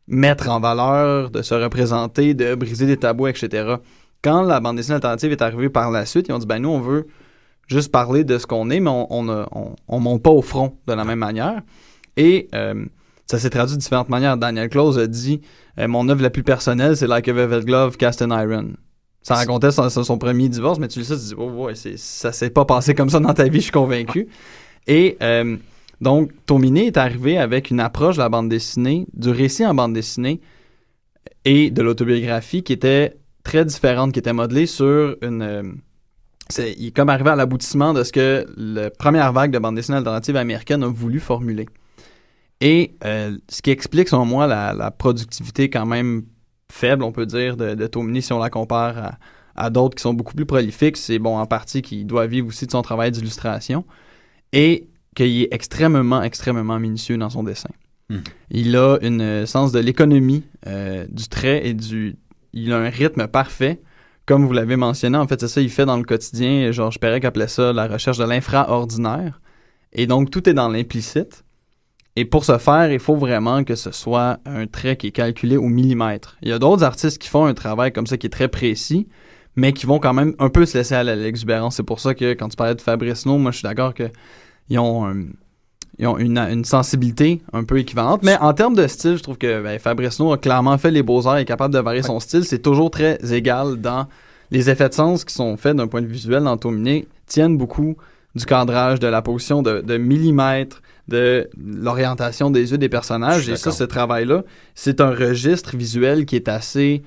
mettre 0.07 0.49
en 0.49 0.59
valeur, 0.59 1.29
de 1.31 1.41
se 1.41 1.53
représenter, 1.53 2.33
de 2.33 2.55
briser 2.55 2.85
des 2.85 2.97
tabous, 2.97 3.27
etc. 3.27 3.75
Quand 4.21 4.41
la 4.43 4.59
bande 4.61 4.77
dessinée 4.77 4.95
alternative 4.95 5.31
est 5.31 5.41
arrivée 5.41 5.69
par 5.69 5.91
la 5.91 6.05
suite, 6.05 6.27
ils 6.29 6.33
ont 6.33 6.39
dit 6.39 6.45
ben 6.45 6.59
nous 6.59 6.69
on 6.69 6.79
veut 6.79 7.07
juste 7.67 7.91
parler 7.91 8.23
de 8.23 8.37
ce 8.37 8.45
qu'on 8.45 8.69
est, 8.69 8.79
mais 8.79 8.89
on 8.89 9.23
ne- 9.23 9.45
on, 9.51 9.75
on 9.87 9.99
monte 9.99 10.23
pas 10.23 10.29
au 10.31 10.41
front 10.41 10.77
de 10.87 10.93
la 10.93 11.03
même 11.03 11.19
manière. 11.19 11.61
Et 12.15 12.47
euh, 12.55 12.85
ça 13.25 13.39
s'est 13.39 13.49
traduit 13.49 13.75
de 13.75 13.81
différentes 13.81 14.09
manières. 14.09 14.37
Daniel 14.37 14.69
Close 14.69 14.97
a 14.99 15.07
dit 15.07 15.41
euh, 15.79 15.87
Mon 15.87 16.07
œuvre 16.09 16.21
la 16.21 16.29
plus 16.29 16.43
personnelle, 16.43 16.95
c'est 16.95 17.07
Like 17.07 17.27
a 17.27 17.33
Velvet 17.33 17.61
Glove, 17.65 17.97
Cast 17.97 18.21
in 18.21 18.29
Iron. 18.41 18.73
Ça 19.23 19.35
racontait 19.35 19.71
son, 19.71 19.89
son- 19.89 20.17
premier 20.17 20.49
divorce, 20.49 20.79
mais 20.79 20.87
tu 20.89 20.99
lis 20.99 21.05
ça, 21.05 21.15
tu 21.15 21.21
te 21.21 21.27
dis 21.27 21.35
Oh, 21.37 21.49
ouais, 21.65 21.73
ça 21.75 22.31
s'est 22.33 22.49
pas 22.49 22.65
passé 22.65 22.93
comme 22.93 23.09
ça 23.09 23.19
dans 23.19 23.33
ta 23.33 23.45
vie, 23.45 23.59
je 23.59 23.63
suis 23.63 23.71
convaincu. 23.71 24.27
Et 24.85 25.17
euh, 25.23 25.55
donc, 26.01 26.31
Tominé 26.45 26.87
est 26.87 26.97
arrivé 26.97 27.37
avec 27.37 27.69
une 27.71 27.79
approche 27.79 28.15
de 28.17 28.21
la 28.21 28.27
bande 28.29 28.49
dessinée, 28.49 29.07
du 29.13 29.29
récit 29.29 29.65
en 29.65 29.73
bande 29.73 29.93
dessinée 29.93 30.41
et 31.45 31.71
de 31.71 31.81
l'autobiographie 31.81 32.63
qui 32.63 32.73
était 32.73 33.15
très 33.43 33.63
différente, 33.63 34.11
qui 34.11 34.19
était 34.19 34.33
modelée 34.33 34.65
sur 34.65 35.15
une. 35.21 35.41
euh, 35.41 35.63
il 36.57 36.87
est 36.87 36.91
comme 36.95 37.07
arrivé 37.09 37.29
à 37.29 37.35
l'aboutissement 37.37 37.93
de 37.93 38.03
ce 38.03 38.11
que 38.11 38.45
la 38.57 38.89
première 38.89 39.31
vague 39.31 39.51
de 39.51 39.59
bande 39.59 39.75
dessinée 39.75 39.97
alternative 39.99 40.35
américaine 40.35 40.83
a 40.83 40.87
voulu 40.87 41.21
formuler. 41.21 41.65
Et 42.59 42.95
euh, 43.05 43.37
ce 43.49 43.61
qui 43.61 43.71
explique, 43.71 44.09
selon 44.09 44.25
moi, 44.25 44.47
la 44.47 44.91
productivité 44.91 45.69
quand 45.69 45.85
même 45.85 46.23
faible, 46.73 47.03
on 47.03 47.11
peut 47.11 47.25
dire, 47.25 47.55
de, 47.55 47.75
de 47.75 47.87
Tomini 47.87 48.21
si 48.21 48.33
on 48.33 48.39
la 48.39 48.49
compare 48.49 48.97
à, 48.97 49.17
à 49.55 49.69
d'autres 49.69 49.95
qui 49.95 50.01
sont 50.01 50.13
beaucoup 50.13 50.33
plus 50.33 50.45
prolifiques, 50.45 50.97
c'est 50.97 51.19
bon 51.19 51.37
en 51.37 51.45
partie 51.45 51.81
qu'il 51.81 52.05
doit 52.05 52.27
vivre 52.27 52.47
aussi 52.47 52.65
de 52.65 52.71
son 52.71 52.81
travail 52.81 53.11
d'illustration 53.11 53.85
et 54.51 54.87
qu'il 55.15 55.43
est 55.43 55.49
extrêmement, 55.51 56.23
extrêmement 56.23 56.79
minutieux 56.79 57.17
dans 57.17 57.29
son 57.29 57.43
dessin. 57.43 57.69
Hmm. 58.09 58.19
Il 58.49 58.75
a 58.75 58.97
une 59.01 59.21
euh, 59.21 59.45
sens 59.45 59.71
de 59.71 59.79
l'économie 59.79 60.43
euh, 60.67 61.05
du 61.09 61.27
trait 61.27 61.65
et 61.67 61.73
du... 61.73 62.15
Il 62.53 62.73
a 62.73 62.77
un 62.77 62.89
rythme 62.89 63.27
parfait. 63.27 63.81
Comme 64.25 64.45
vous 64.45 64.53
l'avez 64.53 64.75
mentionné, 64.75 65.17
en 65.17 65.27
fait, 65.27 65.39
c'est 65.39 65.47
ça, 65.47 65.61
il 65.61 65.69
fait 65.69 65.85
dans 65.85 65.97
le 65.97 66.03
quotidien. 66.03 66.71
Georges 66.71 66.99
Perec 66.99 67.25
appelait 67.25 67.47
ça 67.47 67.73
la 67.73 67.87
recherche 67.87 68.17
de 68.17 68.23
l'infraordinaire. 68.23 69.41
Et 69.91 70.07
donc, 70.07 70.31
tout 70.31 70.47
est 70.47 70.53
dans 70.53 70.69
l'implicite. 70.69 71.42
Et 72.15 72.25
pour 72.25 72.45
ce 72.45 72.57
faire, 72.59 72.91
il 72.91 72.99
faut 72.99 73.15
vraiment 73.15 73.63
que 73.63 73.75
ce 73.75 73.91
soit 73.91 74.37
un 74.45 74.67
trait 74.67 74.97
qui 74.97 75.07
est 75.07 75.11
calculé 75.11 75.57
au 75.57 75.67
millimètre. 75.67 76.37
Il 76.43 76.49
y 76.49 76.51
a 76.51 76.59
d'autres 76.59 76.83
artistes 76.83 77.19
qui 77.19 77.27
font 77.27 77.45
un 77.45 77.55
travail 77.55 77.91
comme 77.91 78.05
ça 78.05 78.17
qui 78.17 78.27
est 78.27 78.29
très 78.29 78.49
précis, 78.49 79.07
mais 79.55 79.73
qui 79.73 79.85
vont 79.87 79.99
quand 79.99 80.13
même 80.13 80.35
un 80.37 80.49
peu 80.49 80.65
se 80.65 80.77
laisser 80.77 80.93
aller 80.93 81.11
à 81.11 81.15
l'exubérance. 81.15 81.77
C'est 81.77 81.83
pour 81.83 81.99
ça 81.99 82.13
que 82.13 82.33
quand 82.33 82.49
tu 82.49 82.55
parlais 82.55 82.75
de 82.75 82.81
Fabrice 82.81 83.25
No, 83.25 83.37
moi 83.39 83.51
je 83.51 83.57
suis 83.57 83.63
d'accord 83.67 83.93
que 83.95 84.09
ils 84.69 84.77
ont, 84.77 85.05
un- 85.07 85.25
ils 85.97 86.05
ont 86.07 86.17
une, 86.19 86.37
une 86.37 86.65
sensibilité 86.65 87.41
un 87.51 87.63
peu 87.63 87.79
équivalente. 87.79 88.21
Mais 88.23 88.37
en 88.37 88.53
termes 88.53 88.75
de 88.75 88.85
style, 88.87 89.17
je 89.17 89.23
trouve 89.23 89.37
que 89.39 89.61
ben, 89.63 89.79
Fabrice 89.79 90.19
No 90.19 90.33
a 90.33 90.37
clairement 90.37 90.77
fait 90.77 90.91
les 90.91 91.01
beaux-arts 91.03 91.37
et 91.37 91.41
est 91.41 91.45
capable 91.45 91.73
de 91.73 91.79
varier 91.79 92.03
son 92.03 92.19
style. 92.19 92.45
C'est 92.45 92.61
toujours 92.61 92.91
très 92.91 93.17
égal 93.33 93.81
dans 93.81 94.05
les 94.51 94.69
effets 94.69 94.89
de 94.89 94.93
sens 94.93 95.25
qui 95.25 95.33
sont 95.33 95.57
faits 95.57 95.75
d'un 95.75 95.87
point 95.87 96.01
de 96.01 96.05
vue 96.07 96.13
visuel 96.13 96.43
dans 96.43 96.57
Tominé, 96.57 97.07
tiennent 97.25 97.57
beaucoup 97.57 97.95
du 98.35 98.45
cadrage, 98.45 98.99
de 98.99 99.07
la 99.07 99.21
position 99.23 99.61
de, 99.63 99.81
de 99.81 99.97
millimètres, 99.97 100.81
de 101.07 101.49
l'orientation 101.57 102.49
des 102.49 102.71
yeux 102.71 102.77
des 102.77 102.89
personnages. 102.89 103.49
Et 103.49 103.55
ça, 103.57 103.71
ce 103.71 103.83
travail-là, 103.83 104.43
c'est 104.75 105.01
un 105.01 105.09
registre 105.11 105.75
visuel 105.75 106.25
qui 106.25 106.35
est 106.35 106.47
assez 106.47 107.03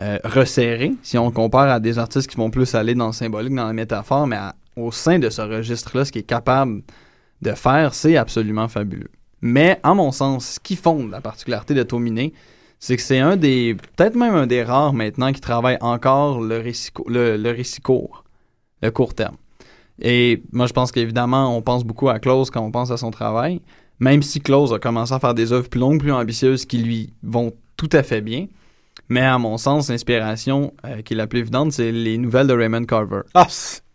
euh, 0.00 0.18
resserré, 0.24 0.92
si 1.02 1.18
on 1.18 1.30
compare 1.30 1.68
à 1.68 1.78
des 1.80 1.98
artistes 1.98 2.30
qui 2.30 2.36
vont 2.36 2.50
plus 2.50 2.74
aller 2.74 2.94
dans 2.94 3.08
le 3.08 3.12
symbolique, 3.12 3.54
dans 3.54 3.66
la 3.66 3.72
métaphore, 3.74 4.26
mais 4.26 4.36
à- 4.36 4.54
au 4.76 4.90
sein 4.92 5.18
de 5.18 5.28
ce 5.28 5.42
registre-là, 5.42 6.04
ce 6.06 6.12
qui 6.12 6.20
est 6.20 6.22
capable 6.22 6.82
de 7.42 7.52
faire, 7.52 7.92
c'est 7.92 8.16
absolument 8.16 8.66
fabuleux. 8.68 9.10
Mais, 9.42 9.78
en 9.82 9.94
mon 9.94 10.10
sens, 10.12 10.52
ce 10.54 10.60
qui 10.60 10.76
fonde 10.76 11.10
la 11.10 11.20
particularité 11.20 11.74
de 11.74 11.82
Tominé, 11.82 12.32
c'est 12.78 12.96
que 12.96 13.02
c'est 13.02 13.18
un 13.18 13.36
des, 13.36 13.74
peut-être 13.96 14.14
même 14.14 14.34
un 14.34 14.46
des 14.46 14.62
rares 14.62 14.94
maintenant 14.94 15.32
qui 15.32 15.40
travaille 15.40 15.76
encore 15.82 16.40
le 16.40 16.58
récit, 16.58 16.90
le 17.06 17.50
récit 17.50 17.80
court, 17.82 18.24
le 18.82 18.90
court 18.90 19.12
terme. 19.12 19.36
Et 20.00 20.42
moi, 20.52 20.66
je 20.66 20.72
pense 20.72 20.92
qu'évidemment, 20.92 21.56
on 21.56 21.62
pense 21.62 21.84
beaucoup 21.84 22.08
à 22.08 22.18
Close 22.18 22.50
quand 22.50 22.62
on 22.62 22.70
pense 22.70 22.90
à 22.90 22.96
son 22.96 23.10
travail, 23.10 23.60
même 23.98 24.22
si 24.22 24.40
Close 24.40 24.72
a 24.72 24.78
commencé 24.78 25.12
à 25.12 25.18
faire 25.20 25.34
des 25.34 25.52
œuvres 25.52 25.68
plus 25.68 25.80
longues, 25.80 26.00
plus 26.00 26.12
ambitieuses, 26.12 26.64
qui 26.64 26.78
lui 26.78 27.12
vont 27.22 27.52
tout 27.76 27.90
à 27.92 28.02
fait 28.02 28.20
bien. 28.20 28.46
Mais 29.08 29.20
à 29.20 29.38
mon 29.38 29.56
sens, 29.58 29.88
l'inspiration 29.90 30.72
euh, 30.84 31.02
qui 31.02 31.14
est 31.14 31.16
la 31.16 31.26
plus 31.26 31.40
évidente, 31.40 31.72
c'est 31.72 31.90
les 31.92 32.16
nouvelles 32.18 32.46
de 32.46 32.52
Raymond 32.54 32.84
Carver. 32.84 33.20
Ah, 33.34 33.46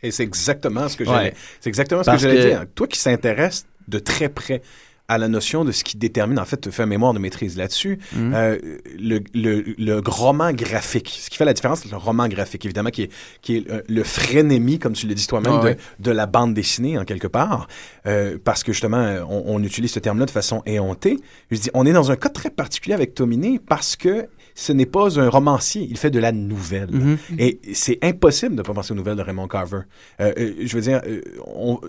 et 0.04 0.12
c'est 0.12 0.24
exactement 0.24 0.88
ce 0.90 0.98
que 0.98 1.06
j'allais. 1.06 1.30
Ouais. 1.30 1.34
C'est 1.60 1.70
exactement 1.70 2.02
ce 2.04 2.06
Parce 2.12 2.22
que 2.22 2.28
j'allais 2.30 2.44
que- 2.44 2.50
dire. 2.50 2.66
Toi 2.76 2.88
qui 2.88 3.00
s'intéresse 3.00 3.66
de 3.88 4.00
très 4.00 4.30
près 4.30 4.62
à 5.08 5.18
la 5.18 5.28
notion 5.28 5.64
de 5.64 5.72
ce 5.72 5.84
qui 5.84 5.98
détermine, 5.98 6.40
en 6.40 6.46
fait, 6.46 6.62
tu 6.62 6.72
fais 6.72 6.84
un 6.84 6.88
mémoire 6.88 7.14
de 7.14 7.20
maîtrise 7.20 7.58
là-dessus, 7.58 8.00
Mhm. 8.16 8.34
euh, 8.34 8.58
le, 9.00 9.20
le, 9.36 9.64
le 9.78 10.02
roman 10.06 10.52
graphique. 10.52 11.20
Ce 11.22 11.30
qui 11.30 11.38
fait 11.38 11.46
la 11.46 11.54
différence, 11.54 11.82
c'est 11.82 11.92
le 11.92 11.98
roman 11.98 12.28
graphique, 12.28 12.66
évidemment, 12.66 12.90
qui 12.90 13.04
est, 13.04 13.12
qui 13.42 13.58
est 13.58 13.70
euh, 13.70 13.82
le 13.88 14.04
frénémie, 14.04 14.80
comme 14.80 14.94
tu 14.94 15.06
le 15.08 15.14
dis 15.14 15.28
toi-même, 15.28 15.60
Ah 15.62 15.66
de, 15.70 15.76
de 16.00 16.12
la 16.12 16.26
bande 16.26 16.54
dessinée, 16.56 16.98
en 16.98 17.06
quelque 17.06 17.28
part. 17.28 17.68
Euh, 18.08 18.38
parce 18.44 18.64
que, 18.64 18.72
justement, 18.74 19.18
on, 19.30 19.44
on 19.46 19.64
utilise 19.64 19.92
ce 19.92 20.00
terme-là 20.00 20.26
de 20.26 20.32
façon 20.32 20.64
éhontée. 20.66 21.18
Je 21.52 21.58
dis, 21.60 21.70
on 21.74 21.86
est 21.86 21.94
dans 21.94 22.10
un 22.12 22.16
cas 22.16 22.30
très 22.30 22.50
particulier 22.50 22.96
avec 22.96 23.14
Tominé 23.14 23.60
parce 23.66 23.96
que 23.96 24.28
ce 24.58 24.72
n'est 24.72 24.86
pas 24.86 25.20
un 25.20 25.28
romancier, 25.30 25.86
il 25.90 25.98
fait 25.98 26.10
de 26.10 26.20
la 26.20 26.32
nouvelle. 26.32 26.90
Mhm. 26.92 27.18
Et 27.38 27.60
c'est 27.74 28.00
impossible 28.02 28.56
de 28.56 28.62
ne 28.62 28.66
pas 28.66 28.74
penser 28.74 28.94
aux 28.94 28.96
nouvelles 28.96 29.18
de 29.18 29.22
Raymond 29.22 29.48
Carver. 29.50 29.82
Euh, 30.22 30.34
euh, 30.38 30.54
je 30.64 30.76
veux 30.76 30.82
dire, 30.82 31.02
euh, 31.06 31.22
on- 31.46 31.80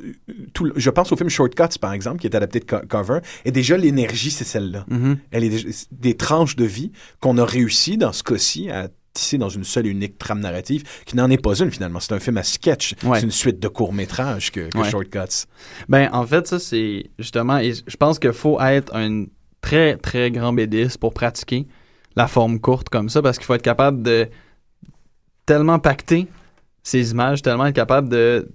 tout 0.52 0.72
je 0.76 0.90
pense 0.90 1.12
au 1.12 1.16
film 1.16 1.29
Shortcuts, 1.31 1.79
par 1.81 1.92
exemple, 1.92 2.18
qui 2.20 2.26
est 2.26 2.35
adapté 2.35 2.59
de 2.61 2.64
Ca- 2.68 2.83
Carver, 2.88 3.20
et 3.44 3.52
déjà 3.52 3.76
l'énergie, 3.76 4.31
c'est 4.33 4.44
celle-là. 4.44 4.85
Mhm. 4.88 5.16
Elle 5.31 5.44
est 5.44 5.87
des 5.92 6.14
tranches 6.16 6.57
de 6.57 6.64
vie 6.64 6.90
qu'on 7.20 7.38
a 7.38 7.44
réussi, 7.44 7.96
dans 7.96 8.12
ce 8.12 8.22
cas-ci, 8.24 8.68
à 8.68 8.88
tisser 9.14 9.38
dans 9.38 9.48
une 9.48 9.64
seule 9.64 9.87
et 9.87 9.90
unique 9.90 10.18
trame 10.18 10.40
narrative, 10.40 10.83
qui 11.07 11.16
n'en 11.16 11.31
est 11.31 11.38
pas 11.40 11.55
une, 11.61 11.70
finalement. 11.70 12.00
C'est 12.00 12.12
un 12.12 12.18
film 12.20 12.37
à 12.37 12.42
sketch. 12.42 12.94
Ouais. 13.05 13.18
C'est 13.20 13.24
une 13.24 13.31
suite 13.31 13.61
de 13.61 13.68
courts-métrages 13.68 14.50
que, 14.52 14.68
que 14.68 14.76
Ouais. 14.76 14.90
Shortcuts. 14.90 15.46
Ben, 15.88 16.11
en 16.12 16.26
fait, 16.26 16.46
ça, 16.46 16.59
c'est 16.59 17.07
justement, 17.18 17.57
et 17.59 17.72
je 17.87 17.96
pense 17.96 18.18
qu'il 18.18 18.33
faut 18.35 18.61
être 18.61 18.94
un 18.94 19.24
très, 19.62 19.96
très 19.96 20.31
grand 20.31 20.52
bédiste 20.52 20.98
pour 20.98 21.14
pratiquer 21.14 21.66
la 22.16 22.26
forme 22.26 22.59
courte 22.61 22.88
comme 22.88 23.09
ça, 23.09 23.22
parce 23.22 23.38
qu'il 23.38 23.46
faut 23.46 23.55
être 23.55 23.62
capable 23.62 24.02
de 24.02 24.29
tellement 25.44 25.79
pacter 25.79 26.26
ces 26.83 27.12
images, 27.12 27.42
tellement 27.42 27.66
être 27.66 27.74
capable 27.74 28.09
de 28.09 28.48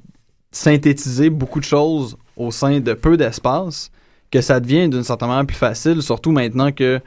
synthétiser 0.52 1.30
beaucoup 1.30 1.60
de 1.60 1.65
choses 1.65 2.17
au 2.36 2.52
sein 2.52 2.80
de 2.80 2.93
peu 2.93 3.17
d'espace, 3.17 3.91
que 4.32 4.41
ça 4.41 4.60
devient 4.60 4.89
d'une 4.89 5.04
certaine 5.04 5.30
manière 5.30 5.45
plus 5.45 5.58
facile, 5.58 6.02
surtout 6.02 6.32
maintenant 6.32 6.71
que, 6.71 7.00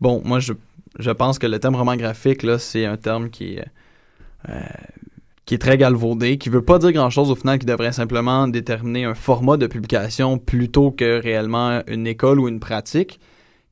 bon, 0.00 0.20
moi, 0.24 0.40
je, 0.40 0.52
je 0.98 1.10
pense 1.10 1.38
que 1.38 1.46
le 1.46 1.58
terme 1.58 1.76
roman 1.76 1.96
graphique, 1.96 2.42
là, 2.42 2.58
c'est 2.58 2.86
un 2.86 2.96
terme 2.96 3.30
qui 3.30 3.56
est, 3.56 3.68
euh, 4.48 4.60
qui 5.44 5.54
est 5.54 5.58
très 5.58 5.78
galvaudé, 5.78 6.38
qui 6.38 6.48
veut 6.48 6.62
pas 6.62 6.78
dire 6.78 6.92
grand-chose 6.92 7.30
au 7.30 7.34
final, 7.34 7.58
qui 7.58 7.66
devrait 7.66 7.92
simplement 7.92 8.48
déterminer 8.48 9.04
un 9.04 9.14
format 9.14 9.56
de 9.56 9.66
publication 9.66 10.38
plutôt 10.38 10.90
que 10.90 11.20
réellement 11.20 11.82
une 11.86 12.06
école 12.06 12.40
ou 12.40 12.48
une 12.48 12.60
pratique. 12.60 13.20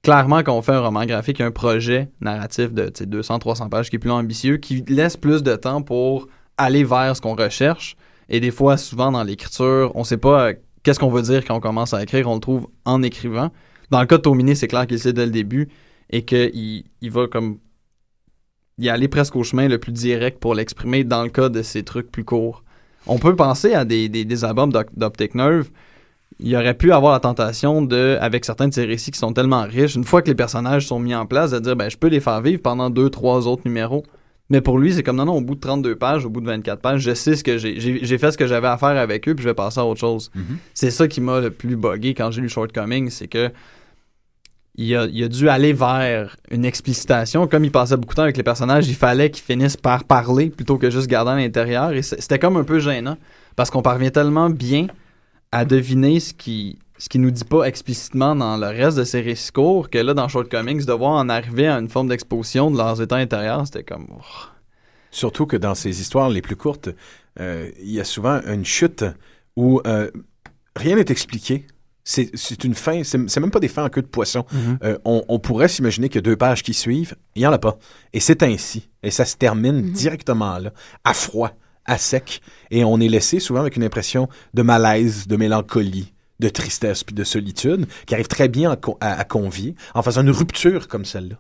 Clairement, 0.03 0.39
quand 0.39 0.57
on 0.57 0.63
fait 0.63 0.73
un 0.73 0.81
roman 0.81 1.05
graphique, 1.07 1.41
un 1.41 1.51
projet 1.51 2.09
narratif 2.21 2.73
de 2.73 2.87
200-300 2.87 3.69
pages 3.69 3.91
qui 3.91 3.97
est 3.97 3.99
plus 3.99 4.11
ambitieux, 4.11 4.57
qui 4.57 4.85
laisse 4.89 5.17
plus 5.17 5.43
de 5.43 5.57
temps 5.57 5.83
pour 5.83 6.29
aller 6.57 6.85
vers 6.85 7.17
ce 7.17 7.21
qu'on 7.21 7.35
recherche. 7.35 7.97
Et 8.29 8.41
des 8.41 8.51
fois, 8.51 8.77
souvent 8.77 9.11
dans 9.13 9.23
l'écriture, 9.25 9.93
on 9.95 10.05
sait 10.05 10.17
pas 10.17 10.49
euh, 10.49 10.55
qu'est-ce 10.83 10.99
qu'on 11.01 11.11
veut 11.11 11.23
dire 11.23 11.45
quand 11.45 11.57
on 11.57 11.61
commence 11.61 11.95
à 11.95 12.03
écrire, 12.03 12.29
on 12.29 12.35
le 12.35 12.41
trouve 12.41 12.69
en 12.85 13.03
écrivant. 13.03 13.51
Dans 13.91 14.01
le 14.01 14.07
cas 14.07 14.19
de 14.19 14.23
Tomini, 14.23 14.55
c'est 14.55 14.69
clair 14.69 14.87
qu'il 14.87 14.99
sait 14.99 15.13
dès 15.13 15.27
le 15.27 15.33
début 15.33 15.69
et 16.11 16.25
qu'il 16.25 16.85
il 17.01 17.11
va 17.11 17.27
comme 17.27 17.59
y 18.79 18.89
aller 18.89 19.09
presque 19.09 19.35
au 19.37 19.43
chemin 19.43 19.69
le 19.69 19.79
plus 19.79 19.93
direct 19.93 20.39
pour 20.39 20.55
l'exprimer 20.55 21.05
dans 21.05 21.23
le 21.23 21.31
cas 21.31 21.49
de 21.49 21.63
ces 21.63 21.83
trucs 21.83 22.11
plus 22.11 22.25
courts. 22.25 22.63
On 23.07 23.19
peut 23.19 23.35
penser 23.35 23.75
à 23.75 23.85
des, 23.85 24.09
des, 24.09 24.45
albums 24.45 24.73
d'Op- 24.73 24.91
d'Optic 24.97 25.35
Nerve. 25.35 25.69
Il 26.41 26.55
aurait 26.55 26.75
pu 26.75 26.93
avoir 26.93 27.13
la 27.13 27.21
tentation 27.21 27.83
de, 27.83 28.17
avec 28.21 28.45
certains 28.45 28.69
de 28.69 28.75
ces 28.75 28.85
récits 28.85 29.11
qui 29.11 29.19
sont 29.19 29.33
tellement 29.33 29.63
riches, 29.63 29.97
une 29.97 30.05
fois 30.05 30.23
que 30.23 30.29
les 30.29 30.37
personnages 30.37 30.87
sont 30.87 31.01
mis 31.01 31.15
en 31.15 31.27
place, 31.27 31.51
de 31.51 31.59
dire 31.59 31.75
ben, 31.75 31.91
je 31.91 31.97
peux 31.97 32.09
les 32.09 32.21
faire 32.21 32.41
vivre 32.41 32.63
pendant 32.63 32.91
deux, 32.91 33.11
trois 33.11 33.49
autres 33.49 33.63
numéros. 33.65 34.05
Mais 34.51 34.61
pour 34.61 34.79
lui, 34.79 34.95
c'est 34.95 35.03
comme 35.03 35.17
non, 35.17 35.27
non, 35.27 35.37
au 35.37 35.41
bout 35.41 35.57
de 35.57 35.61
32 35.61 35.97
pages, 35.97 36.25
au 36.25 36.31
bout 36.31 36.41
de 36.41 36.47
24 36.47 36.81
pages, 36.81 37.01
je 37.01 37.13
sais 37.13 37.37
ce 37.37 37.45
que 37.45 37.59
j'ai. 37.59 37.79
J'ai 37.79 38.19
fait 38.19 38.31
ce 38.31 38.39
que 38.39 38.47
j'avais 38.47 38.69
à 38.69 38.79
faire 38.79 38.97
avec 38.97 39.29
eux, 39.29 39.35
puis 39.35 39.43
je 39.43 39.49
vais 39.49 39.55
passer 39.55 39.81
à 39.81 39.85
autre 39.85 40.01
chose. 40.01 40.31
C'est 40.75 40.91
ça 40.91 41.07
qui 41.07 41.21
m'a 41.21 41.41
le 41.41 41.51
plus 41.51 41.77
buggé 41.77 42.15
quand 42.15 42.31
j'ai 42.31 42.41
lu 42.41 42.49
Shortcoming, 42.49 43.11
c'est 43.11 43.29
que 43.29 43.51
il 44.77 44.95
a, 44.95 45.07
il 45.07 45.25
a 45.25 45.29
dû 45.29 45.49
aller 45.49 45.73
vers 45.73 46.37
une 46.53 46.65
explicitation. 46.65 47.49
Comme 47.49 47.65
il 47.65 47.73
passait 47.73 47.97
beaucoup 47.97 48.15
de 48.15 48.17
temps 48.17 48.23
avec 48.23 48.37
les 48.37 48.45
personnages, 48.45 48.89
il 48.89 48.95
fallait 48.95 49.29
qu'ils 49.29 49.43
finissent 49.43 49.77
par 49.77 50.05
parler 50.05 50.51
plutôt 50.51 50.79
que 50.79 50.89
juste 50.89 51.09
garder 51.09 51.33
à 51.33 51.37
l'intérieur. 51.37 51.93
Et 51.93 52.03
c'était 52.03 52.39
comme 52.39 52.57
un 52.57 52.63
peu 52.63 52.79
gênant 52.79 53.19
parce 53.57 53.71
qu'on 53.71 53.83
parvient 53.83 54.11
tellement 54.11 54.51
bien 54.51 54.87
à 55.53 55.65
deviner 55.65 56.21
ce 56.21 56.35
qui 56.35 56.79
ce 57.01 57.09
qui 57.09 57.21
nous 57.21 57.31
dit 57.31 57.45
pas 57.45 57.63
explicitement 57.65 58.35
dans 58.35 58.57
le 58.57 58.67
reste 58.67 58.99
de 58.99 59.05
ces 59.05 59.21
récits 59.21 59.53
courts 59.53 59.89
que 59.89 59.99
là, 59.99 60.15
dans 60.15 60.27
Shortcomings, 60.27 60.85
de 60.85 60.93
voir 60.93 61.13
en 61.13 61.29
arriver 61.29 61.69
à 61.69 61.79
une 61.79 61.89
forme 61.89 62.09
d'exposition 62.09 62.73
de 62.73 62.77
leurs 62.77 63.01
états 63.01 63.17
intérieurs, 63.17 63.65
c'était 63.67 63.85
comme... 63.85 64.09
oh. 64.11 64.21
Surtout 65.13 65.47
que 65.47 65.57
dans 65.57 65.77
ces 65.77 66.01
histoires 66.01 66.29
les 66.29 66.43
plus 66.43 66.57
courtes, 66.57 66.91
euh, 67.41 67.71
il 67.81 67.93
y 67.93 68.01
a 68.01 68.05
souvent 68.05 68.41
une 68.47 68.65
chute 68.65 69.05
où 69.57 69.81
euh, 69.87 70.11
rien 70.75 70.97
n'est 70.97 71.09
expliqué. 71.09 71.67
C'est 72.03 72.31
c'est 72.35 72.65
une 72.65 72.75
fin, 72.75 73.05
c'est 73.05 73.29
c'est 73.29 73.39
même 73.39 73.51
pas 73.51 73.61
des 73.61 73.69
fins 73.69 73.85
en 73.85 73.91
queue 73.91 74.03
de 74.03 74.07
poisson. 74.09 74.45
Euh, 74.83 74.99
on, 75.05 75.25
on 75.29 75.39
pourrait 75.39 75.69
s'imaginer 75.69 76.09
qu'il 76.09 76.17
y 76.17 76.19
a 76.19 76.23
deux 76.23 76.37
pages 76.37 76.63
qui 76.63 76.75
suivent, 76.75 77.15
il 77.37 77.41
n'y 77.41 77.47
en 77.47 77.53
a 77.53 77.59
pas. 77.59 77.79
Et 78.13 78.21
c'est 78.21 78.43
ainsi. 78.43 78.89
Et 79.03 79.11
ça 79.11 79.25
se 79.25 79.37
termine 79.37 79.93
directement 79.93 80.59
là, 80.59 80.73
à 81.05 81.15
froid, 81.15 81.53
à 81.89 81.99
sec. 81.99 82.41
Et 82.71 82.85
on 82.85 83.01
est 83.01 83.09
laissé 83.09 83.41
souvent 83.41 83.61
avec 83.61 83.77
une 83.77 83.85
impression 83.85 84.29
de 84.55 84.63
malaise, 84.63 85.27
de 85.27 85.37
mélancolie, 85.37 86.13
de 86.41 86.49
tristesse 86.49 87.03
puis 87.03 87.15
de 87.15 87.25
solitude, 87.25 87.87
qui 88.07 88.15
arrive 88.15 88.29
très 88.29 88.49
bien 88.49 88.71
à, 89.01 89.21
à- 89.21 89.25
convier 89.25 89.75
en 89.95 90.03
faisant 90.03 90.23
une 90.23 90.31
rupture 90.31 90.87
comme 90.89 91.05
celle-là. 91.05 91.37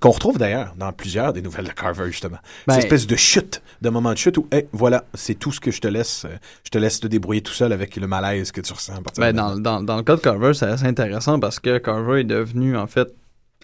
Qu'on 0.00 0.10
retrouve 0.10 0.38
d'ailleurs 0.38 0.74
dans 0.78 0.90
plusieurs 0.92 1.34
des 1.34 1.42
nouvelles 1.42 1.66
de 1.66 1.72
Carver, 1.72 2.06
justement. 2.06 2.38
Ben- 2.66 2.74
Cette 2.74 2.84
espèce 2.84 3.06
de 3.06 3.16
chute, 3.16 3.60
de 3.82 3.90
moment 3.90 4.12
de 4.12 4.16
chute 4.16 4.38
où, 4.38 4.46
hey, 4.50 4.64
voilà, 4.72 5.04
c'est 5.12 5.34
tout 5.34 5.52
ce 5.52 5.60
que 5.60 5.70
je 5.70 5.80
te 5.82 5.88
laisse. 5.88 6.24
euh, 6.24 6.34
Je 6.64 6.70
te 6.70 6.78
laisse 6.78 6.98
te 7.00 7.06
débrouiller 7.08 7.42
tout 7.42 7.52
seul 7.52 7.72
avec 7.74 7.96
le 7.96 8.06
malaise 8.06 8.52
que 8.52 8.62
tu 8.62 8.72
ressens. 8.72 8.94
à 8.94 9.00
Ben, 9.18 9.32
de 9.32 9.36
dans, 9.36 9.56
dans, 9.58 9.82
dans 9.82 9.96
le 9.96 10.02
cas 10.02 10.16
de 10.16 10.20
Carver, 10.22 10.54
c'est 10.54 10.66
assez 10.66 10.86
intéressant 10.86 11.38
parce 11.38 11.60
que 11.60 11.76
Carver 11.78 12.20
est 12.20 12.24
devenu, 12.24 12.74
en 12.76 12.86
fait, 12.86 13.12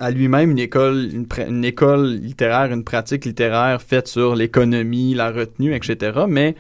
à 0.00 0.10
lui-même 0.10 0.52
une 0.52 0.58
école, 0.58 1.08
une, 1.12 1.26
une 1.48 1.64
école 1.64 2.14
littéraire, 2.14 2.72
une 2.72 2.84
pratique 2.84 3.24
littéraire 3.24 3.82
faite 3.82 4.08
sur 4.08 4.34
l'économie, 4.34 5.14
la 5.14 5.30
retenue, 5.30 5.74
etc. 5.74 6.24
Mais 6.28 6.54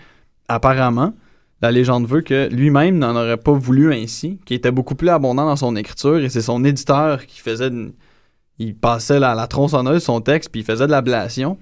apparemment, 0.48 1.14
la 1.60 1.70
légende 1.72 2.06
veut 2.06 2.20
que 2.20 2.48
lui-même 2.48 2.98
n'en 2.98 3.16
aurait 3.16 3.36
pas 3.36 3.52
voulu 3.52 3.92
ainsi, 3.92 4.38
qu'il 4.44 4.56
était 4.56 4.70
beaucoup 4.70 4.94
plus 4.94 5.08
abondant 5.08 5.46
dans 5.46 5.56
son 5.56 5.76
écriture 5.76 6.18
et 6.18 6.28
c'est 6.28 6.42
son 6.42 6.64
éditeur 6.64 7.26
qui 7.26 7.40
faisait. 7.40 7.70
il 8.58 8.74
passait 8.76 9.18
la, 9.18 9.34
la 9.34 9.46
tronçonneuse 9.46 10.02
son 10.04 10.20
texte 10.20 10.50
puis 10.50 10.60
il 10.60 10.64
faisait 10.64 10.86
de 10.86 10.92
l'ablation. 10.92 11.58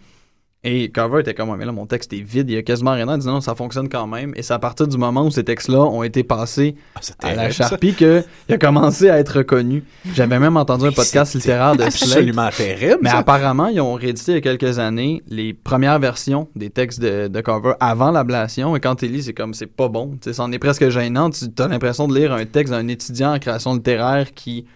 Et 0.69 0.89
Carver 0.91 1.21
était 1.21 1.33
comme, 1.33 1.57
mais 1.57 1.65
là, 1.65 1.71
mon 1.71 1.87
texte 1.87 2.13
est 2.13 2.23
vide, 2.23 2.51
il 2.51 2.55
y 2.55 2.59
a 2.59 2.63
quasiment 2.63 2.91
rien. 2.95 3.07
Il 3.09 3.21
dit 3.21 3.27
non, 3.29 3.41
ça 3.41 3.55
fonctionne 3.55 3.89
quand 3.89 4.09
même. 4.09 4.33
Et 4.35 4.43
c'est 4.43 4.53
à 4.53 4.59
partir 4.59 4.89
du 4.89 4.99
moment 4.99 5.25
où 5.25 5.31
ces 5.31 5.45
textes-là 5.45 5.79
ont 5.79 6.03
été 6.03 6.25
passés 6.25 6.75
Ah, 6.97 7.01
à 7.23 7.35
la. 7.37 7.51
Sharpie 7.51 7.95
qu'il 7.95 8.25
a 8.51 8.59
commencé 8.59 9.09
à 9.09 9.19
être 9.21 9.39
reconnu. 9.39 9.85
J'avais 10.13 10.41
même 10.41 10.57
entendu 10.57 10.87
un 10.87 10.91
podcast 10.91 11.35
littéraire 11.35 11.77
de 11.77 11.89
Slate. 11.89 12.03
Absolument 12.03 12.49
terrible. 12.51 12.99
Mais 13.01 13.11
ça. 13.11 13.19
apparemment, 13.19 13.69
ils 13.69 13.81
ont 13.81 13.95
réédité 13.95 14.33
il 14.33 14.35
y 14.35 14.39
a 14.39 14.41
quelques 14.41 14.81
années 14.81 15.23
les 15.29 15.55
premières 15.55 16.01
versions 16.01 16.49
des 16.57 16.71
textes 16.71 16.99
de, 17.01 17.29
de 17.29 17.41
cover 17.43 17.75
avant 17.79 18.11
l'ablation. 18.11 18.75
Et 18.75 18.81
quand 18.81 18.97
tu 18.97 19.07
lis, 19.07 19.23
c'est 19.23 19.35
comme 19.35 19.55
c'est 19.55 19.67
pas 19.69 19.87
bon. 19.89 20.19
Tu 20.21 20.31
sais, 20.31 20.33
c'en 20.33 20.51
est 20.51 20.59
presque 20.59 20.89
gênant. 20.89 21.31
Tu 21.31 21.45
as 21.63 21.69
l'impression 21.69 22.09
de 22.09 22.19
lire 22.19 22.33
un 22.33 22.45
texte 22.45 22.73
d'un 22.73 22.89
étudiant 22.89 23.35
en 23.35 23.39
création 23.39 23.73
littéraire 23.73 24.35
qui 24.35 24.67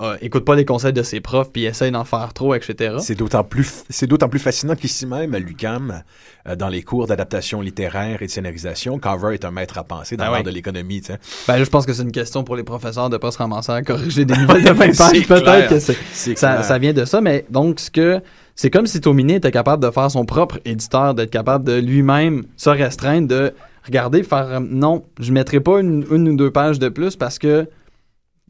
euh, 0.00 0.16
écoute 0.22 0.44
pas 0.44 0.54
les 0.54 0.64
conseils 0.64 0.92
de 0.92 1.02
ses 1.02 1.20
profs 1.20 1.50
puis 1.50 1.64
essaye 1.64 1.90
d'en 1.90 2.04
faire 2.04 2.32
trop, 2.32 2.54
etc. 2.54 2.96
C'est 3.00 3.16
d'autant 3.16 3.42
plus, 3.42 3.82
c'est 3.90 4.06
d'autant 4.06 4.28
plus 4.28 4.38
fascinant 4.38 4.76
qu'ici 4.76 5.06
même, 5.06 5.34
à 5.34 5.40
l'UQAM, 5.40 6.02
euh, 6.46 6.54
dans 6.54 6.68
les 6.68 6.82
cours 6.82 7.08
d'adaptation 7.08 7.60
littéraire 7.60 8.22
et 8.22 8.26
de 8.26 8.30
scénarisation, 8.30 9.00
Carver 9.00 9.34
est 9.34 9.44
un 9.44 9.50
maître 9.50 9.76
à 9.76 9.82
penser 9.82 10.16
dans 10.16 10.22
Ah 10.22 10.26
l'art 10.28 10.36
ouais. 10.38 10.42
de 10.44 10.50
l'économie. 10.50 11.00
tu 11.00 11.08
sais. 11.12 11.18
Ben, 11.48 11.64
je 11.64 11.68
pense 11.68 11.84
que 11.84 11.92
c'est 11.92 12.04
une 12.04 12.12
question 12.12 12.44
pour 12.44 12.54
les 12.54 12.62
professeurs 12.62 13.10
de 13.10 13.16
pas 13.16 13.32
se 13.32 13.38
ramasser 13.38 13.72
à 13.72 13.82
corriger 13.82 14.24
des 14.24 14.36
nouvelles 14.36 14.62
de 14.64 14.70
20 14.72 14.92
C'est 14.92 15.26
pages. 15.26 15.26
Peut-être 15.26 15.68
que 15.70 15.78
c'est 15.80 16.36
ça, 16.38 16.78
vient 16.78 16.92
de 16.92 17.04
ça, 17.04 17.20
mais 17.20 17.44
donc 17.50 17.80
ce 17.80 17.90
que 17.90 18.20
c'est 18.54 18.70
comme 18.70 18.86
si 18.86 19.00
Tomini 19.00 19.34
était 19.34 19.50
capable 19.50 19.82
de 19.82 19.90
faire 19.90 20.10
son 20.12 20.24
propre 20.24 20.60
éditeur, 20.64 21.14
d'être 21.14 21.30
capable 21.30 21.64
de 21.64 21.74
lui-même 21.74 22.44
se 22.56 22.70
restreindre, 22.70 23.26
de 23.26 23.52
regarder, 23.84 24.22
faire 24.22 24.46
euh, 24.46 24.60
non, 24.60 25.02
je 25.18 25.32
mettrai 25.32 25.58
pas 25.58 25.80
une, 25.80 26.06
une 26.12 26.28
ou 26.28 26.36
deux 26.36 26.52
pages 26.52 26.78
de 26.78 26.88
plus 26.88 27.16
parce 27.16 27.40
que 27.40 27.66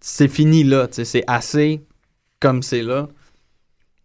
c'est 0.01 0.29
fini 0.29 0.65
là, 0.65 0.87
c'est 0.91 1.25
assez 1.27 1.85
comme 2.41 2.63
c'est 2.63 2.83
là. 2.83 3.09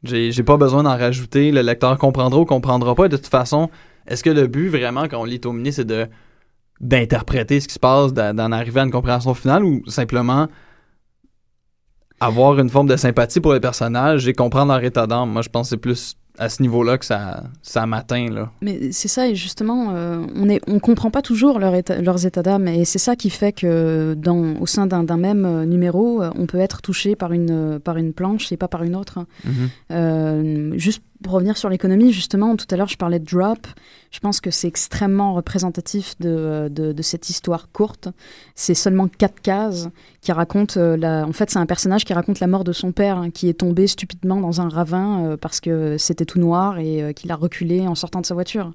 J'ai 0.04 0.44
pas 0.44 0.58
besoin 0.58 0.84
d'en 0.84 0.98
rajouter, 0.98 1.52
le 1.52 1.62
lecteur 1.62 1.98
comprendra 1.98 2.40
ou 2.40 2.46
comprendra 2.46 2.94
pas. 2.94 3.08
De 3.08 3.16
toute 3.16 3.28
façon, 3.28 3.70
est-ce 4.06 4.24
que 4.24 4.30
le 4.30 4.48
but 4.48 4.68
vraiment 4.68 5.04
quand 5.08 5.22
on 5.22 5.26
lit 5.26 5.40
Tomini, 5.40 5.72
c'est 5.72 5.86
de 5.86 6.08
d'interpréter 6.82 7.62
ce 7.62 7.68
qui 7.68 7.76
se 7.76 7.80
passe, 7.80 8.12
d'en 8.14 8.52
arriver 8.52 8.82
à 8.82 8.84
une 8.84 8.92
compréhension 8.92 9.34
finale 9.34 9.64
ou 9.64 9.82
simplement 9.88 10.50
avoir 12.20 12.60
une 12.60 12.70
forme 12.70 12.88
de 12.88 12.98
sympathie 12.98 13.40
pour 13.40 13.54
les 13.54 13.60
personnages 13.62 14.28
et 14.28 14.34
comprendre 14.34 14.74
leur 14.74 14.84
état 14.84 15.08
d'âme? 15.08 15.30
Moi, 15.32 15.42
je 15.42 15.50
pense 15.50 15.68
que 15.68 15.70
c'est 15.70 15.78
plus 15.78 16.18
à 16.40 16.50
ce 16.50 16.62
niveau-là 16.62 16.98
que 16.98 17.06
ça, 17.06 17.44
ça 17.62 17.86
m'atteint. 17.86 18.30
Là. 18.30 18.52
Mais 18.62 18.92
c'est 18.92 19.08
ça, 19.08 19.28
et 19.28 19.36
justement, 19.36 19.92
euh, 19.92 20.26
on 20.36 20.46
ne 20.46 20.58
on 20.68 20.80
comprend 20.80 21.12
pas 21.12 21.22
toujours 21.22 21.60
leur 21.60 21.76
état- 21.76 22.02
leurs 22.02 22.26
états 22.26 22.42
d'âme, 22.42 22.68
et 22.68 22.86
c'est 22.86 23.00
ça 23.00 23.16
qui 23.16 23.30
fait 23.30 23.52
que 23.52 24.16
dans, 24.18 24.56
au 24.60 24.66
sein 24.66 24.88
d'un 24.88 25.18
même 25.18 25.46
euh, 25.46 25.66
numéro, 25.66 26.24
euh, 26.24 26.32
on 26.36 26.46
peut 26.48 26.60
être 26.60 26.82
touché 26.82 27.16
par 27.16 27.34
une, 27.34 27.80
par 27.80 27.98
une 27.98 28.14
planche 28.14 28.52
et 28.52 28.58
pas 28.58 28.68
par 28.68 28.84
une 28.84 28.96
autre. 28.96 29.20
Euh, 29.92 30.74
juste 30.78 31.04
pour 31.24 31.34
revenir 31.34 31.58
sur 31.58 31.70
l'économie, 31.70 32.14
justement, 32.14 32.56
tout 32.56 32.68
à 32.70 32.76
l'heure, 32.76 32.88
je 32.88 32.98
parlais 32.98 33.20
de 33.20 33.26
Drop. 33.26 33.66
Je 34.12 34.20
pense 34.20 34.40
que 34.40 34.52
c'est 34.52 34.68
extrêmement 34.68 35.34
représentatif 35.34 36.16
de, 36.20 36.70
de 36.70 37.02
cette 37.02 37.30
histoire 37.32 37.72
courte. 37.72 38.10
C'est 38.54 38.76
seulement 38.76 39.08
quatre 39.08 39.42
cases 39.42 39.90
qui 40.22 40.32
racontent 40.32 40.80
euh. 40.80 41.24
En 41.24 41.34
fait, 41.34 41.50
c'est 41.50 41.58
un 41.58 41.66
personnage 41.66 42.06
qui 42.06 42.14
raconte 42.14 42.40
la 42.40 42.48
mort 42.48 42.64
de 42.64 42.74
son 42.74 42.92
père, 42.92 43.18
hein, 43.18 43.32
qui 43.32 43.50
est 43.50 43.56
tombé 43.56 43.88
stupidement 43.88 44.40
dans 44.40 44.62
un 44.62 44.70
ravin 44.70 45.26
euh, 45.26 45.38
parce 45.38 45.60
que 45.60 45.98
c'était 45.98 46.26
tout 46.26 46.40
noir 46.40 46.78
et 46.78 47.02
euh, 47.02 47.14
qu'il 47.14 47.32
a 47.32 47.36
reculé 47.36 47.88
en 47.88 47.96
sortant 47.96 48.22
de 48.22 48.26
sa 48.28 48.36
voiture. 48.36 48.72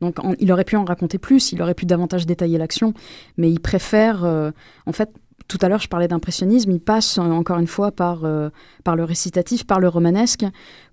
Donc, 0.00 0.16
il 0.38 0.52
aurait 0.52 0.64
pu 0.64 0.76
en 0.76 0.84
raconter 0.84 1.18
plus, 1.18 1.52
il 1.52 1.60
aurait 1.60 1.74
pu 1.74 1.84
davantage 1.84 2.24
détailler 2.24 2.56
l'action, 2.58 2.94
mais 3.36 3.50
il 3.50 3.58
préfère, 3.60 4.24
euh, 4.24 4.52
en 4.86 4.92
fait, 4.92 5.10
tout 5.48 5.58
à 5.62 5.68
l'heure, 5.68 5.80
je 5.80 5.88
parlais 5.88 6.08
d'impressionnisme, 6.08 6.70
il 6.70 6.80
passe 6.80 7.18
euh, 7.18 7.22
encore 7.22 7.58
une 7.58 7.66
fois 7.66 7.90
par, 7.90 8.24
euh, 8.24 8.50
par 8.84 8.96
le 8.96 9.04
récitatif, 9.04 9.66
par 9.66 9.80
le 9.80 9.88
romanesque, 9.88 10.44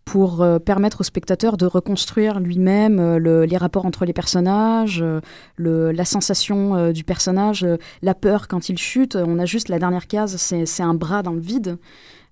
pour 0.05 0.41
euh, 0.43 0.59
permettre 0.59 1.01
au 1.01 1.03
spectateur 1.03 1.57
de 1.57 1.65
reconstruire 1.65 2.39
lui-même 2.39 2.99
euh, 2.99 3.17
le- 3.17 3.45
les 3.45 3.57
rapports 3.57 3.85
entre 3.87 4.05
les 4.05 4.13
personnages, 4.13 5.03
euh, 5.03 5.91
la 5.91 6.05
sensation 6.05 6.91
du 6.91 7.03
personnage, 7.03 7.65
la 8.01 8.13
peur 8.13 8.47
quand 8.47 8.69
il 8.69 8.77
chute. 8.77 9.15
On 9.15 9.39
a 9.39 9.45
juste 9.45 9.67
la 9.69 9.79
dernière 9.79 10.07
case, 10.07 10.37
c'est 10.37 10.83
un 10.83 10.93
bras 10.93 11.23
dans 11.23 11.33
le 11.33 11.39
vide. 11.41 11.77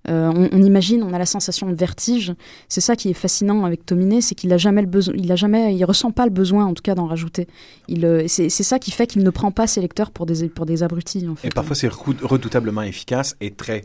On, 0.06 0.62
imagine, 0.62 1.02
on 1.02 1.14
a 1.14 1.18
la 1.18 1.24
sensation 1.24 1.66
de 1.66 1.74
vertige. 1.74 2.34
C'est 2.68 2.82
ça 2.82 2.94
qui 2.94 3.08
est 3.08 3.14
fascinant 3.14 3.64
avec 3.64 3.86
Tominé, 3.86 4.20
c'est 4.20 4.34
qu'il 4.34 4.52
a 4.52 4.58
jamais 4.58 4.82
le 4.82 4.86
besoin, 4.86 5.14
il 5.16 5.32
a 5.32 5.36
jamais, 5.36 5.74
il 5.74 5.82
ressent 5.84 6.10
pas 6.10 6.26
le 6.26 6.30
besoin, 6.30 6.66
en 6.66 6.74
tout 6.74 6.82
cas, 6.82 6.94
d'en 6.94 7.06
rajouter. 7.06 7.48
C'est 8.28 8.50
ça 8.50 8.78
qui 8.78 8.90
fait 8.90 9.06
qu'il 9.06 9.22
ne 9.24 9.30
prend 9.30 9.50
pas 9.50 9.66
ses 9.66 9.80
lecteurs 9.80 10.10
pour 10.10 10.26
des 10.26 10.82
abrutis. 10.82 11.26
Et 11.42 11.48
parfois, 11.48 11.74
c'est 11.74 11.90
redoutablement 11.90 12.82
efficace 12.82 13.34
et 13.40 13.50
très 13.50 13.84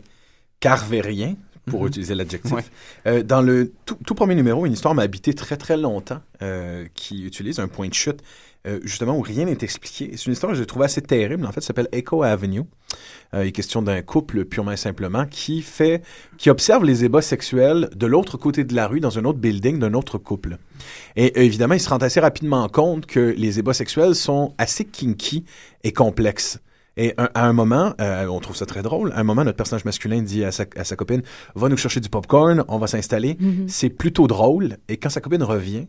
carvérien, 0.60 1.36
pour 1.70 1.80
Mhm. 1.82 1.88
utiliser 1.88 2.14
l'adjectif. 2.14 2.52
Ouais. 2.52 2.64
Euh, 3.06 3.22
dans 3.22 3.40
le 3.42 3.72
tout, 3.86 3.96
tout 4.06 4.14
premier 4.14 4.34
numéro, 4.34 4.66
une 4.66 4.72
histoire 4.72 4.94
m'a 4.94 5.02
habité 5.02 5.32
très 5.34 5.56
très 5.56 5.76
longtemps, 5.76 6.20
euh, 6.42 6.84
qui 6.94 7.24
utilise 7.24 7.58
un 7.60 7.68
point 7.68 7.88
de 7.88 7.94
chute, 7.94 8.20
euh, 8.66 8.78
justement, 8.82 9.16
où 9.16 9.22
rien 9.22 9.46
n'est 9.46 9.56
expliqué. 9.62 10.10
C'est 10.16 10.26
une 10.26 10.32
histoire 10.32 10.52
que 10.52 10.58
j'ai 10.58 10.66
trouvée 10.66 10.84
assez 10.84 11.00
terrible, 11.00 11.46
en 11.46 11.52
fait, 11.52 11.60
ça 11.62 11.68
s'appelle 11.68 11.88
Echo 11.92 12.22
Avenue. 12.22 12.62
Il 13.32 13.38
est 13.40 13.52
question 13.52 13.80
d'un 13.80 14.02
couple 14.02 14.44
purement 14.44 14.72
et 14.72 14.76
simplement 14.76 15.24
qui 15.24 15.62
fait, 15.62 16.02
qui 16.36 16.50
observe 16.50 16.84
les 16.84 17.04
ébats 17.04 17.22
sexuels 17.22 17.88
de 17.94 18.06
l'autre 18.06 18.36
côté 18.36 18.64
de 18.64 18.74
la 18.74 18.88
rue, 18.88 18.98
dans 18.98 19.18
un 19.20 19.24
autre 19.24 19.38
building 19.38 19.78
d'un 19.78 19.94
autre 19.94 20.18
couple. 20.18 20.58
Et 21.14 21.44
évidemment, 21.44 21.74
il 21.74 21.80
se 21.80 21.88
rend 21.88 21.98
assez 21.98 22.18
rapidement 22.18 22.68
compte 22.68 23.06
que 23.06 23.32
les 23.36 23.60
ébats 23.60 23.72
sexuels 23.72 24.16
sont 24.16 24.52
assez 24.58 24.84
kinky 24.84 25.44
et 25.84 25.92
complexes. 25.92 26.58
Et 26.96 27.14
un- 27.18 27.28
à 27.34 27.46
un 27.46 27.52
moment, 27.52 27.94
euh, 28.00 28.26
on 28.26 28.40
trouve 28.40 28.56
ça 28.56 28.66
très 28.66 28.82
drôle, 28.82 29.12
à 29.12 29.20
un 29.20 29.22
moment, 29.24 29.44
notre 29.44 29.56
personnage 29.56 29.84
masculin 29.84 30.22
dit 30.22 30.44
à 30.44 30.52
sa, 30.52 30.64
à 30.76 30.84
sa 30.84 30.96
copine, 30.96 31.22
va 31.54 31.68
nous 31.68 31.76
chercher 31.76 32.00
du 32.00 32.08
popcorn, 32.08 32.64
on 32.68 32.78
va 32.78 32.86
s'installer. 32.88 33.36
Mhm. 33.40 33.68
C'est 33.68 33.90
plutôt 33.90 34.26
drôle. 34.26 34.76
Et 34.88 34.96
quand 34.96 35.08
sa 35.10 35.20
copine 35.20 35.42
revient, 35.42 35.86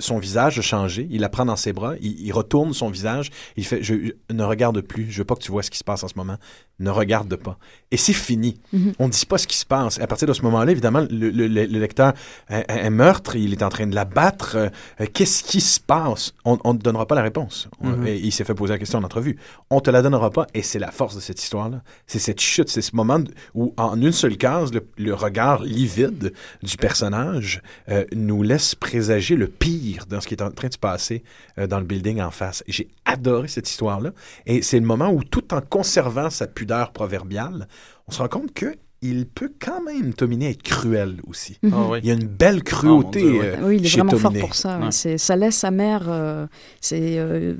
son 0.00 0.18
visage 0.18 0.58
a 0.58 0.62
changé. 0.62 1.06
Il 1.10 1.20
la 1.20 1.28
prend 1.28 1.44
dans 1.44 1.56
ses 1.56 1.72
bras. 1.72 1.94
Il, 2.00 2.20
il 2.20 2.32
retourne 2.32 2.72
son 2.74 2.90
visage. 2.90 3.30
Il 3.56 3.64
fait 3.64 3.82
je, 3.82 3.94
je- 4.06 4.34
Ne 4.34 4.42
regarde 4.44 4.80
plus. 4.80 5.10
Je 5.10 5.18
veux 5.18 5.24
pas 5.24 5.34
que 5.36 5.42
tu 5.42 5.52
vois 5.52 5.62
ce 5.62 5.70
qui 5.70 5.78
se 5.78 5.84
passe 5.84 6.02
en 6.02 6.08
ce 6.08 6.14
moment. 6.16 6.36
Ne 6.78 6.90
regarde 6.90 7.36
pas. 7.36 7.58
Et 7.90 7.96
c'est 7.98 8.12
fini. 8.14 8.58
Mhm. 8.72 8.92
On 8.98 9.06
ne 9.06 9.12
dit 9.12 9.26
pas 9.26 9.36
ce 9.38 9.46
qui 9.46 9.56
se 9.56 9.66
passe. 9.66 10.00
À 10.00 10.06
partir 10.06 10.26
de 10.26 10.32
ce 10.32 10.40
moment-là, 10.42 10.70
évidemment, 10.72 11.00
le, 11.10 11.30
le- 11.30 11.46
le- 11.46 11.66
le 11.66 11.78
lecteur 11.78 12.14
un, 12.48 12.62
un 12.68 12.90
meurtre. 12.90 13.36
Il 13.36 13.52
est 13.52 13.62
en 13.62 13.68
train 13.68 13.86
de 13.86 13.94
la 13.94 14.04
battre. 14.06 14.56
Euh, 14.56 14.68
euh, 15.00 15.06
Qu'est-ce 15.12 15.44
qui 15.44 15.60
se 15.60 15.78
passe? 15.78 16.32
On 16.44 16.56
ne 16.72 16.78
te 16.78 16.82
donnera 16.82 17.06
pas 17.06 17.14
la 17.14 17.22
réponse. 17.22 17.68
On- 17.80 17.90
Mhm. 17.90 18.06
et 18.06 18.16
il 18.18 18.32
s'est 18.32 18.44
fait 18.44 18.54
poser 18.54 18.72
la 18.72 18.78
question 18.78 18.98
en 18.98 19.04
entrevue. 19.04 19.36
On 19.68 19.80
te 19.80 19.90
la 19.90 20.00
donnera 20.02 20.30
pas. 20.30 20.46
Et 20.54 20.62
c'est 20.62 20.78
la 20.78 20.90
force 20.90 21.14
de 21.14 21.20
cette 21.20 21.42
histoire-là. 21.42 21.82
C'est 22.06 22.18
cette 22.18 22.40
chute. 22.40 22.68
C'est 22.70 22.82
ce 22.82 22.96
moment 22.96 23.20
où, 23.54 23.74
en 23.76 24.00
une 24.00 24.12
seule 24.12 24.36
case, 24.38 24.72
le, 24.72 24.86
le 24.96 25.12
regard 25.14 25.62
livide 25.62 26.32
du 26.62 26.76
personnage 26.76 27.60
euh, 27.90 28.04
nous 28.14 28.42
laisse 28.42 28.74
présager 28.74 29.36
le 29.36 29.48
pire 29.48 29.89
dans 30.08 30.20
ce 30.20 30.28
qui 30.28 30.34
est 30.34 30.42
en 30.42 30.50
train 30.50 30.68
de 30.68 30.72
se 30.72 30.78
passer 30.78 31.22
euh, 31.58 31.66
dans 31.66 31.78
le 31.78 31.84
building 31.86 32.20
en 32.20 32.30
face. 32.30 32.62
J'ai 32.68 32.88
adoré 33.04 33.48
cette 33.48 33.68
histoire-là. 33.68 34.10
Et 34.46 34.62
c'est 34.62 34.78
le 34.80 34.86
moment 34.86 35.10
où, 35.10 35.22
tout 35.24 35.52
en 35.54 35.60
conservant 35.60 36.30
sa 36.30 36.46
pudeur 36.46 36.92
proverbiale, 36.92 37.68
on 38.08 38.12
se 38.12 38.18
rend 38.22 38.28
compte 38.28 38.52
que 38.52 38.74
il 39.02 39.24
peut 39.26 39.50
quand 39.58 39.82
même, 39.82 40.12
Tominé, 40.12 40.50
être 40.50 40.62
cruel 40.62 41.22
aussi. 41.26 41.58
Mhm. 41.62 41.72
Ah 41.74 41.86
oui. 41.90 42.00
Il 42.02 42.08
y 42.08 42.10
a 42.10 42.14
une 42.14 42.26
belle 42.26 42.62
cruauté 42.62 43.22
Oh, 43.24 43.30
Dieu, 43.30 43.40
euh, 43.42 43.56
Oui, 43.62 43.76
il 43.78 43.86
est 43.86 43.88
chez 43.88 44.00
vraiment 44.02 44.18
fort 44.18 44.32
pour 44.34 44.54
ça. 44.54 44.78
ouais. 44.78 44.84
Ouais. 44.84 44.90
C'est, 44.92 45.16
ça 45.16 45.36
laisse 45.36 45.64
amer. 45.64 46.04
euh, 46.06 46.46
c'est, 46.82 47.18
euh, 47.18 47.54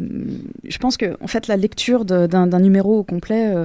je 0.68 0.76
pense 0.76 0.98
que, 0.98 1.16
en 1.22 1.26
fait, 1.28 1.46
la 1.48 1.56
lecture 1.56 2.04
d'un, 2.04 2.46
d'un 2.46 2.60
numéro 2.60 2.98
au 2.98 3.04
complet, 3.04 3.54
euh, 3.56 3.64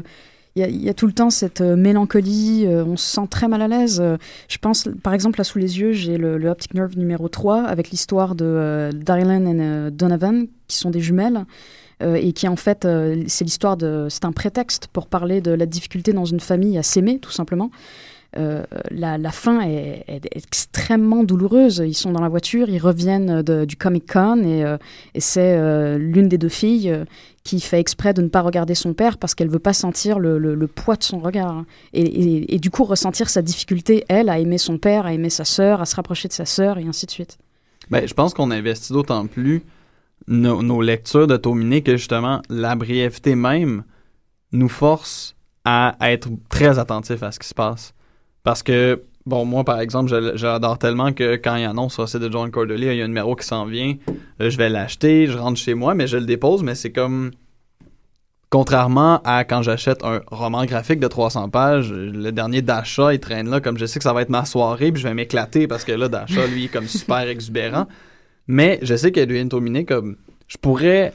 il 0.57 0.83
y, 0.83 0.89
a, 0.89 0.93
tout 0.93 1.05
le 1.05 1.11
temps 1.11 1.29
cette 1.29 1.59
euh, 1.59 1.75
mélancolie. 1.75 2.65
euh, 2.65 2.85
on 2.85 2.95
se 2.95 3.05
sent 3.05 3.27
très 3.29 3.49
mal 3.49 3.61
à 3.61 3.67
l'aise. 3.67 3.99
Euh, 4.01 4.15
je 4.47 4.57
pense, 4.57 4.87
par 5.03 5.13
exemple, 5.13 5.37
là 5.37 5.43
sous 5.43 5.59
les 5.59 5.79
yeux, 5.79 5.91
j'ai 5.91 6.17
le, 6.17 6.37
le 6.37 6.49
Optic 6.49 6.73
Nerve 6.73 6.97
numéro 6.97 7.27
3 7.27 7.63
avec 7.63 7.89
l'histoire 7.89 8.35
de 8.35 8.89
Dylan 8.93 9.47
et 9.47 9.91
Donovan, 9.91 10.47
qui 10.69 10.77
sont 10.77 10.91
des 10.91 11.01
jumelles. 11.01 11.45
et 12.01 12.31
qui 12.31 12.47
en 12.47 12.55
fait, 12.55 12.87
c'est 13.27 13.43
l'histoire 13.43 13.75
de, 13.75 14.07
c'est 14.09 14.23
un 14.25 14.31
prétexte 14.31 14.87
pour 14.87 15.07
parler 15.07 15.41
de 15.41 15.51
la 15.51 15.65
difficulté 15.65 16.13
dans 16.13 16.25
une 16.25 16.39
famille 16.39 16.77
à 16.77 16.83
s'aimer, 16.83 17.19
tout 17.19 17.31
simplement. 17.31 17.69
Euh, 18.37 18.63
la, 18.91 19.31
fin 19.31 19.61
est, 19.61 20.03
extrêmement 20.33 21.23
douloureuse. 21.23 21.81
Ils 21.85 21.93
sont 21.93 22.11
dans 22.11 22.21
la 22.21 22.29
voiture, 22.29 22.69
ils 22.69 22.79
reviennent 22.79 23.41
du 23.41 23.75
Comic 23.77 24.11
Con 24.11 24.43
et, 24.43 24.63
euh, 24.63 24.77
c'est 25.17 25.55
euh, 25.57 25.97
l'une 25.97 26.27
des 26.27 26.37
deux 26.37 26.49
filles 26.49 26.93
qui 27.43 27.61
fait 27.61 27.79
exprès 27.79 28.13
de 28.13 28.21
ne 28.21 28.27
pas 28.27 28.41
regarder 28.41 28.75
son 28.75 28.93
père 28.93 29.17
parce 29.17 29.35
qu'elle 29.35 29.49
veut 29.49 29.59
pas 29.59 29.73
sentir 29.73 30.19
le, 30.19 30.67
poids 30.67 30.95
de 30.95 31.03
son 31.03 31.19
regard 31.19 31.63
et, 31.93 32.59
du 32.59 32.69
coup 32.69 32.83
ressentir 32.83 33.29
sa 33.29 33.41
difficulté 33.41 34.03
elle 34.09 34.29
à 34.29 34.39
aimer 34.39 34.57
son 34.57 34.77
père, 34.77 35.05
à 35.05 35.13
aimer 35.13 35.29
sa 35.29 35.45
sœur, 35.45 35.81
à 35.81 35.85
se 35.85 35.95
rapprocher 35.95 36.27
de 36.27 36.33
sa 36.33 36.45
sœur 36.45 36.77
et 36.77 36.83
ainsi 36.83 37.05
de 37.05 37.11
suite. 37.11 37.37
Ben, 37.89 38.07
je 38.07 38.13
pense 38.13 38.33
qu'on 38.33 38.51
investit 38.51 38.91
d'autant 38.91 39.27
plus 39.27 39.63
nos, 40.27 40.81
lectures 40.81 41.27
de 41.27 41.37
Tominé 41.37 41.83
que 41.83 41.97
justement 41.97 42.41
la 42.49 42.75
brièveté 42.75 43.35
même 43.35 43.83
nous 44.51 44.69
force 44.69 45.35
à 45.63 45.95
être 46.01 46.29
très 46.49 46.79
attentif 46.79 47.23
à 47.23 47.31
ce 47.31 47.39
qui 47.39 47.47
se 47.47 47.53
passe. 47.53 47.94
Parce 48.45 48.63
que, 48.63 49.01
bon, 49.25 49.43
moi 49.43 49.65
par 49.65 49.81
exemple, 49.81 50.09
je- 50.09 50.37
j'adore 50.37 50.77
tellement 50.77 51.11
que 51.11 51.35
quand 51.35 51.57
il 51.57 51.65
annonce 51.65 51.99
c'est 52.05 52.19
de 52.19 52.31
John 52.31 52.49
Cordelier, 52.51 52.91
il 52.93 52.97
y 52.97 53.01
a 53.01 53.03
un 53.05 53.09
numéro 53.09 53.35
qui 53.35 53.45
s'en 53.45 53.65
vient, 53.65 53.95
euh, 54.41 54.49
je 54.49 54.57
vais 54.57 54.69
l'acheter, 54.69 55.27
je 55.27 55.37
rentre 55.37 55.59
chez 55.59 55.73
moi, 55.73 55.93
mais 55.95 56.07
je 56.07 56.15
le 56.15 56.25
dépose, 56.25 56.63
mais 56.63 56.75
c'est 56.75 56.93
comme. 56.93 57.31
Contrairement 58.51 59.21
à 59.25 59.43
quand 59.43 59.63
j'achète 59.63 60.03
un 60.05 60.21
roman 60.27 60.63
graphique 60.65 60.99
de 60.99 61.07
300 61.07 61.49
pages, 61.49 61.91
le 61.91 62.31
dernier 62.31 62.61
d'achat, 62.61 63.13
il 63.13 63.19
traîne 63.19 63.49
là, 63.49 63.59
comme 63.59 63.77
je 63.77 63.85
sais 63.85 63.99
que 63.99 64.03
ça 64.03 64.13
va 64.13 64.21
être 64.21 64.29
ma 64.29 64.45
soirée, 64.45 64.91
puis 64.93 65.01
je 65.01 65.07
vais 65.07 65.13
m'éclater 65.13 65.67
parce 65.67 65.83
que 65.83 65.91
là, 65.91 66.07
d'achat, 66.07 66.45
lui, 66.47 66.65
est 66.65 66.67
comme 66.69 66.87
super 66.87 67.21
exubérant. 67.27 67.87
Mais 68.47 68.79
je 68.83 68.95
sais 68.95 69.11
qu'Edwin 69.11 69.49
Tominé, 69.49 69.83
comme 69.83 70.15
je 70.47 70.57
pourrais, 70.57 71.11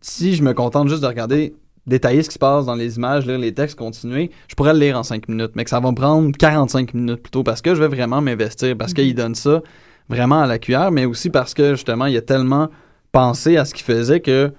si 0.00 0.36
je 0.36 0.42
me 0.44 0.52
contente 0.52 0.88
juste 0.88 1.02
de 1.02 1.06
regarder, 1.08 1.54
détailler 1.86 2.22
ce 2.22 2.28
qui 2.28 2.34
se 2.34 2.38
passe 2.38 2.66
dans 2.66 2.74
les 2.74 2.96
images, 2.96 3.26
lire 3.26 3.38
les 3.38 3.52
textes, 3.52 3.78
continuer, 3.78 4.30
je 4.48 4.54
pourrais 4.54 4.72
le 4.72 4.80
lire 4.80 4.98
en 4.98 5.02
5 5.02 5.28
minutes, 5.28 5.52
mais 5.54 5.64
que 5.64 5.70
ça 5.70 5.80
va 5.80 5.90
me 5.90 5.96
prendre 5.96 6.34
45 6.36 6.94
minutes 6.94 7.22
plutôt 7.22 7.42
parce 7.42 7.60
que 7.60 7.74
je 7.74 7.80
vais 7.80 7.88
vraiment 7.88 8.20
m'investir, 8.20 8.76
parce 8.76 8.94
qu'il 8.94 9.14
donne 9.14 9.34
ça 9.34 9.62
vraiment 10.08 10.40
à 10.40 10.46
la 10.46 10.58
cuillère, 10.58 10.90
mais 10.90 11.04
aussi 11.04 11.30
parce 11.30 11.54
que 11.54 11.74
justement, 11.74 12.06
il 12.06 12.16
a 12.16 12.22
tellement 12.22 12.68
pensé 13.12 13.56
à 13.56 13.64
ce 13.64 13.74
qu'il 13.74 13.84
faisait 13.84 14.20
que, 14.20 14.52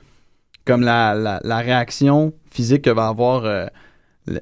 comme 0.65 0.81
la, 0.81 1.13
la, 1.13 1.39
la 1.43 1.57
réaction 1.57 2.33
physique 2.51 2.83
que 2.83 2.89
va 2.89 3.07
avoir 3.07 3.45
euh, 3.45 3.67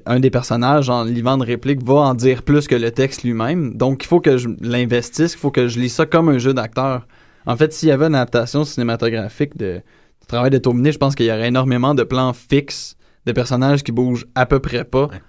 un 0.06 0.20
des 0.20 0.30
personnages 0.30 0.88
en 0.88 1.04
livant 1.04 1.36
de 1.36 1.44
réplique 1.44 1.82
va 1.82 1.94
en 1.94 2.14
dire 2.14 2.42
plus 2.42 2.66
que 2.66 2.74
le 2.74 2.90
texte 2.90 3.22
lui-même. 3.22 3.74
Donc, 3.74 4.04
il 4.04 4.06
faut 4.06 4.20
que 4.20 4.36
je 4.36 4.48
l'investisse, 4.60 5.34
il 5.34 5.38
faut 5.38 5.50
que 5.50 5.68
je 5.68 5.78
lis 5.78 5.90
ça 5.90 6.06
comme 6.06 6.28
un 6.28 6.38
jeu 6.38 6.54
d'acteur. 6.54 7.06
En 7.46 7.56
fait, 7.56 7.72
s'il 7.72 7.90
y 7.90 7.92
avait 7.92 8.06
une 8.06 8.14
adaptation 8.14 8.64
cinématographique 8.64 9.56
de, 9.56 9.82
du 10.24 10.28
travail 10.28 10.50
de 10.50 10.58
Tominé, 10.58 10.90
je 10.90 10.98
pense 10.98 11.14
qu'il 11.14 11.26
y 11.26 11.30
aurait 11.30 11.48
énormément 11.48 11.94
de 11.94 12.02
plans 12.02 12.32
fixes 12.32 12.96
de 13.26 13.32
personnages 13.32 13.82
qui 13.82 13.92
bougent 13.92 14.26
à 14.34 14.46
peu 14.46 14.58
près 14.58 14.84
pas. 14.84 15.06
Ouais. 15.06 15.20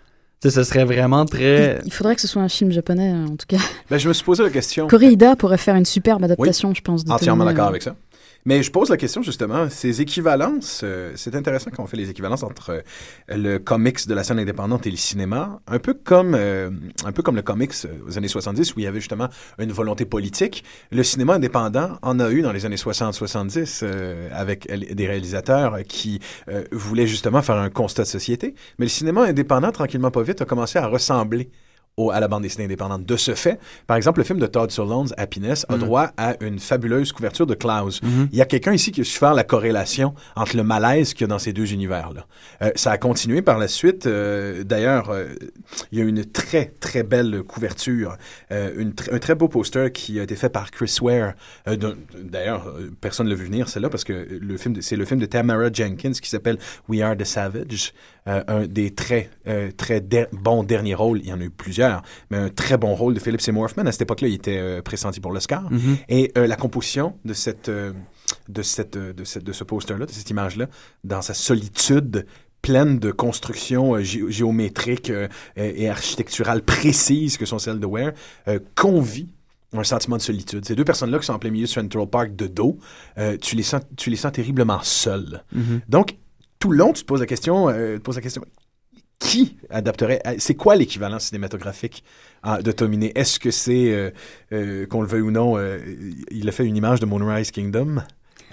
Tu 0.41 0.49
sais, 0.49 0.55
ce 0.55 0.63
serait 0.63 0.85
vraiment 0.85 1.25
très... 1.25 1.79
Il, 1.81 1.87
il 1.87 1.93
faudrait 1.93 2.15
que 2.15 2.21
ce 2.21 2.27
soit 2.27 2.41
un 2.41 2.49
film 2.49 2.71
japonais 2.71 3.11
en 3.11 3.35
tout 3.35 3.45
cas. 3.47 3.57
Ben, 3.89 3.97
je 3.97 4.07
me 4.07 4.13
suis 4.13 4.23
posé 4.23 4.43
la 4.43 4.49
question. 4.49 4.87
Koreeda 4.87 5.35
pourrait 5.35 5.57
faire 5.57 5.75
une 5.75 5.85
superbe 5.85 6.23
adaptation, 6.23 6.73
je 6.73 6.81
pense. 6.81 7.03
de 7.03 7.11
Entièrement 7.11 7.43
Tomine, 7.43 7.55
d'accord 7.55 7.69
avec 7.69 7.83
ça. 7.83 7.95
Mais 8.47 8.61
je 8.61 8.69
pose 8.69 8.89
la 8.91 8.97
question 8.97 9.23
justement, 9.23 9.71
ces 9.71 10.01
équivalences, 10.01 10.81
euh, 10.83 11.13
c'est 11.15 11.33
intéressant 11.35 11.71
quand 11.75 11.81
on 11.81 11.87
fait 11.87 11.97
les 11.97 12.11
équivalences 12.11 12.43
entre 12.43 12.69
euh, 12.69 12.81
le 13.27 13.57
comics 13.57 14.07
de 14.07 14.13
la 14.13 14.23
scène 14.23 14.37
indépendante 14.37 14.85
et 14.85 14.91
le 14.91 14.97
cinéma, 14.97 15.61
un 15.65 15.79
peu 15.79 15.95
comme 15.95 16.35
euh, 16.35 16.69
un 17.05 17.11
peu 17.11 17.23
comme 17.23 17.35
le 17.35 17.41
comics 17.41 17.73
euh, 17.85 18.07
aux 18.07 18.19
années 18.19 18.27
70 18.27 18.75
où 18.75 18.79
il 18.79 18.83
y 18.83 18.87
avait 18.87 18.99
justement 18.99 19.29
une 19.57 19.71
volonté 19.71 20.05
politique. 20.05 20.63
Le 20.91 21.01
cinéma 21.01 21.33
indépendant 21.33 21.97
en 22.03 22.19
a 22.19 22.29
eu 22.29 22.43
dans 22.43 22.51
les 22.51 22.67
années 22.67 22.75
60-70 22.75 23.79
euh, 23.81 24.29
avec 24.31 24.71
des 24.71 25.07
réalisateurs 25.07 25.79
qui 25.87 26.19
voulaient 26.71 27.07
justement 27.07 27.41
faire 27.41 27.55
un 27.57 27.69
constat 27.71 28.03
de 28.03 28.07
société. 28.07 28.53
Mais 28.77 28.85
le 28.85 28.89
cinéma 28.89 29.23
indépendant, 29.23 29.71
tranquillement 29.71 30.11
pas 30.11 30.21
vite, 30.21 30.41
a 30.41 30.45
commencé 30.45 30.77
à 30.77 30.85
ressembler 30.85 31.49
au- 31.97 32.11
à 32.11 32.19
la 32.19 32.27
bande 32.27 32.43
dessinée 32.43 32.65
indépendante. 32.65 33.05
De 33.05 33.15
ce 33.15 33.35
fait, 33.35 33.57
par 33.87 33.95
exemple, 33.97 34.19
le 34.19 34.25
film 34.25 34.39
de 34.39 34.47
Todd 34.47 34.69
Solondz, 34.69 35.13
Happiness, 35.17 35.65
a 35.69 35.73
Mhm. 35.75 35.79
droit 35.79 36.11
à 36.17 36.35
une 36.43 36.59
fabuleuse 36.59 37.11
couverture 37.13 37.45
de 37.47 37.53
Klaus. 37.53 38.01
Mhm. 38.03 38.27
Il 38.31 38.37
y 38.37 38.41
a 38.41 38.45
quelqu'un 38.45 38.73
ici 38.73 38.91
qui 38.91 39.01
a 39.01 39.03
su 39.03 39.17
faire 39.17 39.33
la 39.33 39.43
corrélation 39.45 40.13
entre 40.35 40.57
le 40.57 40.63
malaise 40.63 41.13
qu'il 41.13 41.21
y 41.21 41.23
a 41.23 41.27
dans 41.27 41.39
ces 41.39 41.53
deux 41.53 41.71
univers-là. 41.71 42.25
Euh, 42.61 42.71
ça 42.75 42.91
a 42.91 42.97
continué 42.97 43.41
par 43.41 43.57
la 43.57 43.67
suite. 43.67 44.07
euh, 44.07 44.63
D'ailleurs, 44.63 45.09
euh, 45.09 45.27
il 45.91 45.99
y 45.99 46.01
a 46.01 46.05
une 46.05 46.25
très, 46.25 46.65
très 46.79 47.03
belle 47.03 47.43
couverture, 47.43 48.17
une 48.51 48.91
tr- 48.91 49.13
un 49.13 49.19
très 49.19 49.35
beau 49.35 49.47
poster 49.47 49.91
qui 49.91 50.19
a 50.19 50.23
été 50.23 50.35
fait 50.35 50.49
par 50.49 50.71
Chris 50.71 50.97
Ware. 51.01 51.33
D'ailleurs, 52.21 52.73
personne 53.01 53.27
ne 53.27 53.31
l'a 53.31 53.37
vu 53.37 53.45
venir, 53.45 53.69
celle-là, 53.69 53.89
parce 53.89 54.03
que 54.03 54.27
le 54.29 54.57
film, 54.57 54.75
de- 54.75 54.81
c'est 54.81 54.95
le 54.95 55.05
film 55.05 55.19
de 55.19 55.25
Tamara 55.25 55.71
Jenkins 55.71 56.11
qui 56.11 56.29
s'appelle 56.29 56.57
We 56.89 57.01
Are 57.01 57.15
the 57.15 57.23
Savage. 57.23 57.93
Euh, 58.27 58.43
un 58.47 58.65
des 58.65 58.89
très, 58.89 59.29
euh, 59.47 59.69
très 59.77 60.01
der- 60.01 60.27
bons 60.31 60.63
derniers 60.63 60.95
rôles. 60.95 61.19
Il 61.21 61.27
y 61.29 61.33
en 61.33 61.39
a 61.39 61.43
eu 61.43 61.51
plusieurs, 61.51 62.01
mais 62.31 62.37
un 62.37 62.49
très 62.49 62.75
bon 62.75 62.95
rôle 62.95 63.13
de 63.13 63.19
Philip 63.19 63.39
Seymour 63.39 63.65
Hoffman. 63.65 63.85
À 63.85 63.91
cette 63.91 64.01
époque-là, 64.01 64.27
il 64.29 64.33
était 64.33 64.57
euh, 64.57 64.81
pressenti 64.81 65.19
pour 65.19 65.31
l'Oscar. 65.31 65.69
Mhm. 65.71 65.97
Et 66.09 66.31
euh, 66.35 66.47
la 66.47 66.55
composition 66.55 67.17
de 67.23 67.33
cette, 67.33 67.69
de 67.69 68.61
cette, 68.63 68.97
de 68.97 69.23
cette, 69.23 69.43
de 69.43 69.51
ce 69.53 69.63
poster-là, 69.63 70.07
de 70.07 70.11
cette 70.11 70.27
image-là, 70.31 70.67
dans 71.03 71.21
sa 71.21 71.35
solitude 71.35 72.25
pleine 72.63 72.97
de 72.97 73.11
constructions 73.11 73.95
euh, 73.95 73.99
gé- 74.01 74.27
géométriques 74.31 75.11
euh, 75.11 75.27
et 75.55 75.87
architecturales 75.87 76.63
précises 76.63 77.37
que 77.37 77.45
sont 77.45 77.59
celles 77.59 77.79
de 77.79 77.85
Ware, 77.85 78.13
euh, 78.47 78.57
convie 78.73 79.27
un 79.73 79.83
sentiment 79.83 80.17
de 80.17 80.21
solitude. 80.23 80.65
Ces 80.65 80.73
deux 80.75 80.83
personnes-là 80.85 81.19
qui 81.19 81.27
sont 81.27 81.33
en 81.33 81.37
plein 81.39 81.51
milieu 81.51 81.65
de 81.65 81.69
Central 81.69 82.07
Park 82.07 82.35
de 82.35 82.47
dos, 82.47 82.79
tu, 83.41 83.55
les 83.55 83.61
sens, 83.61 83.81
tu 83.97 84.09
les 84.09 84.15
sens 84.15 84.31
terriblement 84.31 84.79
seules. 84.81 85.43
Mhm. 85.53 85.81
Donc, 85.89 86.15
tout 86.59 86.71
le 86.71 86.77
long, 86.77 86.93
tu 86.93 87.01
te 87.03 87.07
poses 87.07 87.19
la 87.21 87.25
question, 87.27 87.69
euh, 87.69 87.97
te 87.97 88.01
poses 88.01 88.15
la 88.15 88.21
question 88.21 88.43
qui 89.19 89.55
adapterait 89.69 90.21
C'est 90.39 90.55
quoi 90.55 90.75
l'équivalent 90.75 91.19
cinématographique 91.19 92.03
ah, 92.43 92.61
de 92.61 92.71
Tominé 92.71 93.11
Est-ce 93.15 93.39
que 93.39 93.49
c'est, 93.49 93.91
euh, 93.93 94.09
euh, 94.51 94.85
qu'on 94.87 95.01
le 95.01 95.07
veuille 95.07 95.21
ou 95.21 95.31
non, 95.31 95.57
euh, 95.57 95.79
il 96.31 96.47
a 96.49 96.51
fait 96.51 96.65
une 96.65 96.75
image 96.75 96.99
de 96.99 97.05
Moonrise 97.05 97.51
Kingdom 97.51 98.03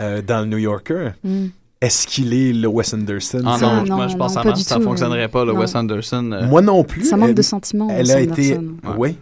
euh, 0.00 0.22
dans 0.22 0.40
le 0.40 0.46
New 0.46 0.58
Yorker 0.58 1.10
Mm. 1.24 1.46
Est-ce 1.80 2.06
qu'il 2.06 2.32
est 2.32 2.52
le 2.52 2.68
Wes 2.68 2.94
Anderson? 2.94 3.42
Ah 3.44 3.58
non, 3.60 3.84
non, 3.84 3.96
moi 3.96 4.06
je 4.06 4.16
pense 4.16 4.36
non, 4.36 4.42
que 4.44 4.48
pas 4.50 4.54
ça, 4.54 4.76
tout, 4.76 4.82
fonctionnerait 4.82 5.26
pas, 5.26 5.44
le 5.44 5.52
non. 5.52 5.58
Wes 5.58 5.74
Anderson. 5.74 6.30
euh, 6.30 6.46
Moi 6.46 6.62
non 6.62 6.84
plus. 6.84 7.02
Ça 7.04 7.16
manque 7.16 7.30
Elle- 7.30 7.34
de 7.34 7.42
sentiments. 7.42 7.88
Elle 7.90 8.08
a 8.12 8.20
été. 8.20 8.56
Ouais. 8.56 8.60
Oui. 8.96 9.18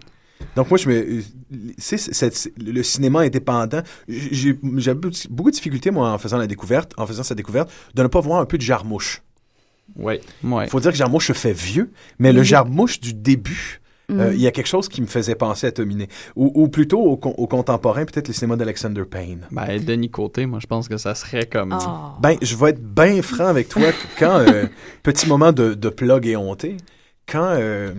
Donc, 0.56 0.68
moi, 0.70 0.78
je 0.78 0.88
me. 0.88 1.22
c'est- 1.78 2.12
c'est- 2.12 2.52
le 2.58 2.82
cinéma 2.82 3.20
indépendant. 3.20 3.82
J'ai 4.08 4.52
beaucoup 4.54 5.50
de 5.50 5.54
difficultés, 5.54 5.90
moi, 5.90 6.10
en 6.10 6.18
faisant 6.18 6.38
la 6.38 6.46
découverte, 6.46 6.92
en 6.96 7.06
faisant 7.06 7.22
sa 7.22 7.34
découverte, 7.34 7.70
de 7.94 8.02
ne 8.02 8.08
pas 8.08 8.20
voir 8.20 8.40
un 8.40 8.46
peu 8.46 8.56
de 8.58 8.62
jarmouche. 8.62 9.22
Ouais, 9.96 10.20
ouais. 10.44 10.64
Il 10.66 10.70
faut 10.70 10.80
dire 10.80 10.92
que 10.92 10.96
jarmouche 10.96 11.28
se 11.28 11.32
fait 11.32 11.52
vieux, 11.52 11.90
mais 12.18 12.32
le 12.32 12.40
Oui. 12.40 12.46
jarmouche 12.46 13.00
du 13.00 13.12
début, 13.12 13.80
euh, 14.10 14.30
Mm. 14.30 14.34
il 14.34 14.40
y 14.40 14.46
a 14.46 14.52
quelque 14.52 14.68
chose 14.68 14.88
qui 14.88 15.00
me 15.02 15.06
faisait 15.08 15.34
penser 15.34 15.66
à 15.66 15.72
Tominé. 15.72 16.08
Ou, 16.36 16.50
ou 16.54 16.68
plutôt 16.68 17.00
au, 17.00 17.16
con- 17.16 17.34
au 17.36 17.46
contemporain, 17.48 18.04
peut-être 18.04 18.28
le 18.28 18.34
cinéma 18.34 18.56
d'Alexander 18.56 19.04
Payne. 19.04 19.46
Ben, 19.50 19.82
Denis 19.84 20.10
Côté, 20.10 20.46
moi 20.46 20.58
je 20.60 20.66
pense 20.68 20.88
que 20.88 20.96
ça 20.96 21.14
serait 21.16 21.46
comme. 21.46 21.72
Ah. 21.72 22.16
Ben, 22.22 22.36
je 22.40 22.54
vais 22.56 22.70
être 22.70 22.82
bien 22.82 23.20
franc 23.22 23.46
avec 23.46 23.68
toi 23.68 23.88
quand, 24.18 24.38
euh, 24.40 24.66
petit 25.02 25.28
moment 25.28 25.50
de, 25.52 25.74
de 25.74 25.88
plug 25.88 26.24
et 26.26 26.36
honté, 26.36 26.76
quand 27.28 27.54
euh, 27.58 27.92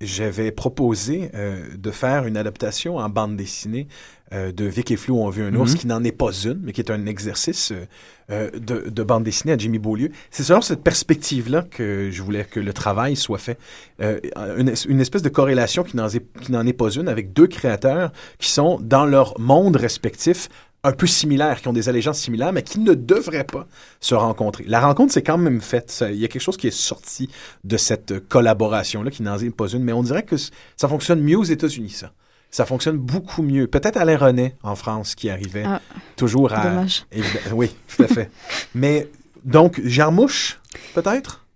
j'avais 0.00 0.50
proposé 0.50 1.30
euh, 1.34 1.62
de 1.76 1.90
faire 1.90 2.26
une 2.26 2.36
adaptation 2.36 2.96
en 2.96 3.08
bande 3.08 3.36
dessinée 3.36 3.86
euh, 4.32 4.52
de 4.52 4.64
Vic 4.64 4.90
et 4.92 4.96
Flo 4.96 5.18
ont 5.20 5.28
vu 5.28 5.42
un 5.42 5.54
ours, 5.56 5.72
Mhm. 5.72 5.78
qui 5.78 5.86
n'en 5.88 6.04
est 6.04 6.12
pas 6.12 6.30
une, 6.44 6.60
mais 6.62 6.72
qui 6.72 6.80
est 6.80 6.90
un 6.90 7.04
exercice 7.06 7.72
euh, 7.72 7.84
euh, 8.30 8.50
de, 8.52 8.88
de 8.88 9.02
bande 9.02 9.24
dessinée 9.24 9.52
à 9.52 9.58
Jimmy 9.58 9.78
Beaulieu. 9.80 10.10
C'est 10.30 10.44
selon 10.44 10.60
cette 10.60 10.82
perspective-là 10.84 11.62
que 11.68 12.10
je 12.12 12.22
voulais 12.22 12.44
que 12.44 12.60
le 12.60 12.72
travail 12.72 13.16
soit 13.16 13.38
fait. 13.38 13.58
Euh, 14.00 14.20
une, 14.56 14.72
une 14.88 15.00
espèce 15.00 15.22
de 15.22 15.28
corrélation 15.28 15.82
qui 15.82 15.96
n'en 15.96 16.08
est, 16.08 16.24
qui 16.40 16.52
n'en 16.52 16.64
est 16.64 16.72
pas 16.72 16.90
une 16.90 17.08
avec 17.08 17.32
deux 17.32 17.48
créateurs 17.48 18.12
qui 18.38 18.50
sont 18.50 18.78
dans 18.80 19.04
leur 19.04 19.38
monde 19.40 19.74
respectif 19.76 20.48
un 20.82 20.92
peu 20.92 21.06
similaires, 21.06 21.60
qui 21.60 21.68
ont 21.68 21.72
des 21.72 21.88
allégeances 21.88 22.18
similaires, 22.20 22.52
mais 22.52 22.62
qui 22.62 22.78
ne 22.80 22.94
devraient 22.94 23.44
pas 23.44 23.66
se 24.00 24.14
rencontrer. 24.14 24.64
La 24.66 24.80
rencontre 24.80 25.12
s'est 25.12 25.22
quand 25.22 25.38
même 25.38 25.60
faite. 25.60 26.04
Il 26.08 26.16
y 26.16 26.24
a 26.24 26.28
quelque 26.28 26.42
chose 26.42 26.56
qui 26.56 26.66
est 26.68 26.70
sorti 26.70 27.28
de 27.64 27.76
cette 27.76 28.26
collaboration-là, 28.28 29.10
qui 29.10 29.22
n'en 29.22 29.38
est 29.38 29.50
pas 29.50 29.68
une, 29.68 29.84
mais 29.84 29.92
on 29.92 30.02
dirait 30.02 30.22
que 30.22 30.36
ça 30.76 30.88
fonctionne 30.88 31.20
mieux 31.20 31.36
aux 31.38 31.44
États-Unis, 31.44 31.90
ça. 31.90 32.12
Ça 32.50 32.66
fonctionne 32.66 32.96
beaucoup 32.96 33.42
mieux. 33.42 33.68
Peut-être 33.68 33.96
Alain 33.96 34.16
René 34.16 34.56
en 34.62 34.74
France 34.74 35.14
qui 35.14 35.30
arrivait 35.30 35.62
Ah, 35.64 35.80
toujours 36.16 36.52
à... 36.52 36.64
Dommage. 36.64 37.04
Oui, 37.52 37.70
tout 37.94 38.02
à 38.02 38.08
fait. 38.08 38.30
Mais 38.74 39.08
donc, 39.44 39.80
Jarmouche, 39.84 40.58
peut-être? 40.94 41.46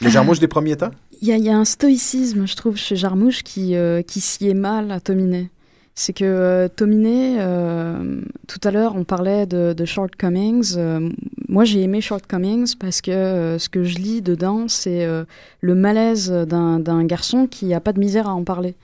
Le 0.00 0.08
Jarmouche 0.08 0.38
des 0.38 0.48
premiers 0.48 0.76
temps? 0.76 0.90
Il 1.20 1.28
y, 1.28 1.40
y 1.40 1.50
a 1.50 1.56
un 1.56 1.64
stoïcisme, 1.64 2.46
je 2.46 2.56
trouve, 2.56 2.76
chez 2.76 2.96
Jarmouche 2.96 3.42
qui, 3.42 3.76
euh, 3.76 4.02
qui 4.02 4.20
s'y 4.20 4.48
est 4.48 4.54
mal 4.54 4.90
à 4.92 5.00
Tominé. 5.00 5.50
C'est 5.96 6.12
que 6.12 6.24
euh, 6.24 6.68
Tominé, 6.68 7.36
euh, 7.38 8.20
tout 8.48 8.58
à 8.64 8.72
l'heure, 8.72 8.96
on 8.96 9.04
parlait 9.04 9.46
de, 9.46 9.84
Shortcomings. 9.84 10.74
Euh, 10.76 11.08
moi, 11.48 11.64
j'ai 11.64 11.82
aimé 11.82 12.00
Shortcomings 12.00 12.74
parce 12.76 13.00
que 13.00 13.12
euh, 13.12 13.58
ce 13.60 13.68
que 13.68 13.84
je 13.84 13.98
lis 13.98 14.20
dedans, 14.20 14.66
c'est 14.66 15.04
euh, 15.04 15.24
le 15.60 15.74
malaise 15.76 16.30
d'un 16.30 16.80
d'un 16.80 17.04
garçon 17.04 17.46
qui 17.46 17.66
n'a 17.66 17.80
pas 17.80 17.92
de 17.92 18.00
misère 18.00 18.28
à 18.28 18.34
en 18.34 18.42
parler. 18.42 18.74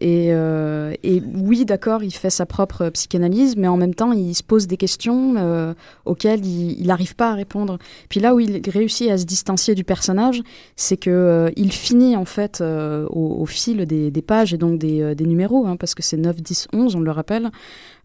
Et, 0.00 0.30
euh, 0.32 0.92
et 1.04 1.22
oui, 1.36 1.64
d'accord, 1.64 2.02
il 2.02 2.12
fait 2.12 2.30
sa 2.30 2.46
propre 2.46 2.88
psychanalyse, 2.90 3.56
mais 3.56 3.68
en 3.68 3.76
même 3.76 3.94
temps, 3.94 4.12
il 4.12 4.34
se 4.34 4.42
pose 4.42 4.66
des 4.66 4.76
questions 4.76 5.36
euh, 5.36 5.72
auxquelles 6.04 6.44
il 6.44 6.84
n'arrive 6.86 7.14
pas 7.14 7.30
à 7.30 7.34
répondre. 7.34 7.78
Puis 8.08 8.18
là 8.18 8.34
où 8.34 8.40
il 8.40 8.60
réussit 8.68 9.08
à 9.08 9.18
se 9.18 9.24
distancier 9.24 9.76
du 9.76 9.84
personnage, 9.84 10.42
c'est 10.74 10.96
que 10.96 11.10
euh, 11.10 11.50
finit 11.70 12.16
en 12.16 12.24
fait 12.24 12.62
au, 13.10 13.46
fil 13.46 13.84
des, 13.86 14.22
pages 14.22 14.54
et 14.54 14.58
donc 14.58 14.78
des, 14.78 15.14
numéros, 15.20 15.66
hein, 15.66 15.76
parce 15.76 15.94
que 15.94 16.02
c'est 16.02 16.16
9, 16.16 16.42
10, 16.42 16.68
11, 16.72 16.96
on 16.96 17.00
le 17.00 17.10
rappelle, 17.10 17.50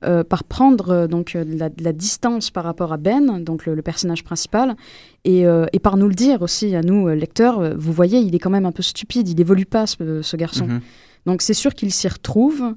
par 0.02 0.44
prendre 0.44 1.08
donc 1.08 1.36
la, 1.36 1.94
distance 1.94 2.52
par 2.52 2.64
rapport 2.64 2.94
à 2.94 2.98
Ben, 2.98 3.40
donc 3.44 3.66
le, 3.66 3.82
personnage 3.82 4.24
principal, 4.24 4.76
et, 5.24 5.46
par 5.82 5.98
nous 5.98 6.08
le 6.08 6.16
dire 6.16 6.42
aussi 6.42 6.76
à 6.76 6.82
nous 6.82 7.08
lecteurs. 7.10 7.78
Vous 7.78 7.94
voyez, 7.94 8.20
il 8.20 8.34
est 8.36 8.40
quand 8.40 8.50
même 8.50 8.66
un 8.66 8.72
peu 8.72 8.84
stupide, 8.84 9.30
il 9.30 9.40
évolue 9.40 9.66
pas 9.66 9.86
ce, 9.88 10.36
garçon. 10.36 10.66
Mhm. 10.66 10.82
Donc 11.26 11.42
c'est 11.42 11.54
sûr 11.54 11.74
qu'il 11.76 11.92
s'y 11.92 12.08
retrouve, 12.08 12.76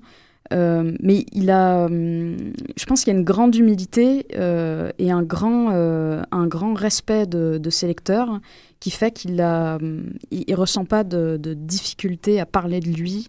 euh, 0.52 0.92
mais 1.00 1.24
il 1.32 1.50
a, 1.50 1.86
hum, 1.86 2.36
je 2.76 2.84
pense 2.86 3.04
qu'il 3.04 3.12
y 3.12 3.16
a 3.16 3.18
une 3.18 3.24
grande 3.24 3.54
humilité 3.54 4.26
euh, 4.36 4.90
et 4.98 5.10
un 5.10 5.22
grand, 5.22 5.70
euh, 5.72 6.22
un 6.30 6.46
grand 6.46 6.74
respect 6.74 7.26
de, 7.26 7.58
de 7.58 7.70
ses 7.70 7.86
lecteurs 7.86 8.40
qui 8.80 8.90
fait 8.90 9.12
qu'il 9.12 9.40
a, 9.40 9.76
hum, 9.76 10.10
il, 10.30 10.44
il 10.48 10.54
ressent 10.54 10.84
pas 10.84 11.04
de, 11.04 11.36
de 11.40 11.54
difficulté 11.54 12.40
à 12.40 12.46
parler 12.46 12.80
de 12.80 12.88
lui, 12.90 13.28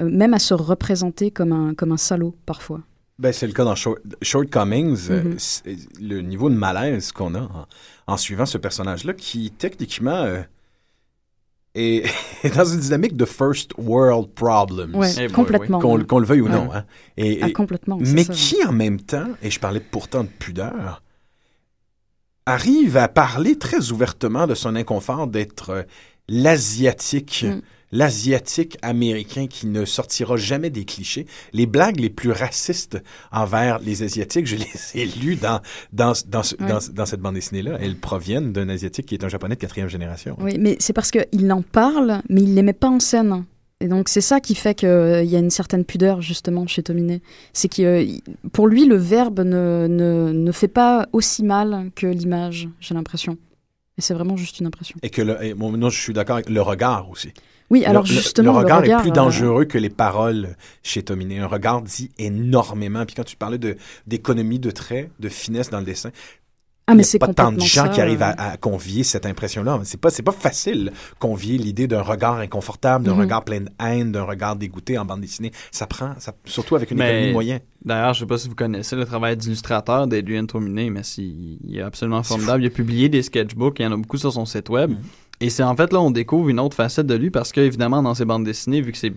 euh, 0.00 0.08
même 0.10 0.34
à 0.34 0.38
se 0.38 0.52
représenter 0.54 1.30
comme 1.30 1.52
un, 1.52 1.74
comme 1.74 1.92
un 1.92 1.96
salaud 1.96 2.34
parfois. 2.46 2.80
Ben, 3.18 3.32
c'est 3.32 3.46
le 3.46 3.52
cas 3.52 3.64
dans 3.64 3.74
Short- 3.74 4.00
Shortcomings. 4.22 5.08
euh, 5.10 5.22
Mhm. 5.24 5.34
c'est 5.38 5.76
le 6.00 6.20
niveau 6.22 6.48
de 6.50 6.54
malaise 6.54 7.12
qu'on 7.12 7.34
a 7.34 7.40
en, 7.42 7.66
en 8.06 8.16
suivant 8.16 8.46
ce 8.46 8.56
personnage-là, 8.58 9.12
qui 9.14 9.50
techniquement 9.50 10.22
euh, 10.24 10.40
est, 11.80 12.04
est 12.44 12.54
dans 12.56 12.64
une 12.64 12.80
dynamique 12.80 13.16
de 13.16 13.24
first 13.24 13.72
world 13.78 14.28
problems, 14.34 14.94
Ouais, 14.94 15.10
Eh 15.18 15.26
boy, 15.26 15.32
complètement. 15.32 15.78
qu'on 15.80 16.18
le 16.18 16.26
veuille 16.26 16.40
ou 16.42 16.46
Ouais. 16.46 16.52
non. 16.52 16.68
hein. 16.72 16.84
Et, 17.16 17.38
Ah, 17.42 17.48
et- 17.48 17.52
complètement. 17.52 17.98
c'est 18.04 18.12
mais 18.12 18.24
ça. 18.24 18.32
qui 18.32 18.56
en 18.64 18.72
même 18.72 19.00
temps, 19.00 19.28
et 19.42 19.50
je 19.50 19.58
parlais 19.60 19.80
pourtant 19.80 20.22
de 20.24 20.28
pudeur, 20.28 21.02
arrive 22.46 22.96
à 22.96 23.08
parler 23.08 23.58
très 23.58 23.92
ouvertement 23.92 24.46
de 24.46 24.54
son 24.54 24.74
inconfort 24.76 25.26
d'être 25.26 25.70
euh, 25.70 25.82
l'asiatique. 26.28 27.44
Mm. 27.48 27.60
L'asiatique 27.92 28.78
américain 28.82 29.46
qui 29.48 29.66
ne 29.66 29.84
sortira 29.84 30.36
jamais 30.36 30.70
des 30.70 30.84
clichés. 30.84 31.26
Les 31.52 31.66
blagues 31.66 31.98
les 31.98 32.08
plus 32.10 32.30
racistes 32.30 33.02
envers 33.32 33.78
les 33.80 34.02
asiatiques, 34.04 34.46
je 34.46 34.56
les 34.56 35.00
ai 35.02 35.06
lues 35.06 35.36
dans, 35.36 35.60
dans, 35.92 36.12
dans, 36.28 36.42
ce- 36.44 36.54
dans, 36.56 36.78
dans 36.92 37.06
cette 37.06 37.20
bande 37.20 37.34
dessinée-là. 37.34 37.78
Elles 37.80 37.96
proviennent 37.96 38.52
d'un 38.52 38.68
asiatique 38.68 39.06
qui 39.06 39.14
est 39.14 39.24
un 39.24 39.28
japonais 39.28 39.56
de 39.56 39.60
quatrième 39.60 39.88
génération. 39.88 40.36
Oui, 40.40 40.56
mais 40.58 40.76
c'est 40.78 40.92
parce 40.92 41.10
qu'il 41.10 41.52
en 41.52 41.62
parle, 41.62 42.22
mais 42.28 42.42
il 42.42 42.50
ne 42.50 42.54
les 42.54 42.62
met 42.62 42.72
pas 42.72 42.88
en 42.88 43.00
scène. 43.00 43.44
Et 43.80 43.88
donc 43.88 44.08
c'est 44.08 44.20
ça 44.20 44.40
qui 44.40 44.54
fait 44.54 44.74
qu'il 44.74 44.88
y 44.88 45.36
a 45.36 45.38
une 45.38 45.50
certaine 45.50 45.84
pudeur 45.84 46.20
justement 46.20 46.66
chez 46.66 46.82
Tominé. 46.82 47.22
C'est 47.54 47.68
que 47.68 47.82
euh, 47.82 48.18
pour 48.52 48.68
lui, 48.68 48.84
le 48.84 48.96
verbe 48.96 49.40
ne, 49.40 49.86
ne, 49.88 50.32
ne 50.32 50.52
fait 50.52 50.68
pas 50.68 51.08
aussi 51.12 51.42
mal 51.42 51.90
que 51.96 52.06
l'image, 52.06 52.68
j'ai 52.78 52.94
l'impression. 52.94 53.38
Et 53.98 54.02
c'est 54.02 54.14
vraiment 54.14 54.36
juste 54.36 54.60
une 54.60 54.66
impression. 54.66 54.96
Et 55.02 55.10
que 55.10 55.22
le, 55.22 55.42
et, 55.42 55.54
bon, 55.54 55.72
non, 55.72 55.88
je 55.90 55.98
suis 56.00 56.12
d'accord 56.12 56.36
avec 56.36 56.50
le 56.50 56.60
regard 56.62 57.10
aussi. 57.10 57.30
Oui, 57.70 57.84
alors 57.84 58.02
le, 58.02 58.08
le- 58.08 58.14
justement, 58.14 58.52
le 58.52 58.58
regard, 58.58 58.84
est 58.84 58.92
euh, 58.92 58.98
plus 58.98 59.12
dangereux 59.12 59.64
que 59.64 59.78
les 59.78 59.90
paroles 59.90 60.56
chez 60.82 61.02
Tominé. 61.04 61.38
Un 61.38 61.46
regard 61.46 61.82
dit 61.82 62.10
énormément. 62.18 63.04
Puis 63.06 63.14
quand 63.14 63.24
tu 63.24 63.36
parlais 63.36 63.58
de 63.58 63.76
d'économie 64.06 64.58
de 64.58 64.70
traits, 64.70 65.10
de 65.20 65.28
finesse 65.28 65.70
dans 65.70 65.78
le 65.78 65.84
dessin, 65.84 66.10
ah, 66.88 66.92
il 66.94 66.96
mais 66.96 67.02
n'y 67.02 67.04
c'est 67.04 67.22
a 67.22 67.26
pas 67.28 67.32
tant 67.34 67.52
de 67.52 67.60
gens 67.60 67.84
ça, 67.84 67.88
qui 67.88 68.00
arrivent 68.00 68.22
à, 68.24 68.30
euh, 68.30 68.34
à 68.54 68.56
convier 68.56 69.04
cette 69.04 69.24
impression-là. 69.24 69.78
C'est 69.84 70.00
pas 70.00 70.10
c'est 70.10 70.24
pas 70.24 70.32
facile 70.32 70.90
convier 71.20 71.56
l'idée 71.58 71.86
d'un 71.86 72.02
regard 72.02 72.38
inconfortable, 72.38 73.04
d'un 73.04 73.14
Mhm. 73.14 73.20
regard 73.20 73.44
plein 73.44 73.60
de 73.60 73.68
haine, 73.80 74.10
d'un 74.10 74.24
regard 74.24 74.56
dégoûté 74.56 74.98
en 74.98 75.04
bande 75.04 75.20
dessinée. 75.20 75.52
Ça 75.70 75.86
prend, 75.86 76.14
ça, 76.18 76.32
surtout 76.46 76.74
avec 76.74 76.90
une 76.90 76.98
Mais- 76.98 77.10
économie 77.12 77.32
moyenne. 77.32 77.60
D'ailleurs, 77.84 78.14
je 78.14 78.20
sais 78.20 78.26
pas 78.26 78.38
si 78.38 78.48
vous 78.48 78.56
connaissez 78.56 78.96
le 78.96 79.04
travail 79.06 79.36
d'illustrateur 79.36 80.08
d'Adrian 80.08 80.46
Tominé, 80.46 80.90
mais 80.90 81.04
si- 81.04 81.60
il 81.64 81.78
est 81.78 81.82
absolument 81.82 82.24
formidable. 82.24 82.64
Il 82.64 82.66
a 82.66 82.70
publié 82.70 83.08
des 83.08 83.22
sketchbooks, 83.22 83.78
il 83.78 83.82
y 83.84 83.86
en 83.86 83.92
a 83.92 83.96
beaucoup 83.96 84.18
sur 84.18 84.32
son 84.32 84.44
site 84.44 84.68
web. 84.68 84.90
Mhm. 84.90 84.96
Et 85.40 85.50
c'est 85.50 85.62
en 85.62 85.74
fait 85.74 85.92
là, 85.92 86.00
on 86.00 86.10
découvre 86.10 86.48
une 86.48 86.60
autre 86.60 86.76
facette 86.76 87.06
de 87.06 87.14
lui 87.14 87.30
parce 87.30 87.52
que, 87.52 87.60
évidemment, 87.60 88.02
dans 88.02 88.14
ses 88.14 88.24
bandes 88.24 88.44
dessinées, 88.44 88.80
vu 88.80 88.92
que 88.92 88.98
c'est 88.98 89.12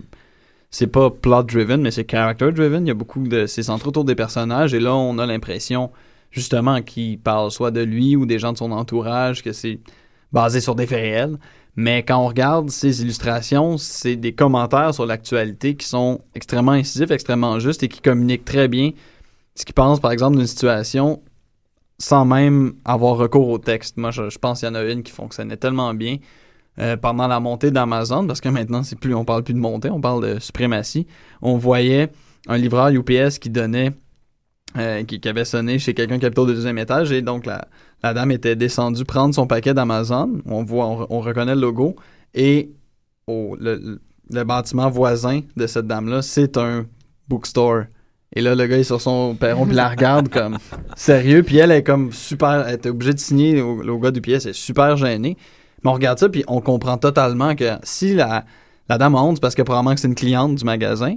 c'est 0.70 0.88
pas 0.88 1.08
plot 1.10 1.44
driven, 1.44 1.80
mais 1.82 1.92
c'est 1.92 2.10
character 2.10 2.50
driven, 2.50 2.84
il 2.84 2.88
y 2.88 2.90
a 2.90 2.94
beaucoup 2.94 3.22
de. 3.28 3.46
C'est 3.46 3.62
centré 3.62 3.88
autour 3.88 4.04
des 4.04 4.16
personnages, 4.16 4.74
et 4.74 4.80
là, 4.80 4.94
on 4.94 5.18
a 5.18 5.26
l'impression, 5.26 5.90
justement, 6.32 6.82
qu'il 6.82 7.18
parle 7.20 7.52
soit 7.52 7.70
de 7.70 7.80
lui 7.80 8.16
ou 8.16 8.26
des 8.26 8.40
gens 8.40 8.52
de 8.52 8.58
son 8.58 8.72
entourage, 8.72 9.44
que 9.44 9.52
c'est 9.52 9.78
basé 10.32 10.60
sur 10.60 10.74
des 10.74 10.86
faits 10.86 11.00
réels. 11.00 11.38
Mais 11.76 12.02
quand 12.02 12.18
on 12.18 12.26
regarde 12.26 12.70
ces 12.70 13.02
illustrations, 13.02 13.78
c'est 13.78 14.16
des 14.16 14.32
commentaires 14.32 14.94
sur 14.94 15.06
l'actualité 15.06 15.76
qui 15.76 15.86
sont 15.86 16.20
extrêmement 16.34 16.72
incisifs, 16.72 17.10
extrêmement 17.10 17.60
justes 17.60 17.82
et 17.84 17.88
qui 17.88 18.00
communiquent 18.00 18.44
très 18.44 18.66
bien 18.66 18.90
ce 19.54 19.64
qu'ils 19.64 19.74
pensent, 19.74 20.00
par 20.00 20.10
exemple, 20.10 20.36
d'une 20.36 20.46
situation 20.46 21.22
sans 21.98 22.24
même 22.24 22.74
avoir 22.84 23.16
recours 23.16 23.48
au 23.48 23.58
texte. 23.58 23.96
Moi, 23.96 24.10
je, 24.10 24.38
pense 24.38 24.60
qu'il 24.60 24.68
y 24.68 24.70
en 24.70 24.74
a 24.74 24.82
une 24.82 25.02
qui 25.02 25.12
fonctionnait 25.12 25.56
tellement 25.56 25.94
bien 25.94 26.18
euh, 26.78 26.96
pendant 26.96 27.26
la 27.26 27.40
montée 27.40 27.70
d'Amazon, 27.70 28.26
parce 28.26 28.40
que 28.40 28.48
maintenant, 28.48 28.82
c'est 28.82 28.98
plus, 28.98 29.14
on 29.14 29.24
parle 29.24 29.44
plus 29.44 29.54
de 29.54 29.58
montée, 29.58 29.90
on 29.90 30.00
parle 30.00 30.34
de 30.34 30.38
suprématie. 30.40 31.06
On 31.40 31.56
voyait 31.56 32.10
un 32.48 32.58
livreur 32.58 32.88
UPS 32.88 33.38
qui 33.38 33.50
donnait, 33.50 33.92
euh, 34.76 35.04
qui, 35.04 35.20
avait 35.28 35.44
sonné 35.44 35.78
chez 35.78 35.94
quelqu'un 35.94 36.18
qui 36.18 36.26
habitait 36.26 36.40
au 36.40 36.46
deuxième 36.46 36.78
étage, 36.78 37.12
et 37.12 37.22
donc 37.22 37.46
la, 37.46 37.68
dame 38.02 38.32
était 38.32 38.56
descendue 38.56 39.04
prendre 39.04 39.34
son 39.34 39.46
paquet 39.46 39.72
d'Amazon. 39.72 40.42
On 40.46 40.64
voit, 40.64 40.86
on, 40.86 41.06
on 41.08 41.20
reconnaît 41.20 41.54
le 41.54 41.60
logo, 41.60 41.94
et 42.34 42.72
le 43.28 44.42
bâtiment 44.42 44.90
voisin 44.90 45.40
de 45.56 45.66
cette 45.66 45.86
dame-là, 45.86 46.22
c'est 46.22 46.56
un 46.56 46.86
bookstore. 47.28 47.84
Et 48.34 48.40
là, 48.40 48.54
le 48.54 48.66
gars 48.66 48.78
est 48.78 48.84
sur 48.84 49.00
son 49.00 49.34
perron, 49.34 49.66
puis 49.66 49.76
la 49.76 49.88
regarde 49.90 50.28
comme 50.28 50.58
sérieux, 50.96 51.42
puis 51.42 51.58
elle 51.58 51.70
est 51.70 51.82
comme 51.82 52.12
super, 52.12 52.66
elle 52.66 52.74
était 52.74 52.88
obligée 52.88 53.14
de 53.14 53.18
signer 53.18 53.62
au, 53.62 53.82
au 53.82 53.98
gars 53.98 54.10
du 54.10 54.20
pièce, 54.20 54.44
elle 54.44 54.50
est 54.50 54.54
super 54.54 54.96
gênée. 54.96 55.36
Mais 55.82 55.90
on 55.90 55.94
regarde 55.94 56.18
ça, 56.18 56.28
puis 56.28 56.44
on 56.48 56.60
comprend 56.60 56.98
totalement 56.98 57.54
que 57.54 57.72
si 57.82 58.14
la, 58.14 58.44
la 58.88 58.98
dame 58.98 59.14
a 59.14 59.22
honte, 59.22 59.36
c'est 59.36 59.42
parce 59.42 59.54
que 59.54 59.62
probablement 59.62 59.94
que 59.94 60.00
c'est 60.00 60.08
une 60.08 60.14
cliente 60.14 60.56
du 60.56 60.64
magasin, 60.64 61.14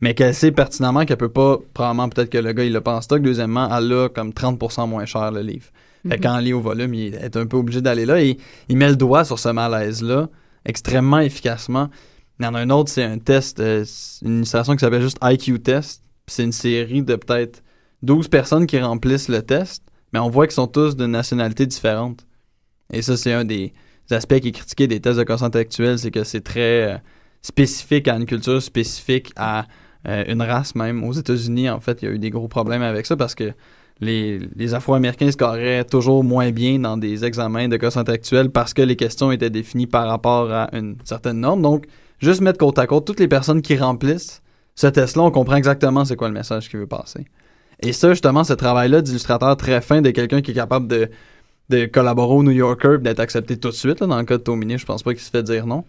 mais 0.00 0.14
qu'elle 0.14 0.34
sait 0.34 0.52
pertinemment 0.52 1.04
qu'elle 1.04 1.16
peut 1.16 1.28
pas, 1.28 1.58
probablement 1.74 2.08
peut-être 2.08 2.30
que 2.30 2.38
le 2.38 2.52
gars 2.52 2.64
il 2.64 2.72
l'a 2.72 2.80
pas 2.80 2.96
en 2.96 3.00
stock, 3.00 3.22
deuxièmement, 3.22 3.68
elle 3.76 3.92
a 3.92 4.08
comme 4.08 4.30
30% 4.30 4.88
moins 4.88 5.06
cher 5.06 5.30
le 5.30 5.40
livre. 5.40 5.66
Fait 6.08 6.18
elle 6.24 6.44
lit 6.44 6.52
au 6.54 6.60
volume, 6.60 6.94
il 6.94 7.14
est 7.14 7.36
un 7.36 7.46
peu 7.46 7.58
obligé 7.58 7.82
d'aller 7.82 8.06
là 8.06 8.22
et 8.22 8.38
il 8.70 8.76
met 8.78 8.88
le 8.88 8.96
doigt 8.96 9.24
sur 9.24 9.38
ce 9.38 9.50
malaise-là 9.50 10.28
extrêmement 10.64 11.20
efficacement. 11.20 11.90
Il 12.38 12.44
y 12.44 12.48
en 12.48 12.54
a 12.54 12.60
un 12.60 12.70
autre, 12.70 12.90
c'est 12.90 13.04
un 13.04 13.18
test, 13.18 13.60
euh, 13.60 13.84
une 14.22 14.38
illustration 14.38 14.72
qui 14.74 14.80
s'appelle 14.80 15.02
juste 15.02 15.18
IQ 15.22 15.60
Test. 15.60 16.02
C'est 16.30 16.44
une 16.44 16.52
série 16.52 17.02
de 17.02 17.16
peut-être 17.16 17.62
12 18.02 18.28
personnes 18.28 18.66
qui 18.66 18.78
remplissent 18.78 19.28
le 19.28 19.42
test, 19.42 19.82
mais 20.12 20.20
on 20.20 20.30
voit 20.30 20.46
qu'ils 20.46 20.54
sont 20.54 20.68
tous 20.68 20.94
de 20.94 21.06
nationalités 21.06 21.66
différentes. 21.66 22.24
Et 22.92 23.02
ça, 23.02 23.16
c'est 23.16 23.32
un 23.32 23.44
des 23.44 23.72
aspects 24.10 24.38
qui 24.38 24.48
est 24.48 24.52
critiqué 24.52 24.86
des 24.86 25.00
tests 25.00 25.18
de 25.18 25.24
conscience 25.24 25.48
intellectuelle, 25.48 25.98
c'est 25.98 26.12
que 26.12 26.22
c'est 26.22 26.40
très 26.40 26.94
euh, 26.94 26.98
spécifique 27.42 28.06
à 28.06 28.16
une 28.16 28.26
culture, 28.26 28.62
spécifique 28.62 29.32
à 29.34 29.66
euh, 30.06 30.24
une 30.28 30.40
race 30.40 30.76
même. 30.76 31.02
Aux 31.02 31.12
États-Unis, 31.12 31.68
en 31.68 31.80
fait, 31.80 32.00
il 32.02 32.04
y 32.04 32.08
a 32.08 32.14
eu 32.14 32.18
des 32.20 32.30
gros 32.30 32.48
problèmes 32.48 32.82
avec 32.82 33.06
ça 33.06 33.16
parce 33.16 33.34
que 33.34 33.52
les, 34.00 34.38
les 34.54 34.74
Afro-Américains 34.74 35.32
scoraient 35.32 35.84
toujours 35.84 36.22
moins 36.22 36.52
bien 36.52 36.78
dans 36.78 36.96
des 36.96 37.24
examens 37.24 37.66
de 37.66 37.76
conscience 37.76 38.02
intellectuelle 38.02 38.50
parce 38.50 38.72
que 38.72 38.82
les 38.82 38.96
questions 38.96 39.32
étaient 39.32 39.50
définies 39.50 39.88
par 39.88 40.06
rapport 40.06 40.50
à 40.52 40.70
une 40.74 40.96
certaine 41.02 41.40
norme. 41.40 41.60
Donc, 41.60 41.86
juste 42.20 42.40
mettre 42.40 42.58
côte 42.58 42.78
à 42.78 42.86
côte 42.86 43.04
toutes 43.04 43.20
les 43.20 43.28
personnes 43.28 43.62
qui 43.62 43.76
remplissent 43.76 44.42
ce 44.80 44.86
test-là, 44.86 45.24
on 45.24 45.30
comprend 45.30 45.56
exactement 45.56 46.06
c'est 46.06 46.16
quoi 46.16 46.28
le 46.28 46.34
message 46.34 46.70
qu'il 46.70 46.78
veut 46.78 46.86
passer. 46.86 47.26
Et 47.80 47.92
ça, 47.92 48.08
justement, 48.10 48.44
ce 48.44 48.54
travail-là 48.54 49.02
d'illustrateur 49.02 49.54
très 49.58 49.82
fin 49.82 50.00
de 50.00 50.10
quelqu'un 50.10 50.40
qui 50.40 50.52
est 50.52 50.54
capable 50.54 50.88
de, 50.88 51.10
de 51.68 51.84
collaborer 51.84 52.34
au 52.34 52.42
New 52.42 52.50
Yorker 52.50 52.96
d'être 52.98 53.20
accepté 53.20 53.58
tout 53.58 53.68
de 53.68 53.74
suite, 53.74 54.02
dans 54.02 54.16
le 54.18 54.24
cas 54.24 54.38
de 54.38 54.42
Tomini, 54.42 54.78
je 54.78 54.86
pense 54.86 55.02
pas 55.02 55.12
qu'il 55.12 55.22
se 55.22 55.28
fait 55.28 55.42
dire 55.42 55.66
non. 55.66 55.84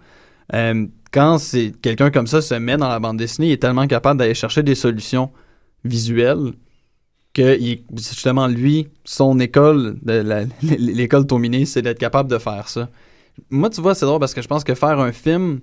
Euh, 0.53 0.87
quand 1.13 1.37
quelqu'un 1.81 2.11
comme 2.11 2.27
ça 2.27 2.41
se 2.41 2.53
met 2.55 2.75
dans 2.75 2.89
la 2.89 2.99
bande 2.99 3.15
dessinée, 3.15 3.47
il 3.47 3.51
est 3.53 3.61
tellement 3.61 3.87
capable 3.87 4.19
d'aller 4.19 4.33
chercher 4.33 4.61
des 4.61 4.75
solutions 4.75 5.31
visuelles 5.85 6.51
que 7.33 7.57
justement 7.95 8.47
lui, 8.47 8.89
son 9.05 9.39
école, 9.39 9.95
l'école 10.61 11.27
Tomini, 11.27 11.65
c'est 11.65 11.81
d'être 11.81 11.99
capable 11.99 12.29
de 12.29 12.37
faire 12.39 12.67
ça. 12.67 12.89
Moi, 13.49 13.69
tu 13.69 13.79
vois, 13.79 13.95
c'est 13.95 14.05
drôle 14.05 14.19
parce 14.19 14.33
que 14.33 14.41
je 14.41 14.49
pense 14.49 14.65
que 14.65 14.75
faire 14.75 14.99
un 14.99 15.13
film 15.13 15.61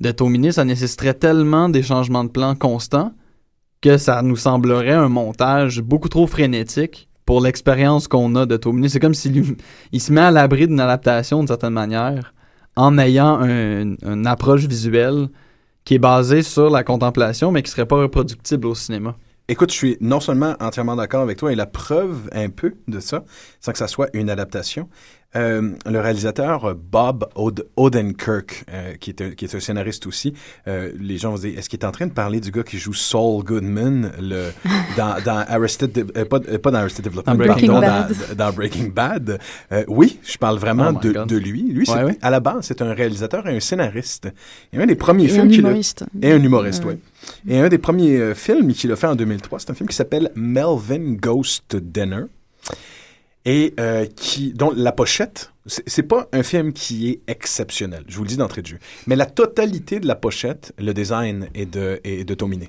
de 0.00 0.10
Tomini, 0.10 0.52
ça 0.52 0.64
nécessiterait 0.64 1.14
tellement 1.14 1.68
des 1.68 1.82
changements 1.82 2.24
de 2.24 2.30
plan 2.30 2.54
constants 2.54 3.12
que 3.80 3.98
ça 3.98 4.22
nous 4.22 4.36
semblerait 4.36 4.92
un 4.92 5.08
montage 5.08 5.80
beaucoup 5.80 6.08
trop 6.08 6.26
frénétique 6.26 7.08
pour 7.24 7.40
l'expérience 7.40 8.08
qu'on 8.08 8.34
a 8.36 8.46
de 8.46 8.56
Tomini. 8.56 8.90
C'est 8.90 9.00
comme 9.00 9.14
s'il 9.14 9.56
il 9.92 10.00
se 10.00 10.12
met 10.12 10.20
à 10.20 10.30
l'abri 10.30 10.66
d'une 10.66 10.80
adaptation 10.80 11.38
d'une 11.38 11.48
certaine 11.48 11.72
manière 11.72 12.34
en 12.76 12.98
ayant 12.98 13.38
un- 13.40 13.94
une 14.02 14.26
approche 14.26 14.66
visuelle 14.66 15.28
qui 15.84 15.94
est 15.94 15.98
basée 15.98 16.42
sur 16.42 16.68
la 16.68 16.84
contemplation 16.84 17.50
mais 17.52 17.62
qui 17.62 17.70
serait 17.70 17.86
pas 17.86 17.96
reproductible 17.96 18.66
au 18.66 18.74
cinéma. 18.74 19.16
Écoute, 19.48 19.70
je 19.70 19.76
suis 19.76 19.96
non 20.00 20.18
seulement 20.18 20.56
entièrement 20.58 20.96
d'accord 20.96 21.22
avec 21.22 21.38
toi 21.38 21.52
et 21.52 21.54
la 21.54 21.66
preuve 21.66 22.28
un 22.32 22.48
peu 22.48 22.74
de 22.88 22.98
ça, 22.98 23.24
sans 23.60 23.70
que 23.70 23.78
ça 23.78 23.86
soit 23.86 24.08
une 24.12 24.28
adaptation. 24.28 24.88
Euh, 25.36 25.70
le 25.84 26.00
réalisateur 26.00 26.64
euh, 26.64 26.74
Bob 26.74 27.28
Od- 27.34 27.66
Odenkirk, 27.76 28.64
euh, 28.72 28.94
qui, 28.94 29.10
est 29.10 29.20
un, 29.20 29.30
qui 29.32 29.44
est 29.44 29.54
un 29.54 29.60
scénariste 29.60 30.06
aussi, 30.06 30.32
euh, 30.66 30.90
les 30.98 31.18
gens 31.18 31.30
vont 31.32 31.36
se 31.36 31.42
dire, 31.42 31.58
est-ce 31.58 31.68
qu'il 31.68 31.78
est 31.78 31.84
en 31.84 31.92
train 31.92 32.06
de 32.06 32.12
parler 32.12 32.40
du 32.40 32.50
gars 32.50 32.62
qui 32.62 32.78
joue 32.78 32.94
Saul 32.94 33.44
Goodman 33.44 34.12
le, 34.18 34.50
dans, 34.96 35.16
dans 35.24 35.44
Arrested, 35.48 35.92
De- 35.92 36.06
euh, 36.16 36.24
pas, 36.24 36.40
pas 36.40 36.70
dans 36.70 36.78
Arrested 36.78 37.04
Development, 37.04 37.32
Dans 37.36 37.44
Breaking 37.44 37.66
pardon, 37.66 37.80
Bad. 37.86 38.12
Dans, 38.36 38.44
dans 38.46 38.52
Breaking 38.52 38.88
Bad. 38.88 39.38
Euh, 39.72 39.84
oui, 39.88 40.18
je 40.24 40.38
parle 40.38 40.58
vraiment 40.58 40.92
Oh 40.96 40.98
de, 41.26 41.36
lui. 41.36 41.62
Lui, 41.70 41.84
c'est- 41.86 41.92
Ouais, 41.92 42.04
ouais. 42.04 42.18
à 42.22 42.30
la 42.30 42.40
base, 42.40 42.64
c'est 42.66 42.80
un 42.82 42.94
réalisateur 42.94 43.46
et 43.48 43.56
un 43.56 43.60
scénariste. 43.60 44.28
Et 44.72 44.78
un 44.78 44.86
des 44.86 44.96
premiers 44.96 45.24
Et 45.26 45.32
un 45.32 45.34
films 45.34 45.48
qu'il 45.50 45.66
a... 45.66 45.68
humoriste. 45.68 46.04
Et 46.22 46.32
un 46.32 46.42
humoriste, 46.42 46.84
oui. 46.86 46.94
Et 47.48 47.58
un 47.58 47.68
des 47.68 47.78
premiers 47.78 48.34
films 48.34 48.72
qu'il 48.72 48.90
a 48.92 48.96
fait 48.96 49.06
en 49.06 49.16
2003, 49.16 49.58
c'est 49.60 49.70
un 49.70 49.74
film 49.74 49.88
qui 49.88 49.96
s'appelle 49.96 50.30
Melvin 50.34 51.14
Ghost 51.20 51.76
Dinner. 51.76 52.24
Et 53.46 53.74
euh, 53.78 54.06
qui, 54.16 54.52
dont 54.52 54.72
la 54.76 54.90
pochette, 54.90 55.52
c'est 55.66 56.02
pas 56.02 56.28
un 56.32 56.42
film 56.42 56.72
qui 56.72 57.10
est 57.10 57.20
exceptionnel, 57.28 58.04
je 58.08 58.16
vous 58.16 58.24
le 58.24 58.28
dis 58.28 58.36
d'entrée 58.36 58.60
de 58.60 58.66
jeu. 58.66 58.78
Mais 59.06 59.16
la 59.16 59.26
totalité 59.26 60.00
de 60.00 60.06
la 60.06 60.16
pochette, 60.16 60.72
le 60.78 60.92
design 60.92 61.48
est 61.54 61.66
de, 61.66 62.00
est 62.04 62.24
de 62.24 62.34
Tomine. 62.34 62.66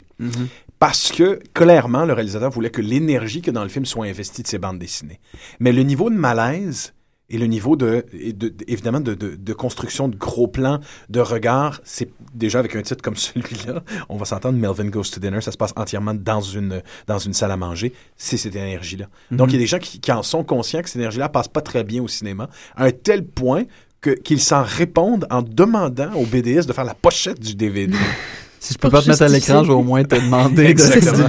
Parce 0.80 1.12
que, 1.12 1.40
clairement, 1.54 2.06
le 2.06 2.14
réalisateur 2.14 2.52
voulait 2.52 2.70
que 2.70 2.82
l'énergie 2.82 3.42
que 3.42 3.50
dans 3.50 3.64
le 3.64 3.70
film 3.70 3.86
soit 3.86 4.06
investie 4.06 4.44
de 4.44 4.48
ses 4.48 4.60
bandes 4.60 4.78
dessinées. 4.78 5.20
Mais 5.60 5.72
le 5.72 5.82
niveau 5.82 6.12
de 6.12 6.16
malaise 6.16 6.94
et 7.30 7.38
le 7.38 7.46
niveau 7.46 7.76
de, 7.76 8.06
de- 8.14 8.32
de- 8.50 8.54
évidemment, 8.68 9.00
de, 9.02 9.14
de, 9.14 9.36
de 9.36 9.54
construction 9.54 10.08
de 10.08 10.16
gros 10.16 10.48
plans, 10.48 10.80
de 11.10 11.20
regard, 11.20 11.82
c'est 11.84 12.10
déjà 12.34 12.60
avec 12.60 12.76
un 12.76 12.82
titre 12.82 13.02
comme 13.02 13.16
celui-là, 13.18 13.84
on 14.10 14.16
va 14.18 14.26
s'entendre, 14.26 14.58
Melvin 14.58 14.86
Goes 14.90 15.04
to 15.14 15.20
Dinner, 15.20 15.42
ça 15.42 15.52
se 15.52 15.58
passe 15.58 15.74
entièrement 15.76 16.14
dans 16.14 16.42
une, 16.42 16.82
dans 17.08 17.20
une 17.20 17.34
salle 17.34 17.52
à 17.52 17.58
manger, 17.58 17.92
c'est 18.16 18.38
cette 18.38 18.56
énergie-là. 18.56 19.08
Donc, 19.32 19.50
il 19.50 19.54
y 19.54 19.58
a 19.58 19.60
des 19.60 19.68
gens 19.68 19.80
qui, 19.80 20.00
qui 20.00 20.12
en 20.12 20.24
sont 20.24 20.44
conscients 20.44 20.82
que 20.82 20.88
cette 20.90 20.98
énergie-là 21.02 21.28
passe 21.30 21.48
pas 21.50 21.62
très 21.62 21.84
bien 21.84 22.02
au 22.02 22.08
cinéma, 22.08 22.50
à 22.76 22.86
un 22.86 22.92
tel 22.92 23.26
point 23.26 23.64
que, 24.00 24.12
qu'ils 24.12 24.40
s'en 24.42 24.64
répondent 24.64 25.26
en 25.30 25.42
demandant 25.42 26.14
au 26.14 26.26
BDS 26.26 26.66
de 26.68 26.72
faire 26.74 26.86
la 26.86 26.94
pochette 26.94 27.40
du 27.40 27.56
DVD. 27.56 27.94
Si 28.60 28.74
je 28.74 28.80
peux 28.80 28.90
pas 28.90 29.02
te 29.04 29.08
mettre 29.10 29.22
à 29.22 29.28
l'écran, 29.28 29.64
je 29.64 29.68
vais 29.68 29.76
au 29.78 29.84
moins 29.84 30.04
te 30.04 30.16
demander 30.20 30.64
de- 30.64 30.70
Exactement. 30.70 31.28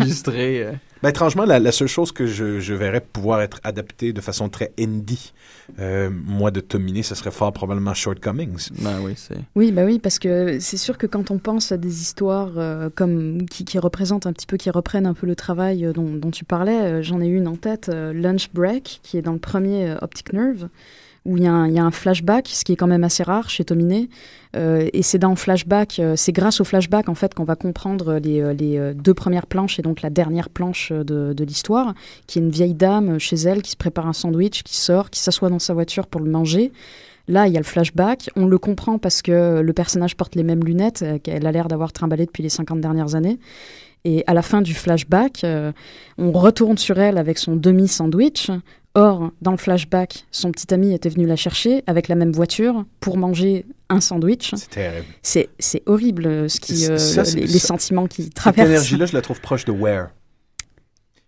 Ben, 1.03 1.11
étrangement, 1.11 1.45
la, 1.45 1.59
la 1.59 1.73
seule 1.73 1.89
chose 1.89 2.13
que 2.13 2.27
je, 2.27 2.59
je 2.61 2.75
verrais 2.75 3.01
pouvoir 3.01 3.41
être 3.41 3.61
adaptée 3.63 4.13
de 4.13 4.21
façon 4.21 4.49
très 4.49 4.73
indie, 4.79 5.33
euh, 5.79 6.11
moi, 6.11 6.51
de 6.51 6.61
Tomini, 6.61 7.05
ce 7.05 7.15
serait 7.15 7.31
fort 7.31 7.53
probablement 7.53 7.95
Shortcomings. 7.95 8.71
Ben 8.81 9.01
oui, 9.03 9.13
c'est. 9.17 9.39
Oui, 9.55 9.71
bah 9.73 9.85
oui, 9.85 9.99
parce 9.99 10.19
que 10.19 10.59
c'est 10.61 10.77
sûr 10.77 10.99
que 10.99 11.07
quand 11.07 11.31
on 11.31 11.39
pense 11.39 11.73
à 11.73 11.77
des 11.77 12.01
histoires 12.01 12.53
euh, 12.57 12.91
comme 12.95 13.47
qui, 13.47 13.65
qui 13.65 13.79
représentent 13.79 14.27
un 14.27 14.33
petit 14.33 14.47
peu, 14.47 14.57
qui 14.57 14.71
reprennent 14.71 15.07
un 15.07 15.15
peu 15.15 15.27
le 15.27 15.37
travail 15.37 15.85
euh, 15.85 15.93
dont, 15.93 16.15
dont 16.15 16.31
tu 16.31 16.45
parlais, 16.45 16.81
euh, 16.81 17.03
j'en 17.03 17.21
ai 17.21 17.27
une 17.27 17.47
en 17.47 17.57
tête, 17.57 17.89
euh, 17.89 18.13
Lunch 18.13 18.51
Break, 18.53 19.01
qui 19.03 19.19
est 19.19 19.23
dans 19.23 19.33
le 19.33 19.39
premier 19.39 19.91
euh, 19.91 19.99
Optic 20.03 20.33
Nerve, 20.33 20.69
où 21.25 21.37
il 21.37 21.43
y, 21.43 21.47
a 21.47 21.53
un- 21.53 21.91
flashback, 21.91 22.49
ce 22.49 22.65
qui 22.65 22.73
est 22.73 22.77
quand 22.77 22.87
même 22.87 23.05
assez 23.05 23.23
rare 23.23 23.51
chez 23.51 23.65
Tominé. 23.65 24.09
Euh, 24.57 24.89
et 24.93 25.03
c'est 25.03 25.19
dans 25.19 25.35
flashback, 25.37 25.99
euh, 25.99 26.15
c'est 26.17 26.33
grâce 26.33 26.61
au 26.61 26.65
flashback 26.65 27.09
en 27.09 27.15
fait 27.15 27.35
qu'on 27.35 27.45
va 27.45 27.55
comprendre 27.55 28.15
les, 28.15 28.41
euh, 28.41 28.95
deux 28.95 29.13
premières 29.15 29.47
planches 29.47 29.79
et 29.79 29.83
donc 29.83 30.01
la 30.01 30.11
dernière 30.11 30.49
planche 30.49 30.91
de, 30.91 31.35
de 31.35 31.45
l'histoire, 31.45 31.95
qui 32.27 32.39
est 32.39 32.43
une 32.43 32.51
vieille 32.51 32.75
dame 32.75 33.19
chez 33.19 33.37
elle 33.37 33.63
qui 33.63 33.73
se 33.73 33.77
prépare 33.77 34.07
un 34.07 34.13
sandwich, 34.13 34.63
qui 34.63 34.77
sort, 34.77 35.11
qui 35.11 35.21
s'assoit 35.21 35.51
dans 35.51 35.59
sa 35.59 35.75
voiture 35.75 36.07
pour 36.07 36.21
le 36.21 36.31
manger. 36.31 36.73
Là, 37.27 37.47
il 37.47 37.53
y 37.53 37.57
a 37.57 37.61
le 37.61 37.65
flashback. 37.65 38.31
On 38.37 38.47
le 38.47 38.57
comprend 38.57 38.99
parce 38.99 39.21
que 39.21 39.61
le 39.61 39.73
personnage 39.75 40.17
porte 40.17 40.35
les 40.35 40.43
mêmes 40.45 40.65
lunettes 40.65 41.05
qu'elle 41.23 41.47
a 41.47 41.53
l'air 41.53 41.69
d'avoir 41.69 41.93
trimballé 41.93 42.25
depuis 42.25 42.43
les 42.43 42.49
50 42.49 42.81
dernières 42.81 43.15
années. 43.15 43.39
Et 44.07 44.25
à 44.27 44.33
la 44.33 44.41
fin 44.41 44.63
du 44.63 44.73
flashback, 44.73 45.45
on 46.17 46.33
retourne 46.33 46.79
sur 46.79 46.99
elle 46.99 47.19
avec 47.19 47.37
son 47.37 47.55
demi-sandwich. 47.55 48.51
Or, 48.99 49.31
dans 49.43 49.53
le 49.53 49.57
flashback, 49.57 50.25
son 50.33 50.51
petit 50.51 50.73
ami 50.75 50.93
était 50.93 51.09
venu 51.09 51.27
la 51.27 51.37
chercher 51.37 51.83
avec 51.87 52.09
la 52.09 52.15
même 52.17 52.33
voiture 52.33 52.85
pour 53.01 53.17
manger 53.17 53.65
un 53.89 54.01
sandwich. 54.01 54.53
C'est 54.57 54.71
terrible. 54.71 55.07
C'est 55.23 55.83
horrible 55.87 56.27
euh, 56.27 56.49
ce 56.49 56.59
qui, 56.59 56.87
euh, 56.87 56.99
ça, 56.99 57.23
les, 57.23 57.47
les 57.47 57.59
sentiments 57.59 58.07
qui 58.07 58.25
Cette 58.25 58.35
traversent. 58.35 58.69
énergie-là, 58.69 59.07
je 59.07 59.15
la 59.15 59.23
trouve 59.23 59.41
proche 59.41 59.65
de 59.65 59.73
Where. 59.73 60.09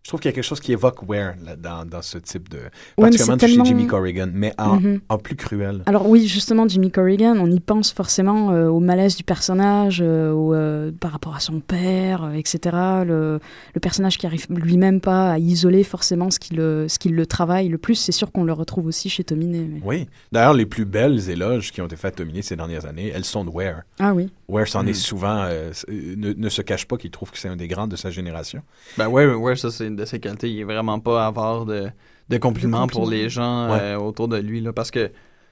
Je 0.02 0.08
trouve 0.08 0.20
qu'il 0.20 0.30
y 0.30 0.32
a 0.32 0.34
quelque 0.34 0.44
chose 0.44 0.60
qui 0.60 0.72
évoque 0.72 1.06
Ware 1.08 1.34
là, 1.44 1.56
dans, 1.56 1.84
dans 1.84 2.00
ce 2.00 2.16
type 2.16 2.48
de. 2.48 2.58
Particulièrement 2.96 3.34
chez 3.34 3.46
tellement- 3.46 3.64
Jimmy 3.66 3.86
Corrigan, 3.86 4.28
mais 4.32 4.54
en, 4.58 4.76
Mhm. 4.80 5.00
en 5.10 5.18
plus 5.18 5.36
cruel. 5.36 5.82
Alors 5.84 6.08
oui, 6.08 6.26
justement, 6.26 6.66
Jimmy 6.66 6.90
Corrigan, 6.90 7.36
on 7.38 7.50
y 7.50 7.60
pense 7.60 7.92
forcément 7.92 8.50
euh, 8.50 8.68
au 8.68 8.80
malaise 8.80 9.14
du 9.16 9.24
personnage, 9.24 10.00
euh, 10.02 10.32
au, 10.32 10.54
euh, 10.54 10.90
par 10.98 11.12
rapport 11.12 11.36
à 11.36 11.40
son 11.40 11.60
père, 11.60 12.24
euh, 12.24 12.32
etc. 12.32 12.58
Le, 13.06 13.40
le 13.74 13.80
personnage 13.80 14.16
qui 14.16 14.26
arrive 14.26 14.46
lui-même 14.48 15.02
pas 15.02 15.32
à 15.32 15.38
isoler 15.38 15.84
forcément 15.84 16.30
ce 16.30 16.38
qui 16.38 16.54
le, 16.54 16.86
ce 16.88 16.98
qui 16.98 17.10
le 17.10 17.26
travaille 17.26 17.68
le 17.68 17.76
plus, 17.78 17.94
c'est 17.96 18.10
sûr 18.12 18.32
qu'on 18.32 18.44
le 18.44 18.54
retrouve 18.54 18.86
aussi 18.86 19.10
chez 19.10 19.22
Tominé. 19.22 19.60
mais- 19.70 19.80
Oui. 19.84 20.08
D'ailleurs, 20.32 20.54
les 20.54 20.66
plus 20.66 20.86
belles 20.86 21.28
éloges 21.28 21.72
qui 21.72 21.82
ont 21.82 21.86
été 21.86 21.96
faites 21.96 22.14
à 22.14 22.24
Tomine 22.24 22.40
ces 22.42 22.56
dernières 22.56 22.86
années, 22.86 23.12
elles 23.14 23.26
sont 23.26 23.44
de 23.44 23.50
Ware. 23.50 23.82
Ah 23.98 24.14
oui. 24.14 24.30
Ware 24.48 24.66
s'en 24.66 24.82
Mm. 24.84 24.88
est 24.88 24.94
souvent. 24.94 25.42
euh, 25.44 25.70
s- 25.70 25.84
euh, 25.90 26.14
ne, 26.16 26.32
ne 26.32 26.48
se 26.48 26.62
cache 26.62 26.86
pas 26.86 26.96
qu'il 26.96 27.10
trouve 27.10 27.30
que 27.30 27.38
c'est 27.38 27.48
un 27.48 27.56
des 27.56 27.68
grands 27.68 27.86
de 27.86 27.96
sa 27.96 28.10
génération. 28.10 28.62
Ben 28.96 29.08
ouais, 29.08 29.26
ouais, 29.26 29.56
ça 29.56 29.70
c'est 29.70 29.89
de 29.96 30.04
ses 30.04 30.20
qualités. 30.20 30.50
Il 30.50 30.60
est 30.60 30.64
vraiment 30.64 30.98
pas 31.00 31.26
avare 31.26 31.64
de, 31.66 31.88
de 32.28 32.36
compliments 32.38 32.86
pour 32.86 33.08
les 33.10 33.28
gens 33.28 33.70
Ouais. 33.70 33.78
euh, 33.80 33.96
autour 33.98 34.28
de 34.28 34.36
lui. 34.38 34.60
Là, 34.60 34.72
parce 34.72 34.90
que 34.90 35.10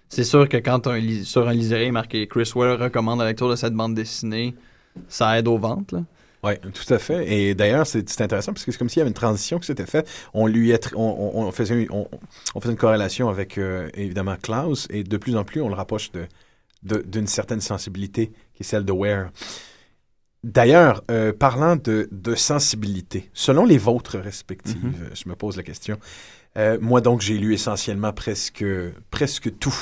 c'est 0.09 0.24
sûr 0.24 0.49
que 0.49 0.57
quand 0.57 0.86
un, 0.86 1.01
sur 1.24 1.49
un 1.49 1.53
liseré 1.53 1.91
marqué 1.91 2.26
Chris 2.26 2.51
Ware 2.55 2.78
recommande 2.78 3.18
la 3.20 3.26
lecture 3.26 3.51
de 3.51 3.57
cette 3.57 3.74
bande 3.74 3.95
dessinée, 3.95 4.55
ça 5.09 5.39
aide 5.39 5.49
aux 5.49 5.59
ventes. 5.59 5.93
Là. 5.93 6.03
Oui, 6.45 6.53
tout 6.72 6.95
à 6.95 6.99
fait. 6.99 7.30
Et 7.32 7.55
d'ailleurs, 7.55 7.84
c'est 7.86 8.20
intéressant 8.20 8.53
parce 8.53 8.64
que 8.64 8.70
c'est 8.70 8.78
comme 8.78 8.89
s'il 8.89 8.99
y 8.99 9.03
avait 9.03 9.11
une 9.11 9.14
transition 9.14 9.59
qui 9.59 9.66
s'était 9.66 9.86
faite. 9.86 10.09
On 10.32 10.47
lui 10.47 10.72
on, 10.95 11.51
faisait, 11.51 11.82
une- 11.82 11.91
on, 11.91 12.07
on 12.55 12.61
faisait 12.61 12.72
une 12.72 12.78
corrélation 12.78 13.28
avec 13.28 13.59
euh, 13.59 13.89
évidemment 13.95 14.36
Klaus 14.41 14.86
et 14.91 15.03
de 15.03 15.16
plus 15.16 15.36
en 15.36 15.43
plus 15.45 15.61
on 15.61 15.68
le 15.68 15.74
rapproche 15.74 16.12
de 16.12 16.26
de- 16.84 17.03
d'une 17.05 17.26
certaine 17.26 17.61
sensibilité 17.61 18.28
qui 18.55 18.62
est 18.62 18.64
celle 18.64 18.84
de 18.84 18.93
Ware. 18.93 19.30
D'ailleurs, 20.45 21.03
euh, 21.11 21.32
parlant 21.32 21.76
de, 21.76 22.09
de 22.12 22.34
sensibilité, 22.34 23.28
selon 23.34 23.64
les 23.64 23.78
vôtres 23.78 24.18
respectives, 24.18 24.84
Mhm. 24.84 24.95
euh, 25.03 25.09
je 25.14 25.28
me 25.28 25.34
pose 25.34 25.57
la 25.57 25.62
question. 25.64 25.99
Euh, 26.57 26.78
moi, 26.80 27.01
donc, 27.01 27.20
j'ai 27.20 27.36
lu 27.39 27.55
essentiellement 27.55 28.12
presque, 28.12 28.64
presque 29.11 29.59
tout. 29.59 29.74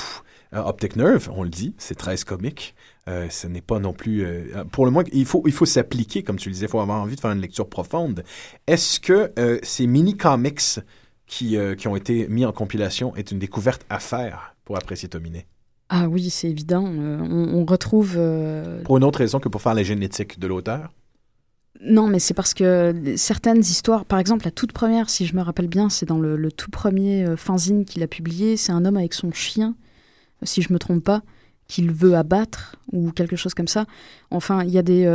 Euh, 0.53 0.59
Optic 0.63 0.95
Nerve, 0.95 1.29
on 1.33 1.43
le 1.43 1.49
dit, 1.49 1.75
c'est 1.77 1.95
13 1.95 2.23
comiques. 2.23 2.73
Euh, 3.07 3.27
ce 3.29 3.47
n'est 3.47 3.61
pas 3.61 3.79
non 3.79 3.93
plus... 3.93 4.25
euh, 4.25 4.63
pour 4.71 4.85
le 4.85 4.91
moins, 4.91 5.03
il 5.13 5.25
faut, 5.25 5.43
il 5.45 5.53
faut 5.53 5.65
s'appliquer, 5.65 6.23
comme 6.23 6.37
tu 6.37 6.49
le 6.49 6.53
disais, 6.53 6.65
il 6.65 6.69
faut 6.69 6.79
avoir 6.79 7.01
envie 7.01 7.15
de 7.15 7.21
faire 7.21 7.31
une 7.31 7.41
lecture 7.41 7.69
profonde. 7.69 8.23
Est-ce 8.65 8.99
que 8.99 9.31
euh, 9.39 9.59
ces 9.63 9.85
mini-comics 9.87 10.79
qui, 11.27 11.57
qui 11.77 11.87
ont 11.87 11.95
été 11.95 12.27
mis 12.29 12.45
en 12.45 12.51
compilation 12.53 13.15
est 13.15 13.31
une 13.31 13.39
découverte 13.39 13.85
à 13.89 13.99
faire 13.99 14.55
pour 14.65 14.77
apprécier 14.77 15.07
Tominé? 15.09 15.45
Ah 15.89 16.07
oui, 16.09 16.29
c'est 16.29 16.49
évident. 16.49 16.85
Euh, 16.87 17.17
on, 17.21 17.59
on 17.61 17.65
retrouve. 17.65 18.15
euh, 18.17 18.81
Pour 18.83 18.97
une 18.97 19.03
autre 19.03 19.19
raison 19.19 19.39
que 19.39 19.47
pour 19.49 19.61
faire 19.61 19.73
la 19.73 19.83
génétique 19.83 20.37
de 20.39 20.47
l'auteur? 20.47 20.91
Non, 21.81 22.07
mais 22.07 22.19
c'est 22.19 22.33
parce 22.33 22.53
que 22.53 23.13
certaines 23.15 23.59
histoires, 23.59 24.03
par 24.03 24.19
exemple, 24.19 24.45
la 24.45 24.51
toute 24.51 24.71
première, 24.71 25.09
si 25.09 25.25
je 25.25 25.35
me 25.35 25.41
rappelle 25.41 25.67
bien, 25.67 25.89
c'est 25.89 26.07
dans 26.07 26.19
le, 26.19 26.35
le 26.35 26.51
tout 26.51 26.71
premier 26.71 27.23
euh, 27.25 27.37
fanzine 27.37 27.85
qu'il 27.85 28.01
a 28.03 28.07
publié. 28.07 28.57
C'est 28.57 28.71
un 28.71 28.83
homme 28.83 28.97
avec 28.97 29.13
son 29.13 29.31
chien, 29.31 29.75
euh, 30.41 30.45
si 30.45 30.61
je 30.61 30.73
me 30.73 30.79
trompe 30.79 31.03
pas, 31.03 31.21
qu'il 31.67 31.91
veut 31.91 32.15
abattre 32.15 32.75
ou 32.91 33.11
quelque 33.11 33.35
chose 33.35 33.53
comme 33.53 33.67
ça. 33.67 33.85
Enfin, 34.31 34.63
il 34.63 34.71
y 34.71 34.77
a 34.77 34.81
des. 34.81 35.05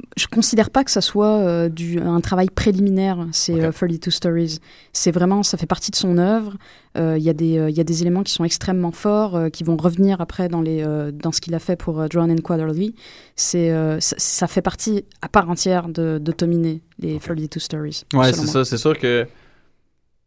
Euh, 0.00 0.06
je 0.16 0.26
considère 0.26 0.70
pas 0.70 0.84
que 0.84 0.90
ça 0.90 1.00
soit 1.00 1.26
euh, 1.38 1.68
du, 1.68 2.00
un 2.00 2.20
travail 2.20 2.48
préliminaire, 2.50 3.26
c'est 3.32 3.54
Ok. 3.54 3.60
euh, 3.60 3.72
32 3.72 4.10
Stories. 4.10 4.58
C'est 4.92 5.10
vraiment, 5.10 5.42
ça 5.42 5.56
fait 5.58 5.66
partie 5.66 5.90
de 5.90 5.96
son 5.96 6.18
œuvre. 6.18 6.56
Euh, 6.98 7.16
Il 7.18 7.22
y, 7.22 7.28
a 7.30 7.32
des, 7.32 7.56
euh, 7.58 7.70
il 7.70 7.76
y 7.76 7.80
a 7.80 7.84
des 7.84 8.02
éléments 8.02 8.22
qui 8.24 8.32
sont 8.32 8.42
extrêmement 8.44 8.90
forts, 8.90 9.36
euh, 9.36 9.48
qui 9.48 9.62
vont 9.62 9.76
revenir 9.76 10.20
après 10.20 10.48
dans, 10.48 10.60
les, 10.60 10.82
euh, 10.84 11.12
dans 11.12 11.30
ce 11.32 11.40
qu'il 11.40 11.54
a 11.54 11.58
fait 11.60 11.76
pour 11.76 12.00
euh, 12.00 12.08
Drawn 12.08 12.30
and 12.30 12.42
Quarterly. 12.42 12.94
C'est, 13.36 13.70
euh, 13.70 14.00
ça, 14.00 14.16
ça 14.18 14.46
fait 14.48 14.62
partie 14.62 15.04
à 15.22 15.28
part 15.28 15.48
entière 15.48 15.88
de, 15.88 16.18
de 16.20 16.32
Tominé, 16.32 16.80
les 16.98 17.14
Ok. 17.16 17.22
32 17.22 17.60
Stories. 17.60 18.02
Ouais, 18.14 18.32
c'est 18.32 18.46
ça. 18.46 18.64
C'est 18.64 18.78
sûr 18.78 18.98
que 18.98 19.26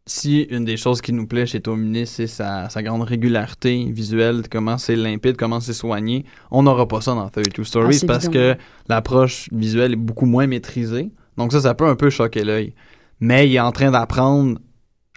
si 0.06 0.42
une 0.50 0.64
des 0.66 0.76
choses 0.76 1.00
qui 1.00 1.12
nous 1.12 1.26
plaît 1.26 1.46
chez 1.46 1.60
Tominé, 1.60 2.04
c'est 2.04 2.26
sa, 2.26 2.68
sa 2.68 2.82
grande 2.82 3.02
régularité 3.02 3.84
visuelle, 3.90 4.42
comment 4.50 4.76
c'est 4.76 4.96
limpide, 4.96 5.36
comment 5.36 5.60
c'est 5.60 5.72
soigné, 5.72 6.24
on 6.50 6.62
n'aura 6.62 6.86
pas 6.86 7.00
ça 7.00 7.14
dans 7.14 7.28
32 7.30 7.64
Stories 7.64 8.00
Ah, 8.02 8.06
parce 8.06 8.24
évident. 8.26 8.54
que 8.54 8.56
l'approche 8.88 9.48
visuelle 9.50 9.92
est 9.92 9.96
beaucoup 9.96 10.26
moins 10.26 10.46
maîtrisée. 10.46 11.10
Donc 11.38 11.52
ça, 11.52 11.60
ça 11.62 11.74
peut 11.74 11.86
un 11.86 11.96
peu 11.96 12.10
choquer 12.10 12.44
l'œil. 12.44 12.74
Mais 13.20 13.48
il 13.48 13.54
est 13.54 13.60
en 13.60 13.72
train 13.72 13.90
d'apprendre 13.90 14.58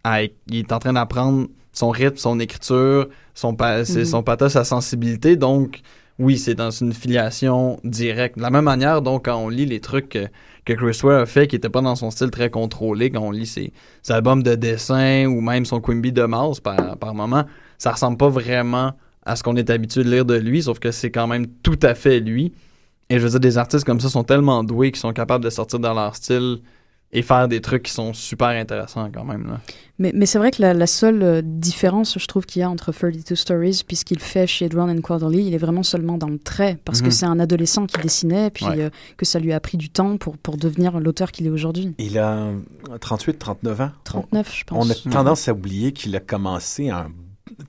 à, 0.06 0.24
il 0.24 0.32
est 0.52 0.72
en 0.72 0.80
train 0.80 0.94
d'apprendre 0.94 1.48
son 1.74 1.90
rythme, 1.90 2.18
son 2.18 2.40
écriture, 2.40 3.08
son, 3.34 3.56
pa- 3.56 3.80
Mhm. 3.82 4.06
son 4.06 4.24
pathos, 4.24 4.50
sa 4.54 4.64
sensibilité. 4.64 5.36
Donc, 5.36 5.82
oui, 6.18 6.38
c'est 6.38 6.56
dans 6.56 6.72
une 6.72 6.94
filiation 6.94 7.78
directe. 7.84 8.38
De 8.38 8.42
la 8.42 8.50
même 8.50 8.64
manière, 8.64 9.02
donc, 9.02 9.26
quand 9.26 9.36
on 9.38 9.50
lit 9.50 9.66
les 9.66 9.80
trucs 9.82 10.18
que, 10.68 10.74
Chris 10.74 11.00
Ware 11.04 11.22
a 11.22 11.26
fait, 11.26 11.48
qui 11.48 11.56
n'étaient 11.56 11.70
pas 11.70 11.82
dans 11.82 11.96
son 11.96 12.12
style 12.12 12.30
très 12.30 12.50
contrôlé, 12.50 13.10
quand 13.10 13.22
on 13.22 13.32
lit 13.32 13.46
ses, 13.46 13.72
ses 14.04 14.14
albums 14.14 14.44
de 14.44 14.56
dessin 14.56 15.26
ou 15.26 15.42
même 15.42 15.66
son 15.66 15.80
Quimby 15.80 16.12
de 16.12 16.24
Mouse 16.26 16.60
par, 16.60 16.98
par 16.98 17.14
moment, 17.16 17.46
ça 17.78 17.92
ressemble 17.92 18.18
pas 18.18 18.30
vraiment 18.30 18.94
à 19.26 19.36
ce 19.36 19.44
qu'on 19.44 19.56
est 19.56 19.70
habitué 19.70 20.04
de 20.04 20.10
lire 20.10 20.26
de 20.26 20.36
lui, 20.36 20.64
sauf 20.64 20.80
que 20.80 20.92
c'est 20.92 21.12
quand 21.12 21.28
même 21.28 21.48
tout 21.48 21.80
à 21.82 21.96
fait 21.96 22.20
lui. 22.20 22.54
Et 23.10 23.20
je 23.20 23.24
veux 23.24 23.30
dire, 23.30 23.40
des 23.40 23.58
artistes 23.58 23.86
comme 23.86 24.00
ça 24.00 24.10
sont 24.10 24.24
tellement 24.24 24.64
doués 24.64 24.92
qu'ils 24.92 25.00
sont 25.00 25.14
capables 25.14 25.44
de 25.44 25.50
sortir 25.50 25.80
dans 25.80 25.94
leur 25.94 26.16
style 26.16 26.60
et 27.14 27.22
faire 27.22 27.48
des 27.48 27.62
trucs 27.62 27.84
qui 27.84 27.92
sont 27.94 28.14
super 28.14 28.50
intéressants 28.50 29.10
quand 29.14 29.24
même. 29.24 29.48
Là. 29.48 29.62
Mais, 29.98 30.12
mais 30.14 30.26
c'est 30.26 30.38
vrai 30.38 30.52
que 30.52 30.62
la, 30.62 30.74
la 30.74 30.88
seule 30.88 31.24
euh, 31.24 31.42
différence, 31.44 32.20
je 32.20 32.26
trouve, 32.28 32.46
qu'il 32.46 32.60
y 32.60 32.64
a 32.64 32.70
entre 32.70 32.92
32 32.92 33.34
Stories 33.36 33.82
puis 33.88 33.96
ce 33.96 34.04
qu'il 34.06 34.20
fait 34.20 34.46
chez 34.46 34.68
Drawn 34.70 34.90
and 34.90 35.02
Quarterly, 35.02 35.48
il 35.48 35.54
est 35.54 35.58
vraiment 35.58 35.84
seulement 35.84 36.18
dans 36.18 36.28
le 36.28 36.38
trait, 36.38 36.78
parce 36.86 37.00
Mhm. 37.02 37.08
que 37.08 37.14
c'est 37.14 37.26
un 37.26 37.40
adolescent 37.40 37.86
qui 37.88 37.98
dessinait, 38.02 38.50
puis 38.52 38.66
Ouais. 38.66 38.80
euh, 38.82 38.90
que 39.16 39.26
ça 39.26 39.40
lui 39.40 39.54
a 39.54 39.60
pris 39.60 39.78
du 39.78 39.90
temps 39.90 40.18
pour, 40.18 40.38
pour 40.38 40.58
devenir 40.58 41.00
l'auteur 41.00 41.32
qu'il 41.32 41.48
est 41.48 41.50
aujourd'hui. 41.50 41.96
Il 41.98 42.20
a 42.20 42.50
38, 43.00 43.40
39 43.40 43.82
ans? 43.82 43.92
39, 44.04 44.54
je 44.56 44.64
On 44.72 44.76
pense. 44.80 45.06
a 45.08 45.10
tendance 45.10 45.48
à 45.48 45.54
oublier 45.54 45.94
qu'il 45.94 46.16
a 46.16 46.20
commencé 46.20 46.92
en 46.92 47.06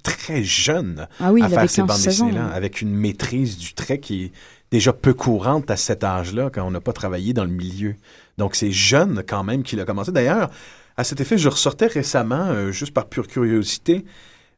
très 0.02 0.42
jeune 0.42 1.06
Ah 1.20 1.32
oui, 1.32 1.40
à 1.42 1.46
il 1.48 1.54
faire 1.54 1.70
ces 1.70 1.82
bandes 1.82 1.90
15-16 1.92 2.00
ans. 2.22 2.26
dessinées-là, 2.26 2.48
avec 2.48 2.82
une 2.82 2.90
maîtrise 2.94 3.56
du 3.56 3.72
trait 3.74 3.98
qui 4.00 4.24
est 4.24 4.32
déjà 4.72 4.92
peu 4.92 5.14
courante 5.14 5.70
à 5.70 5.76
cet 5.76 6.02
âge-là, 6.04 6.50
quand 6.52 6.66
on 6.66 6.70
n'a 6.72 6.80
pas 6.80 6.92
travaillé 6.92 7.32
dans 7.32 7.44
le 7.44 7.50
milieu. 7.50 7.94
Donc, 8.38 8.54
c'est 8.54 8.72
jeune 8.72 9.22
quand 9.28 9.44
même 9.44 9.62
qu'il 9.62 9.80
a 9.80 9.84
commencé. 9.84 10.12
D'ailleurs, 10.12 10.48
à 10.96 11.04
cet 11.04 11.20
effet, 11.20 11.38
je 11.38 11.48
ressortais 11.48 11.86
récemment, 11.86 12.46
euh, 12.46 12.72
juste 12.72 12.92
par 12.92 13.08
pure 13.08 13.26
curiosité, 13.26 14.04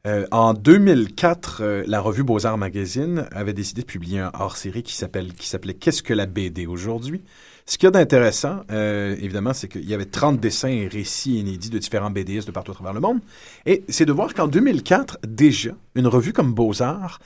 euh, 0.06 0.26
en 0.30 0.54
2004, 0.54 1.60
euh, 1.60 1.84
la 1.86 2.00
revue 2.00 2.22
Beaux-Arts 2.22 2.56
Magazine 2.56 3.26
avait 3.32 3.52
décidé 3.52 3.82
de 3.82 3.86
publier 3.86 4.20
un 4.20 4.30
hors-série 4.32 4.82
qui 4.82 4.94
s'appelle 4.94 5.34
qui 5.34 5.46
s'appelait 5.46 5.74
Qu'est-ce 5.74 6.02
que 6.02 6.14
la 6.14 6.24
BD 6.24 6.66
aujourd'hui? 6.66 7.22
Ce 7.66 7.76
qu'il 7.76 7.86
y 7.86 7.88
a 7.88 7.90
d'intéressant, 7.90 8.62
évidemment, 8.68 9.52
c'est 9.52 9.68
qu'il 9.68 9.88
y 9.88 9.94
avait 9.94 10.06
30 10.06 10.40
dessins 10.40 10.70
et 10.70 10.88
récits 10.88 11.38
inédits 11.38 11.70
de 11.70 11.78
différents 11.78 12.10
BDistes 12.10 12.48
de 12.48 12.52
partout 12.52 12.72
à 12.72 12.74
travers 12.74 12.94
le 12.94 12.98
monde. 12.98 13.20
Et 13.64 13.84
c'est 13.88 14.06
de 14.06 14.12
voir 14.12 14.34
qu'en 14.34 14.48
2004, 14.48 15.18
déjà, 15.24 15.70
une 15.94 16.08
revue 16.08 16.32
comme 16.32 16.52
Beaux-Arts 16.52 17.20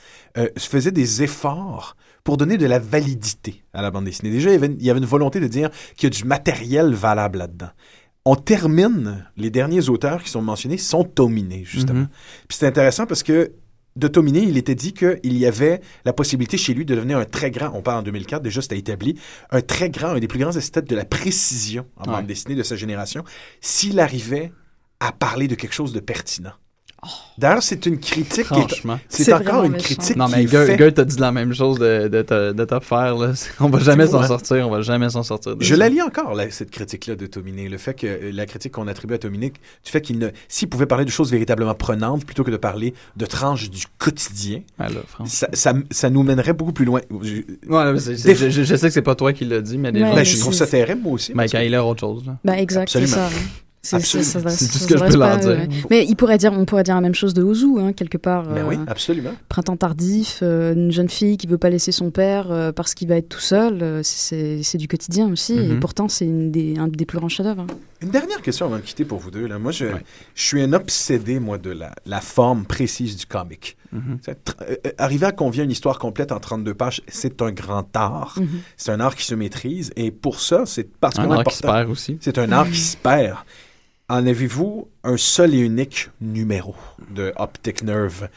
faisait 0.59 0.91
des 0.91 1.23
efforts 1.23 1.95
pour 2.25 2.35
donner 2.35 2.57
de 2.57 2.65
la 2.65 2.79
validité 2.79 3.63
à 3.71 3.81
la 3.81 3.91
bande 3.91 4.03
dessinée. 4.03 4.31
Déjà, 4.31 4.49
il 4.49 4.53
y 4.53 4.55
avait 4.57 4.65
une, 4.67 4.77
il 4.79 4.85
y 4.85 4.89
avait 4.89 4.99
une 4.99 5.05
volonté 5.05 5.39
de 5.39 5.47
dire 5.47 5.69
qu'il 5.95 6.07
y 6.09 6.11
a 6.13 6.15
du 6.17 6.25
matériel 6.25 6.93
valable 6.93 7.37
là-dedans. 7.37 7.69
On 8.25 8.35
termine, 8.35 9.29
les 9.37 9.51
derniers 9.51 9.87
auteurs 9.89 10.23
qui 10.23 10.31
sont 10.31 10.41
mentionnés 10.41 10.79
sont 10.79 11.03
Tominé, 11.03 11.63
justement. 11.63 11.99
Mhm. 12.01 12.09
Puis 12.47 12.57
c'est 12.57 12.65
intéressant 12.65 13.05
parce 13.05 13.21
que 13.21 13.53
de 13.95 14.07
Tominé, 14.07 14.39
il 14.41 14.57
était 14.57 14.73
dit 14.75 14.91
qu'il 14.93 15.37
y 15.37 15.45
avait 15.45 15.79
la 16.03 16.11
possibilité 16.13 16.57
chez 16.57 16.73
lui 16.73 16.83
de 16.83 16.95
devenir 16.95 17.19
un 17.19 17.25
très 17.25 17.51
grand, 17.51 17.71
on 17.75 17.81
parle 17.83 17.99
en 17.99 18.03
2004, 18.03 18.41
déjà 18.41 18.61
c'était 18.61 18.77
établi, 18.79 19.17
un 19.51 19.61
très 19.61 19.89
grand, 19.91 20.09
un 20.09 20.19
des 20.19 20.27
plus 20.27 20.39
grands 20.39 20.51
esthètes 20.51 20.89
de 20.89 20.95
la 20.95 21.05
précision 21.05 21.85
en 21.95 22.09
Ouais. 22.09 22.17
bande 22.17 22.25
dessinée 22.27 22.55
de 22.55 22.63
sa 22.63 22.75
génération, 22.75 23.23
s'il 23.61 23.99
arrivait 23.99 24.51
à 24.99 25.11
parler 25.11 25.47
de 25.47 25.55
quelque 25.55 25.73
chose 25.73 25.93
de 25.93 25.99
pertinent. 25.99 26.51
D'ailleurs, 27.37 27.63
c'est 27.63 27.85
une 27.85 27.99
critique 27.99 28.45
Franchement. 28.45 28.97
c'est 29.09 29.33
encore 29.33 29.63
une 29.65 29.73
méchant. 29.73 29.83
critique 29.85 30.15
Non, 30.15 30.27
mais 30.29 30.47
faite- 30.47 30.79
Guy 30.81 30.93
t'a 30.93 31.03
dit 31.03 31.17
la 31.19 31.31
même 31.33 31.53
chose 31.53 31.77
de, 31.79 32.07
de, 32.07 32.51
de 32.53 32.65
te 32.65 32.79
faire. 32.79 33.15
Là. 33.17 33.33
On 33.59 33.67
va 33.69 33.79
jamais 33.79 34.07
s'en 34.07 34.23
sortir, 34.25 34.67
on 34.67 34.71
va 34.71 34.81
jamais 34.81 35.09
s'en 35.09 35.23
sortir. 35.23 35.55
de 35.57 35.63
Je 35.63 35.69
ça. 35.73 35.75
la 35.77 35.89
lis 35.89 36.01
encore, 36.01 36.33
là, 36.33 36.49
cette 36.49 36.71
critique-là 36.71 37.15
de 37.15 37.25
Tominé. 37.25 37.67
Le 37.67 37.77
fait 37.77 37.93
que 37.93 38.07
euh, 38.07 38.31
la 38.33 38.45
critique 38.45 38.71
qu'on 38.71 38.87
attribue 38.87 39.15
à 39.15 39.17
Tominé, 39.17 39.49
du 39.49 39.91
fait 39.91 39.99
qu'il 40.01 40.17
ne, 40.17 40.29
s'il 40.47 40.69
pouvait 40.69 40.85
parler 40.85 41.03
de 41.05 41.09
choses 41.09 41.29
véritablement 41.31 41.75
prenantes 41.75 42.25
plutôt 42.25 42.43
que 42.45 42.51
de 42.51 42.57
parler 42.57 42.93
de 43.17 43.25
tranches 43.25 43.69
du 43.69 43.83
quotidien, 43.97 44.61
franchement. 45.07 45.25
ça, 45.25 45.47
ça, 45.53 45.73
ça 45.91 46.09
nous 46.09 46.23
mènerait 46.23 46.53
beaucoup 46.53 46.73
plus 46.73 46.85
loin. 46.85 47.01
Je, 47.21 47.41
Ouais, 47.67 47.99
je, 47.99 48.49
je- 48.49 48.63
je 48.63 48.75
sais 48.75 48.87
que 48.87 48.93
c'est 48.93 49.01
pas 49.01 49.15
toi 49.15 49.33
qui 49.33 49.43
l'as 49.45 49.61
dit, 49.61 49.77
mais 49.77 49.91
des 49.91 49.99
Ouais, 49.99 50.05
gens 50.05 50.11
ben, 50.13 50.19
mais 50.19 50.25
je 50.25 50.39
trouve 50.39 50.53
ça 50.53 50.67
terrible, 50.67 51.01
moi 51.03 51.13
aussi. 51.13 51.33
Mais 51.35 51.47
que- 51.47 51.51
quand 51.51 51.59
il 51.59 51.75
a 51.75 51.85
autre 51.85 51.99
chose. 51.99 52.23
Là. 52.25 52.37
Bah 52.45 52.57
exact, 52.57 52.89
c'est 52.89 52.99
Absolument. 52.99 53.29
ça. 53.29 53.35
hein. 53.35 53.39
C'est 53.85 53.99
C'est 53.99 54.67
tout 54.67 54.77
ce 54.79 54.87
que 54.87 54.97
je 54.97 55.03
peux 55.03 55.17
leur 55.17 55.37
dire. 55.37 55.49
ouais. 55.49 55.69
Mais 55.89 56.05
il 56.05 56.15
pourrait 56.15 56.37
dire, 56.39 56.51
on 56.53 56.65
pourrait 56.65 56.83
dire 56.83 56.95
la 56.95 57.01
même 57.01 57.13
chose 57.13 57.33
de 57.35 57.43
Ozu, 57.43 57.79
hein, 57.79 57.93
quelque 57.93 58.17
part. 58.17 58.45
Euh, 58.49 58.63
oui, 58.67 58.77
absolument. 58.87 59.31
Printemps 59.47 59.77
tardif, 59.77 60.39
euh, 60.41 60.73
une 60.73 60.91
jeune 60.91 61.09
fille 61.09 61.37
qui 61.37 61.45
veut 61.45 61.57
pas 61.59 61.69
laisser 61.69 61.91
son 61.91 62.09
père 62.09 62.51
euh, 62.51 62.71
parce 62.71 62.95
qu'il 62.95 63.07
va 63.07 63.15
être 63.17 63.29
tout 63.29 63.39
seul, 63.39 63.83
euh, 63.83 64.01
c'est 64.03 64.63
c'est 64.63 64.77
du 64.79 64.87
quotidien 64.87 65.31
aussi. 65.31 65.53
Et 65.53 65.67
Mhm. 65.73 65.79
pourtant, 65.79 66.07
c'est 66.09 66.25
une 66.25 66.51
des- 66.51 66.77
un 66.79 66.87
des 66.87 67.05
plus 67.05 67.19
grands 67.19 67.29
chefs-d'œuvre. 67.29 67.61
hein. 67.61 67.67
Une 68.01 68.09
dernière 68.09 68.41
question 68.41 68.65
avant 68.65 68.75
de 68.77 68.81
quitter 68.81 69.05
pour 69.05 69.19
vous 69.19 69.31
deux. 69.31 69.47
Là. 69.47 69.57
Moi, 69.59 69.71
je, 69.71 69.85
Ouais. 69.85 70.03
je 70.35 70.43
suis 70.43 70.61
un 70.61 70.73
obsédé, 70.73 71.39
moi, 71.39 71.57
de 71.57 71.69
la, 71.71 71.93
la 72.05 72.21
forme 72.21 72.65
précise 72.65 73.15
du 73.17 73.25
comic. 73.25 73.77
Mhm. 73.91 74.17
C'est 74.23 74.37
euh, 74.61 74.75
euh, 74.85 74.91
Arriver 74.97 75.25
à 75.27 75.31
convier 75.31 75.63
une 75.63 75.71
histoire 75.71 75.97
complète 75.99 76.31
en 76.31 76.39
32 76.39 76.73
pages, 76.73 77.01
c'est 77.07 77.41
un 77.41 77.51
grand 77.51 77.87
art. 77.95 78.35
Mhm. 78.39 78.47
C'est 78.77 78.91
un 78.91 78.99
art 78.99 79.15
qui 79.15 79.23
se 79.25 79.33
maîtrise. 79.35 79.91
Et 79.95 80.11
pour 80.11 80.39
ça, 80.41 80.63
c'est 80.65 80.87
Un 80.87 80.97
particulièrement 80.99 81.39
art 81.39 81.45
qui 81.45 81.55
se 81.55 81.63
important. 81.63 81.79
perd 81.79 81.89
aussi. 81.91 82.17
C'est 82.19 82.37
un 82.37 82.51
art 82.51 82.69
qui 82.69 82.79
se 82.79 82.97
perd. 82.97 83.37
En 84.07 84.27
avez-vous 84.27 84.87
un 85.03 85.17
seul 85.17 85.55
et 85.55 85.59
unique 85.59 86.09
numéro 86.21 86.75
de 87.09 87.33
Optic 87.37 87.81
Nerve 87.83 88.29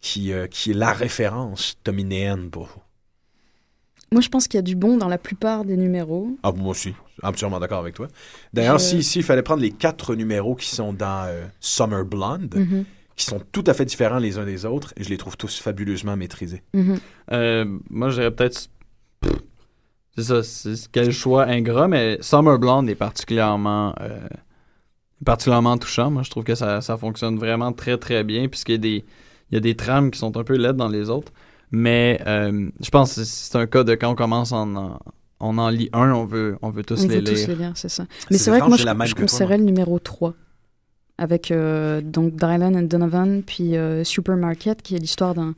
qui, 0.00 0.32
euh, 0.32 0.46
qui 0.46 0.72
est 0.72 0.74
la 0.74 0.92
référence 0.92 1.76
dominéenne 1.84 2.50
pour 2.50 2.66
vous? 2.66 2.80
Moi, 4.12 4.20
je 4.20 4.28
pense 4.28 4.46
qu'il 4.46 4.58
y 4.58 4.60
a 4.60 4.62
du 4.62 4.76
bon 4.76 4.98
dans 4.98 5.08
la 5.08 5.16
plupart 5.18 5.64
des 5.64 5.76
numéros. 5.78 6.36
Ah, 6.42 6.52
moi 6.52 6.68
aussi. 6.70 6.94
Absolument 7.22 7.58
d'accord 7.58 7.78
avec 7.80 7.94
toi. 7.94 8.08
D'ailleurs, 8.52 8.78
Je- 8.78 8.84
si, 8.84 9.02
si 9.02 9.18
il 9.20 9.24
fallait 9.24 9.42
prendre 9.42 9.62
les 9.62 9.70
quatre 9.72 10.14
numéros 10.14 10.54
qui 10.56 10.68
sont 10.68 10.92
dans 10.92 11.24
euh, 11.26 11.46
Summer 11.58 12.04
Blonde, 12.04 12.54
Mhm. 12.54 12.84
qui 13.16 13.24
sont 13.24 13.40
tout 13.50 13.64
à 13.66 13.72
fait 13.74 13.86
différents 13.86 14.18
les 14.18 14.36
uns 14.38 14.44
des 14.44 14.66
autres, 14.66 14.92
je 15.00 15.08
les 15.08 15.16
trouve 15.16 15.36
tous 15.38 15.58
fabuleusement 15.58 16.16
maîtrisés. 16.16 16.62
Mhm. 16.74 16.98
Euh, 17.32 17.78
moi, 17.88 18.10
je 18.10 18.16
dirais 18.16 18.30
peut-être. 18.30 18.68
C'est 20.16 20.22
ça, 20.22 20.42
c'est 20.44 20.74
quel 20.92 21.10
choix 21.10 21.44
ingrat, 21.46 21.88
mais 21.88 22.18
Summer 22.20 22.58
Blonde 22.58 22.88
est 22.90 22.94
particulièrement, 22.94 23.94
euh, 24.00 24.20
particulièrement 25.24 25.76
touchant. 25.78 26.10
Moi, 26.10 26.22
je 26.22 26.30
trouve 26.30 26.44
que 26.44 26.54
ça, 26.54 26.80
ça 26.80 26.96
fonctionne 26.96 27.38
vraiment 27.38 27.72
très, 27.72 27.96
très 27.98 28.24
bien, 28.24 28.48
puisqu'il 28.48 28.72
y 28.72 28.74
a 28.76 28.78
des, 28.78 29.04
il 29.50 29.54
y 29.54 29.56
a 29.56 29.60
des 29.60 29.74
trames 29.76 30.10
qui 30.10 30.18
sont 30.18 30.36
un 30.36 30.44
peu 30.44 30.56
laides 30.56 30.76
dans 30.76 30.88
les 30.88 31.10
autres. 31.10 31.32
Mais 31.70 32.20
euh, 32.26 32.70
je 32.80 32.90
pense 32.90 33.14
que 33.16 33.24
c'est 33.24 33.56
un 33.56 33.66
cas 33.66 33.82
de 33.84 33.94
quand 33.94 34.10
on 34.10 34.14
commence 34.14 34.52
en, 34.52 34.74
en- 34.76 34.98
on 35.40 35.58
en 35.58 35.68
lit 35.68 35.88
un, 35.92 36.12
on 36.12 36.24
veut, 36.24 36.56
on 36.62 36.70
veut 36.70 36.84
tous 36.84 37.04
On 37.04 37.08
les 37.08 37.16
veut 37.16 37.24
tous 37.24 37.32
lire. 37.34 37.48
les 37.48 37.54
lire, 37.56 37.72
c'est 37.74 37.88
ça. 37.88 38.06
Mais 38.30 38.38
C'est 38.38 38.50
vrai 38.50 38.60
que 38.60 38.66
moi, 38.68 38.76
je, 38.76 38.84
je 39.06 39.14
conseillerais 39.14 39.58
le 39.58 39.64
numéro 39.64 39.98
3. 39.98 40.34
Avec 41.16 41.50
euh, 41.52 42.00
donc 42.00 42.34
Dylan 42.34 42.74
and 42.76 42.82
Donovan, 42.82 43.42
puis 43.44 43.76
euh, 43.76 44.02
Supermarket, 44.02 44.82
qui 44.82 44.96
est 44.96 44.98
l'histoire 44.98 45.34
d'un 45.34 45.54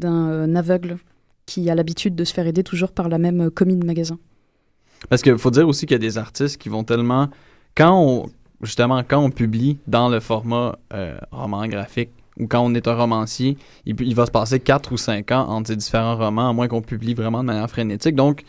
d'un 0.00 0.28
euh, 0.28 0.54
aveugle 0.56 0.98
qui 1.46 1.70
a 1.70 1.74
l'habitude 1.76 2.14
de 2.16 2.24
se 2.24 2.34
faire 2.34 2.46
aider 2.46 2.62
toujours 2.64 2.90
par 2.90 3.08
la 3.08 3.18
même 3.18 3.40
euh, 3.46 3.50
commis 3.50 3.76
de 3.76 3.86
magasin. 3.86 4.18
Parce 5.08 5.22
qu'il 5.22 5.38
faut 5.38 5.50
dire 5.52 5.66
aussi 5.68 5.86
qu'il 5.86 5.94
y 5.94 5.96
a 5.96 5.98
des 5.98 6.18
artistes 6.18 6.58
qui 6.60 6.68
vont 6.68 6.82
tellement. 6.84 7.28
Quand 7.76 7.92
on. 8.02 8.26
Justement, 8.62 9.02
quand 9.06 9.18
on 9.18 9.30
publie 9.30 9.78
dans 9.86 10.08
le 10.08 10.20
format 10.20 10.78
euh, 10.92 11.16
roman 11.30 11.66
graphique 11.66 12.10
ou 12.38 12.46
quand 12.46 12.60
on 12.60 12.74
est 12.74 12.88
un 12.88 12.94
romancier, 12.94 13.56
il, 13.86 14.14
va 14.14 14.26
se 14.26 14.30
passer 14.30 14.60
4 14.60 14.92
ou 14.92 14.96
5 14.96 15.32
ans 15.32 15.46
entre 15.48 15.68
ces 15.68 15.76
différents 15.76 16.16
romans, 16.16 16.50
à 16.50 16.52
moins 16.52 16.68
qu'on 16.68 16.82
publie 16.82 17.14
vraiment 17.14 17.40
de 17.40 17.46
manière 17.46 17.68
frénétique. 17.70 18.14
Donc, 18.14 18.42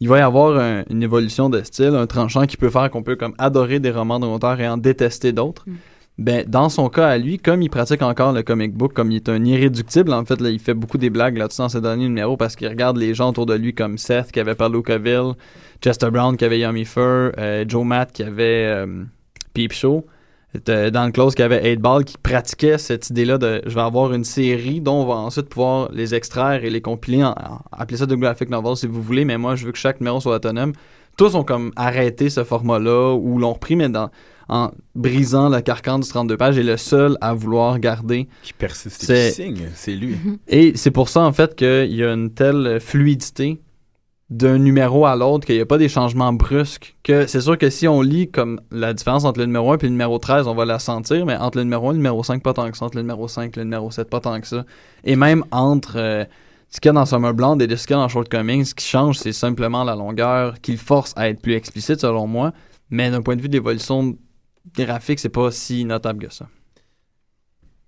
il 0.00 0.08
va 0.08 0.18
y 0.18 0.22
avoir 0.22 0.58
un- 0.58 0.84
une 0.90 1.02
évolution 1.02 1.50
de 1.50 1.62
style, 1.62 1.94
un 1.94 2.06
tranchant 2.06 2.46
qui 2.46 2.56
peut 2.56 2.70
faire 2.70 2.90
qu'on 2.90 3.02
peut 3.02 3.16
comme 3.16 3.34
adorer 3.38 3.80
des 3.80 3.90
romans 3.90 4.18
d'un 4.18 4.28
auteur 4.28 4.58
et 4.60 4.68
en 4.68 4.76
détester 4.76 5.32
d'autres. 5.32 5.64
Mm. 5.66 5.74
Ben, 6.16 6.44
dans 6.46 6.68
son 6.68 6.88
cas 6.88 7.08
à 7.08 7.18
lui, 7.18 7.38
comme 7.38 7.60
il 7.60 7.68
pratique 7.68 8.00
encore 8.00 8.32
le 8.32 8.44
comic 8.44 8.72
book, 8.72 8.92
comme 8.92 9.10
il 9.10 9.16
est 9.16 9.28
un 9.28 9.44
irréductible, 9.44 10.12
en 10.12 10.24
fait, 10.24 10.40
là, 10.40 10.48
il 10.50 10.60
fait 10.60 10.74
beaucoup 10.74 10.96
des 10.96 11.10
blagues 11.10 11.36
là-dessus 11.36 11.60
dans 11.60 11.68
ses 11.68 11.80
derniers 11.80 12.04
numéros 12.04 12.36
parce 12.36 12.54
qu'il 12.54 12.68
regarde 12.68 12.96
les 12.96 13.14
gens 13.14 13.30
autour 13.30 13.46
de 13.46 13.54
lui 13.54 13.74
comme 13.74 13.98
Seth 13.98 14.30
qui 14.30 14.38
avait 14.38 14.54
Paulo 14.54 14.80
Caville, 14.80 15.32
Chester 15.82 16.10
Brown 16.10 16.36
qui 16.36 16.44
avait 16.44 16.60
Yummy 16.60 16.84
Fur, 16.84 17.32
euh, 17.36 17.64
Joe 17.66 17.84
Matt 17.84 18.12
qui 18.12 18.22
avait 18.22 18.66
euh, 18.68 19.02
Peep 19.54 19.72
Show, 19.72 20.04
dans 20.66 21.06
le 21.06 21.10
close 21.10 21.34
qui 21.34 21.42
avait 21.42 21.68
8 21.70 21.76
Ball 21.80 22.04
qui 22.04 22.16
pratiquait 22.16 22.78
cette 22.78 23.10
idée-là 23.10 23.38
de 23.38 23.62
je 23.66 23.74
vais 23.74 23.80
avoir 23.80 24.12
une 24.12 24.22
série 24.24 24.80
dont 24.80 25.02
on 25.02 25.06
va 25.06 25.14
ensuite 25.14 25.48
pouvoir 25.48 25.90
les 25.92 26.14
extraire 26.14 26.64
et 26.64 26.70
les 26.70 26.80
compiler, 26.80 27.24
en, 27.24 27.30
en- 27.30 27.60
appelez 27.72 27.96
ça 27.98 28.06
de 28.06 28.14
graphic 28.14 28.50
novel 28.50 28.76
si 28.76 28.86
vous 28.86 29.02
voulez, 29.02 29.24
mais 29.24 29.36
moi 29.38 29.56
je 29.56 29.66
veux 29.66 29.72
que 29.72 29.78
chaque 29.78 30.00
numéro 30.00 30.20
soit 30.20 30.36
autonome. 30.36 30.72
Tous 31.16 31.34
ont 31.36 31.44
comme 31.44 31.72
arrêté 31.76 32.28
ce 32.30 32.42
format-là 32.44 33.14
ou 33.14 33.38
l'ont 33.38 33.52
repris, 33.54 33.74
mais 33.76 33.88
dans, 33.88 34.10
en 34.48 34.70
brisant 34.96 35.48
le 35.48 35.60
carcan 35.60 35.98
du 36.00 36.08
32 36.08 36.36
pages 36.36 36.58
et 36.58 36.62
le 36.64 36.76
seul 36.76 37.16
à 37.20 37.34
vouloir 37.34 37.78
garder 37.78 38.28
Qui 38.42 38.52
persiste 38.52 39.02
C'est- 39.04 39.30
signe, 39.30 39.68
c'est 39.74 39.94
lui. 39.94 40.16
et 40.48 40.72
c'est 40.76 40.90
pour 40.90 41.08
ça, 41.08 41.22
en 41.22 41.32
fait, 41.32 41.54
qu'il 41.56 41.94
y 41.94 42.02
a 42.04 42.12
une 42.12 42.30
telle 42.30 42.78
fluidité 42.80 43.60
d'un 44.30 44.58
numéro 44.58 45.04
à 45.04 45.16
l'autre, 45.16 45.46
qu'il 45.46 45.56
n'y 45.56 45.60
a 45.60 45.66
pas 45.66 45.78
des 45.78 45.88
changements 45.88 46.32
brusques. 46.32 46.96
Que 47.02 47.26
c'est 47.26 47.42
sûr 47.42 47.58
que 47.58 47.68
si 47.70 47.86
on 47.86 48.00
lit 48.00 48.30
comme 48.30 48.60
la 48.70 48.94
différence 48.94 49.24
entre 49.24 49.40
le 49.40 49.46
numéro 49.46 49.72
1 49.72 49.78
et 49.78 49.82
le 49.82 49.88
numéro 49.90 50.18
13, 50.18 50.46
on 50.46 50.54
va 50.54 50.64
la 50.64 50.78
sentir, 50.78 51.26
mais 51.26 51.36
entre 51.36 51.58
le 51.58 51.64
numéro 51.64 51.88
1 51.88 51.90
et 51.90 51.92
le 51.92 51.98
numéro 51.98 52.22
5, 52.22 52.42
pas 52.42 52.54
tant 52.54 52.70
que 52.70 52.76
ça. 52.76 52.86
Entre 52.86 52.96
le 52.96 53.02
numéro 53.02 53.28
5 53.28 53.56
et 53.56 53.60
le 53.60 53.64
numéro 53.64 53.90
7, 53.90 54.08
pas 54.08 54.20
tant 54.20 54.40
que 54.40 54.46
ça. 54.46 54.64
Et 55.04 55.16
même 55.16 55.44
entre 55.50 55.96
euh, 55.96 56.24
ce 56.70 56.80
qu'il 56.80 56.88
y 56.88 56.90
a 56.90 56.92
dans 56.94 57.06
Summer 57.06 57.34
Blonde 57.34 57.62
et 57.62 57.76
ce 57.76 57.86
qu'il 57.86 57.94
y 57.94 57.98
a 57.98 58.02
dans 58.02 58.08
Shortcoming, 58.08 58.64
ce 58.64 58.74
qui 58.74 58.86
change, 58.86 59.18
c'est 59.18 59.32
simplement 59.32 59.84
la 59.84 59.94
longueur 59.94 60.60
qui 60.60 60.76
force 60.76 61.12
à 61.16 61.28
être 61.28 61.40
plus 61.40 61.54
explicite, 61.54 62.00
selon 62.00 62.26
moi. 62.26 62.52
Mais 62.90 63.10
d'un 63.10 63.22
point 63.22 63.36
de 63.36 63.42
vue 63.42 63.48
d'évolution 63.48 64.16
graphique, 64.74 65.18
c'est 65.18 65.28
pas 65.28 65.50
si 65.50 65.84
notable 65.84 66.26
que 66.26 66.32
ça. 66.32 66.48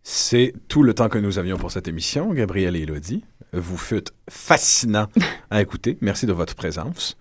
C'est 0.02 0.52
tout 0.68 0.84
le 0.84 0.94
temps 0.94 1.08
que 1.08 1.18
nous 1.18 1.38
avions 1.38 1.56
pour 1.56 1.72
cette 1.72 1.88
émission, 1.88 2.32
Gabriel 2.32 2.76
et 2.76 2.82
Elodie. 2.82 3.24
Vous 3.52 3.76
fûtes 3.76 4.12
fascinants 4.28 5.08
à 5.50 5.62
écouter. 5.62 5.98
Merci 6.00 6.26
de 6.26 6.32
votre 6.32 6.54
présence. 6.54 7.16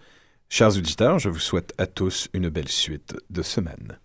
Chers 0.49 0.77
auditeurs, 0.77 1.19
je 1.19 1.29
vous 1.29 1.39
souhaite 1.39 1.73
à 1.77 1.87
tous 1.87 2.29
une 2.33 2.49
belle 2.49 2.69
suite 2.69 3.15
de 3.29 3.41
semaine. 3.41 3.99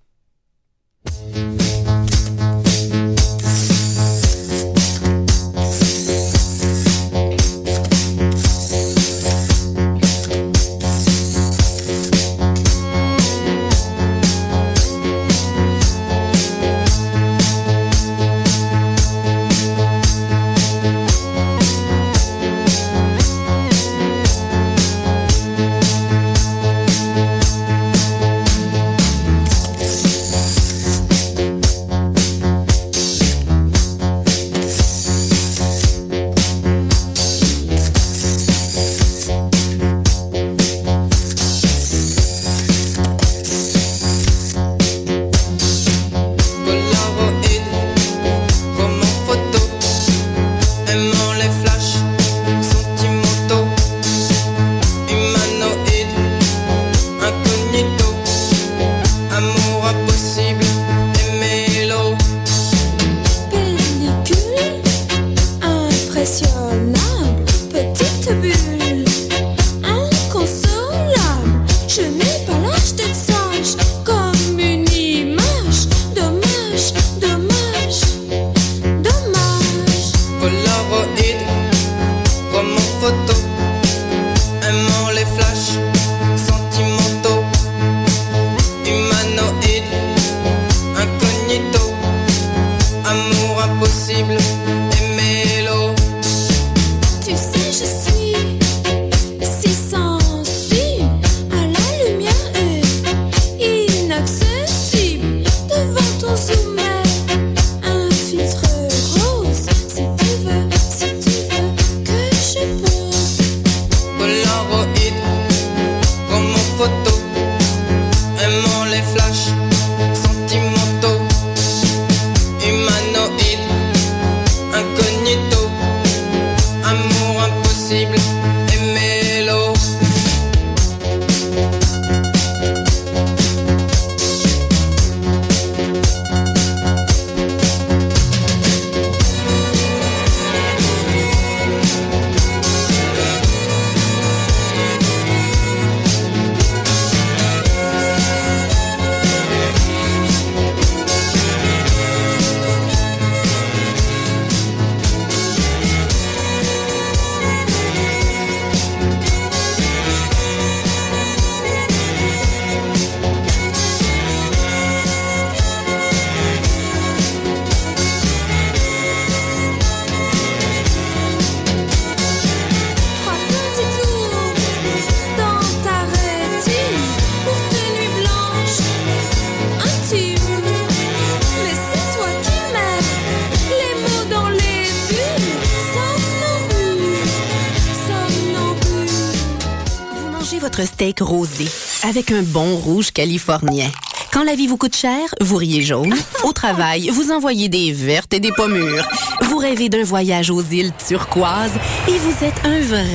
Avec 192.21 192.33
un 192.33 192.43
bon 192.43 192.77
rouge 192.77 193.13
californien. 193.13 193.91
Quand 194.31 194.45
la 194.45 194.55
vie 194.55 194.67
vous 194.67 194.77
coûte 194.77 194.95
cher, 194.95 195.35
vous 195.41 195.57
riez 195.57 195.81
jaune. 195.81 196.15
Au 196.45 196.53
travail, 196.53 197.09
vous 197.09 197.31
envoyez 197.33 197.71
des 197.71 197.93
vertes 197.93 198.35
et 198.35 198.41
des 198.41 198.53
pommures. 198.53 199.09
Vous 199.41 199.57
rêvez 199.57 199.89
d'un 199.89 200.05
voyage 200.05 200.51
aux 200.51 200.61
îles 200.61 200.93
turquoises 201.09 201.73
et 202.09 202.19
vous 202.19 202.45
êtes 202.45 202.61
un 202.67 202.81
vrai 202.81 203.09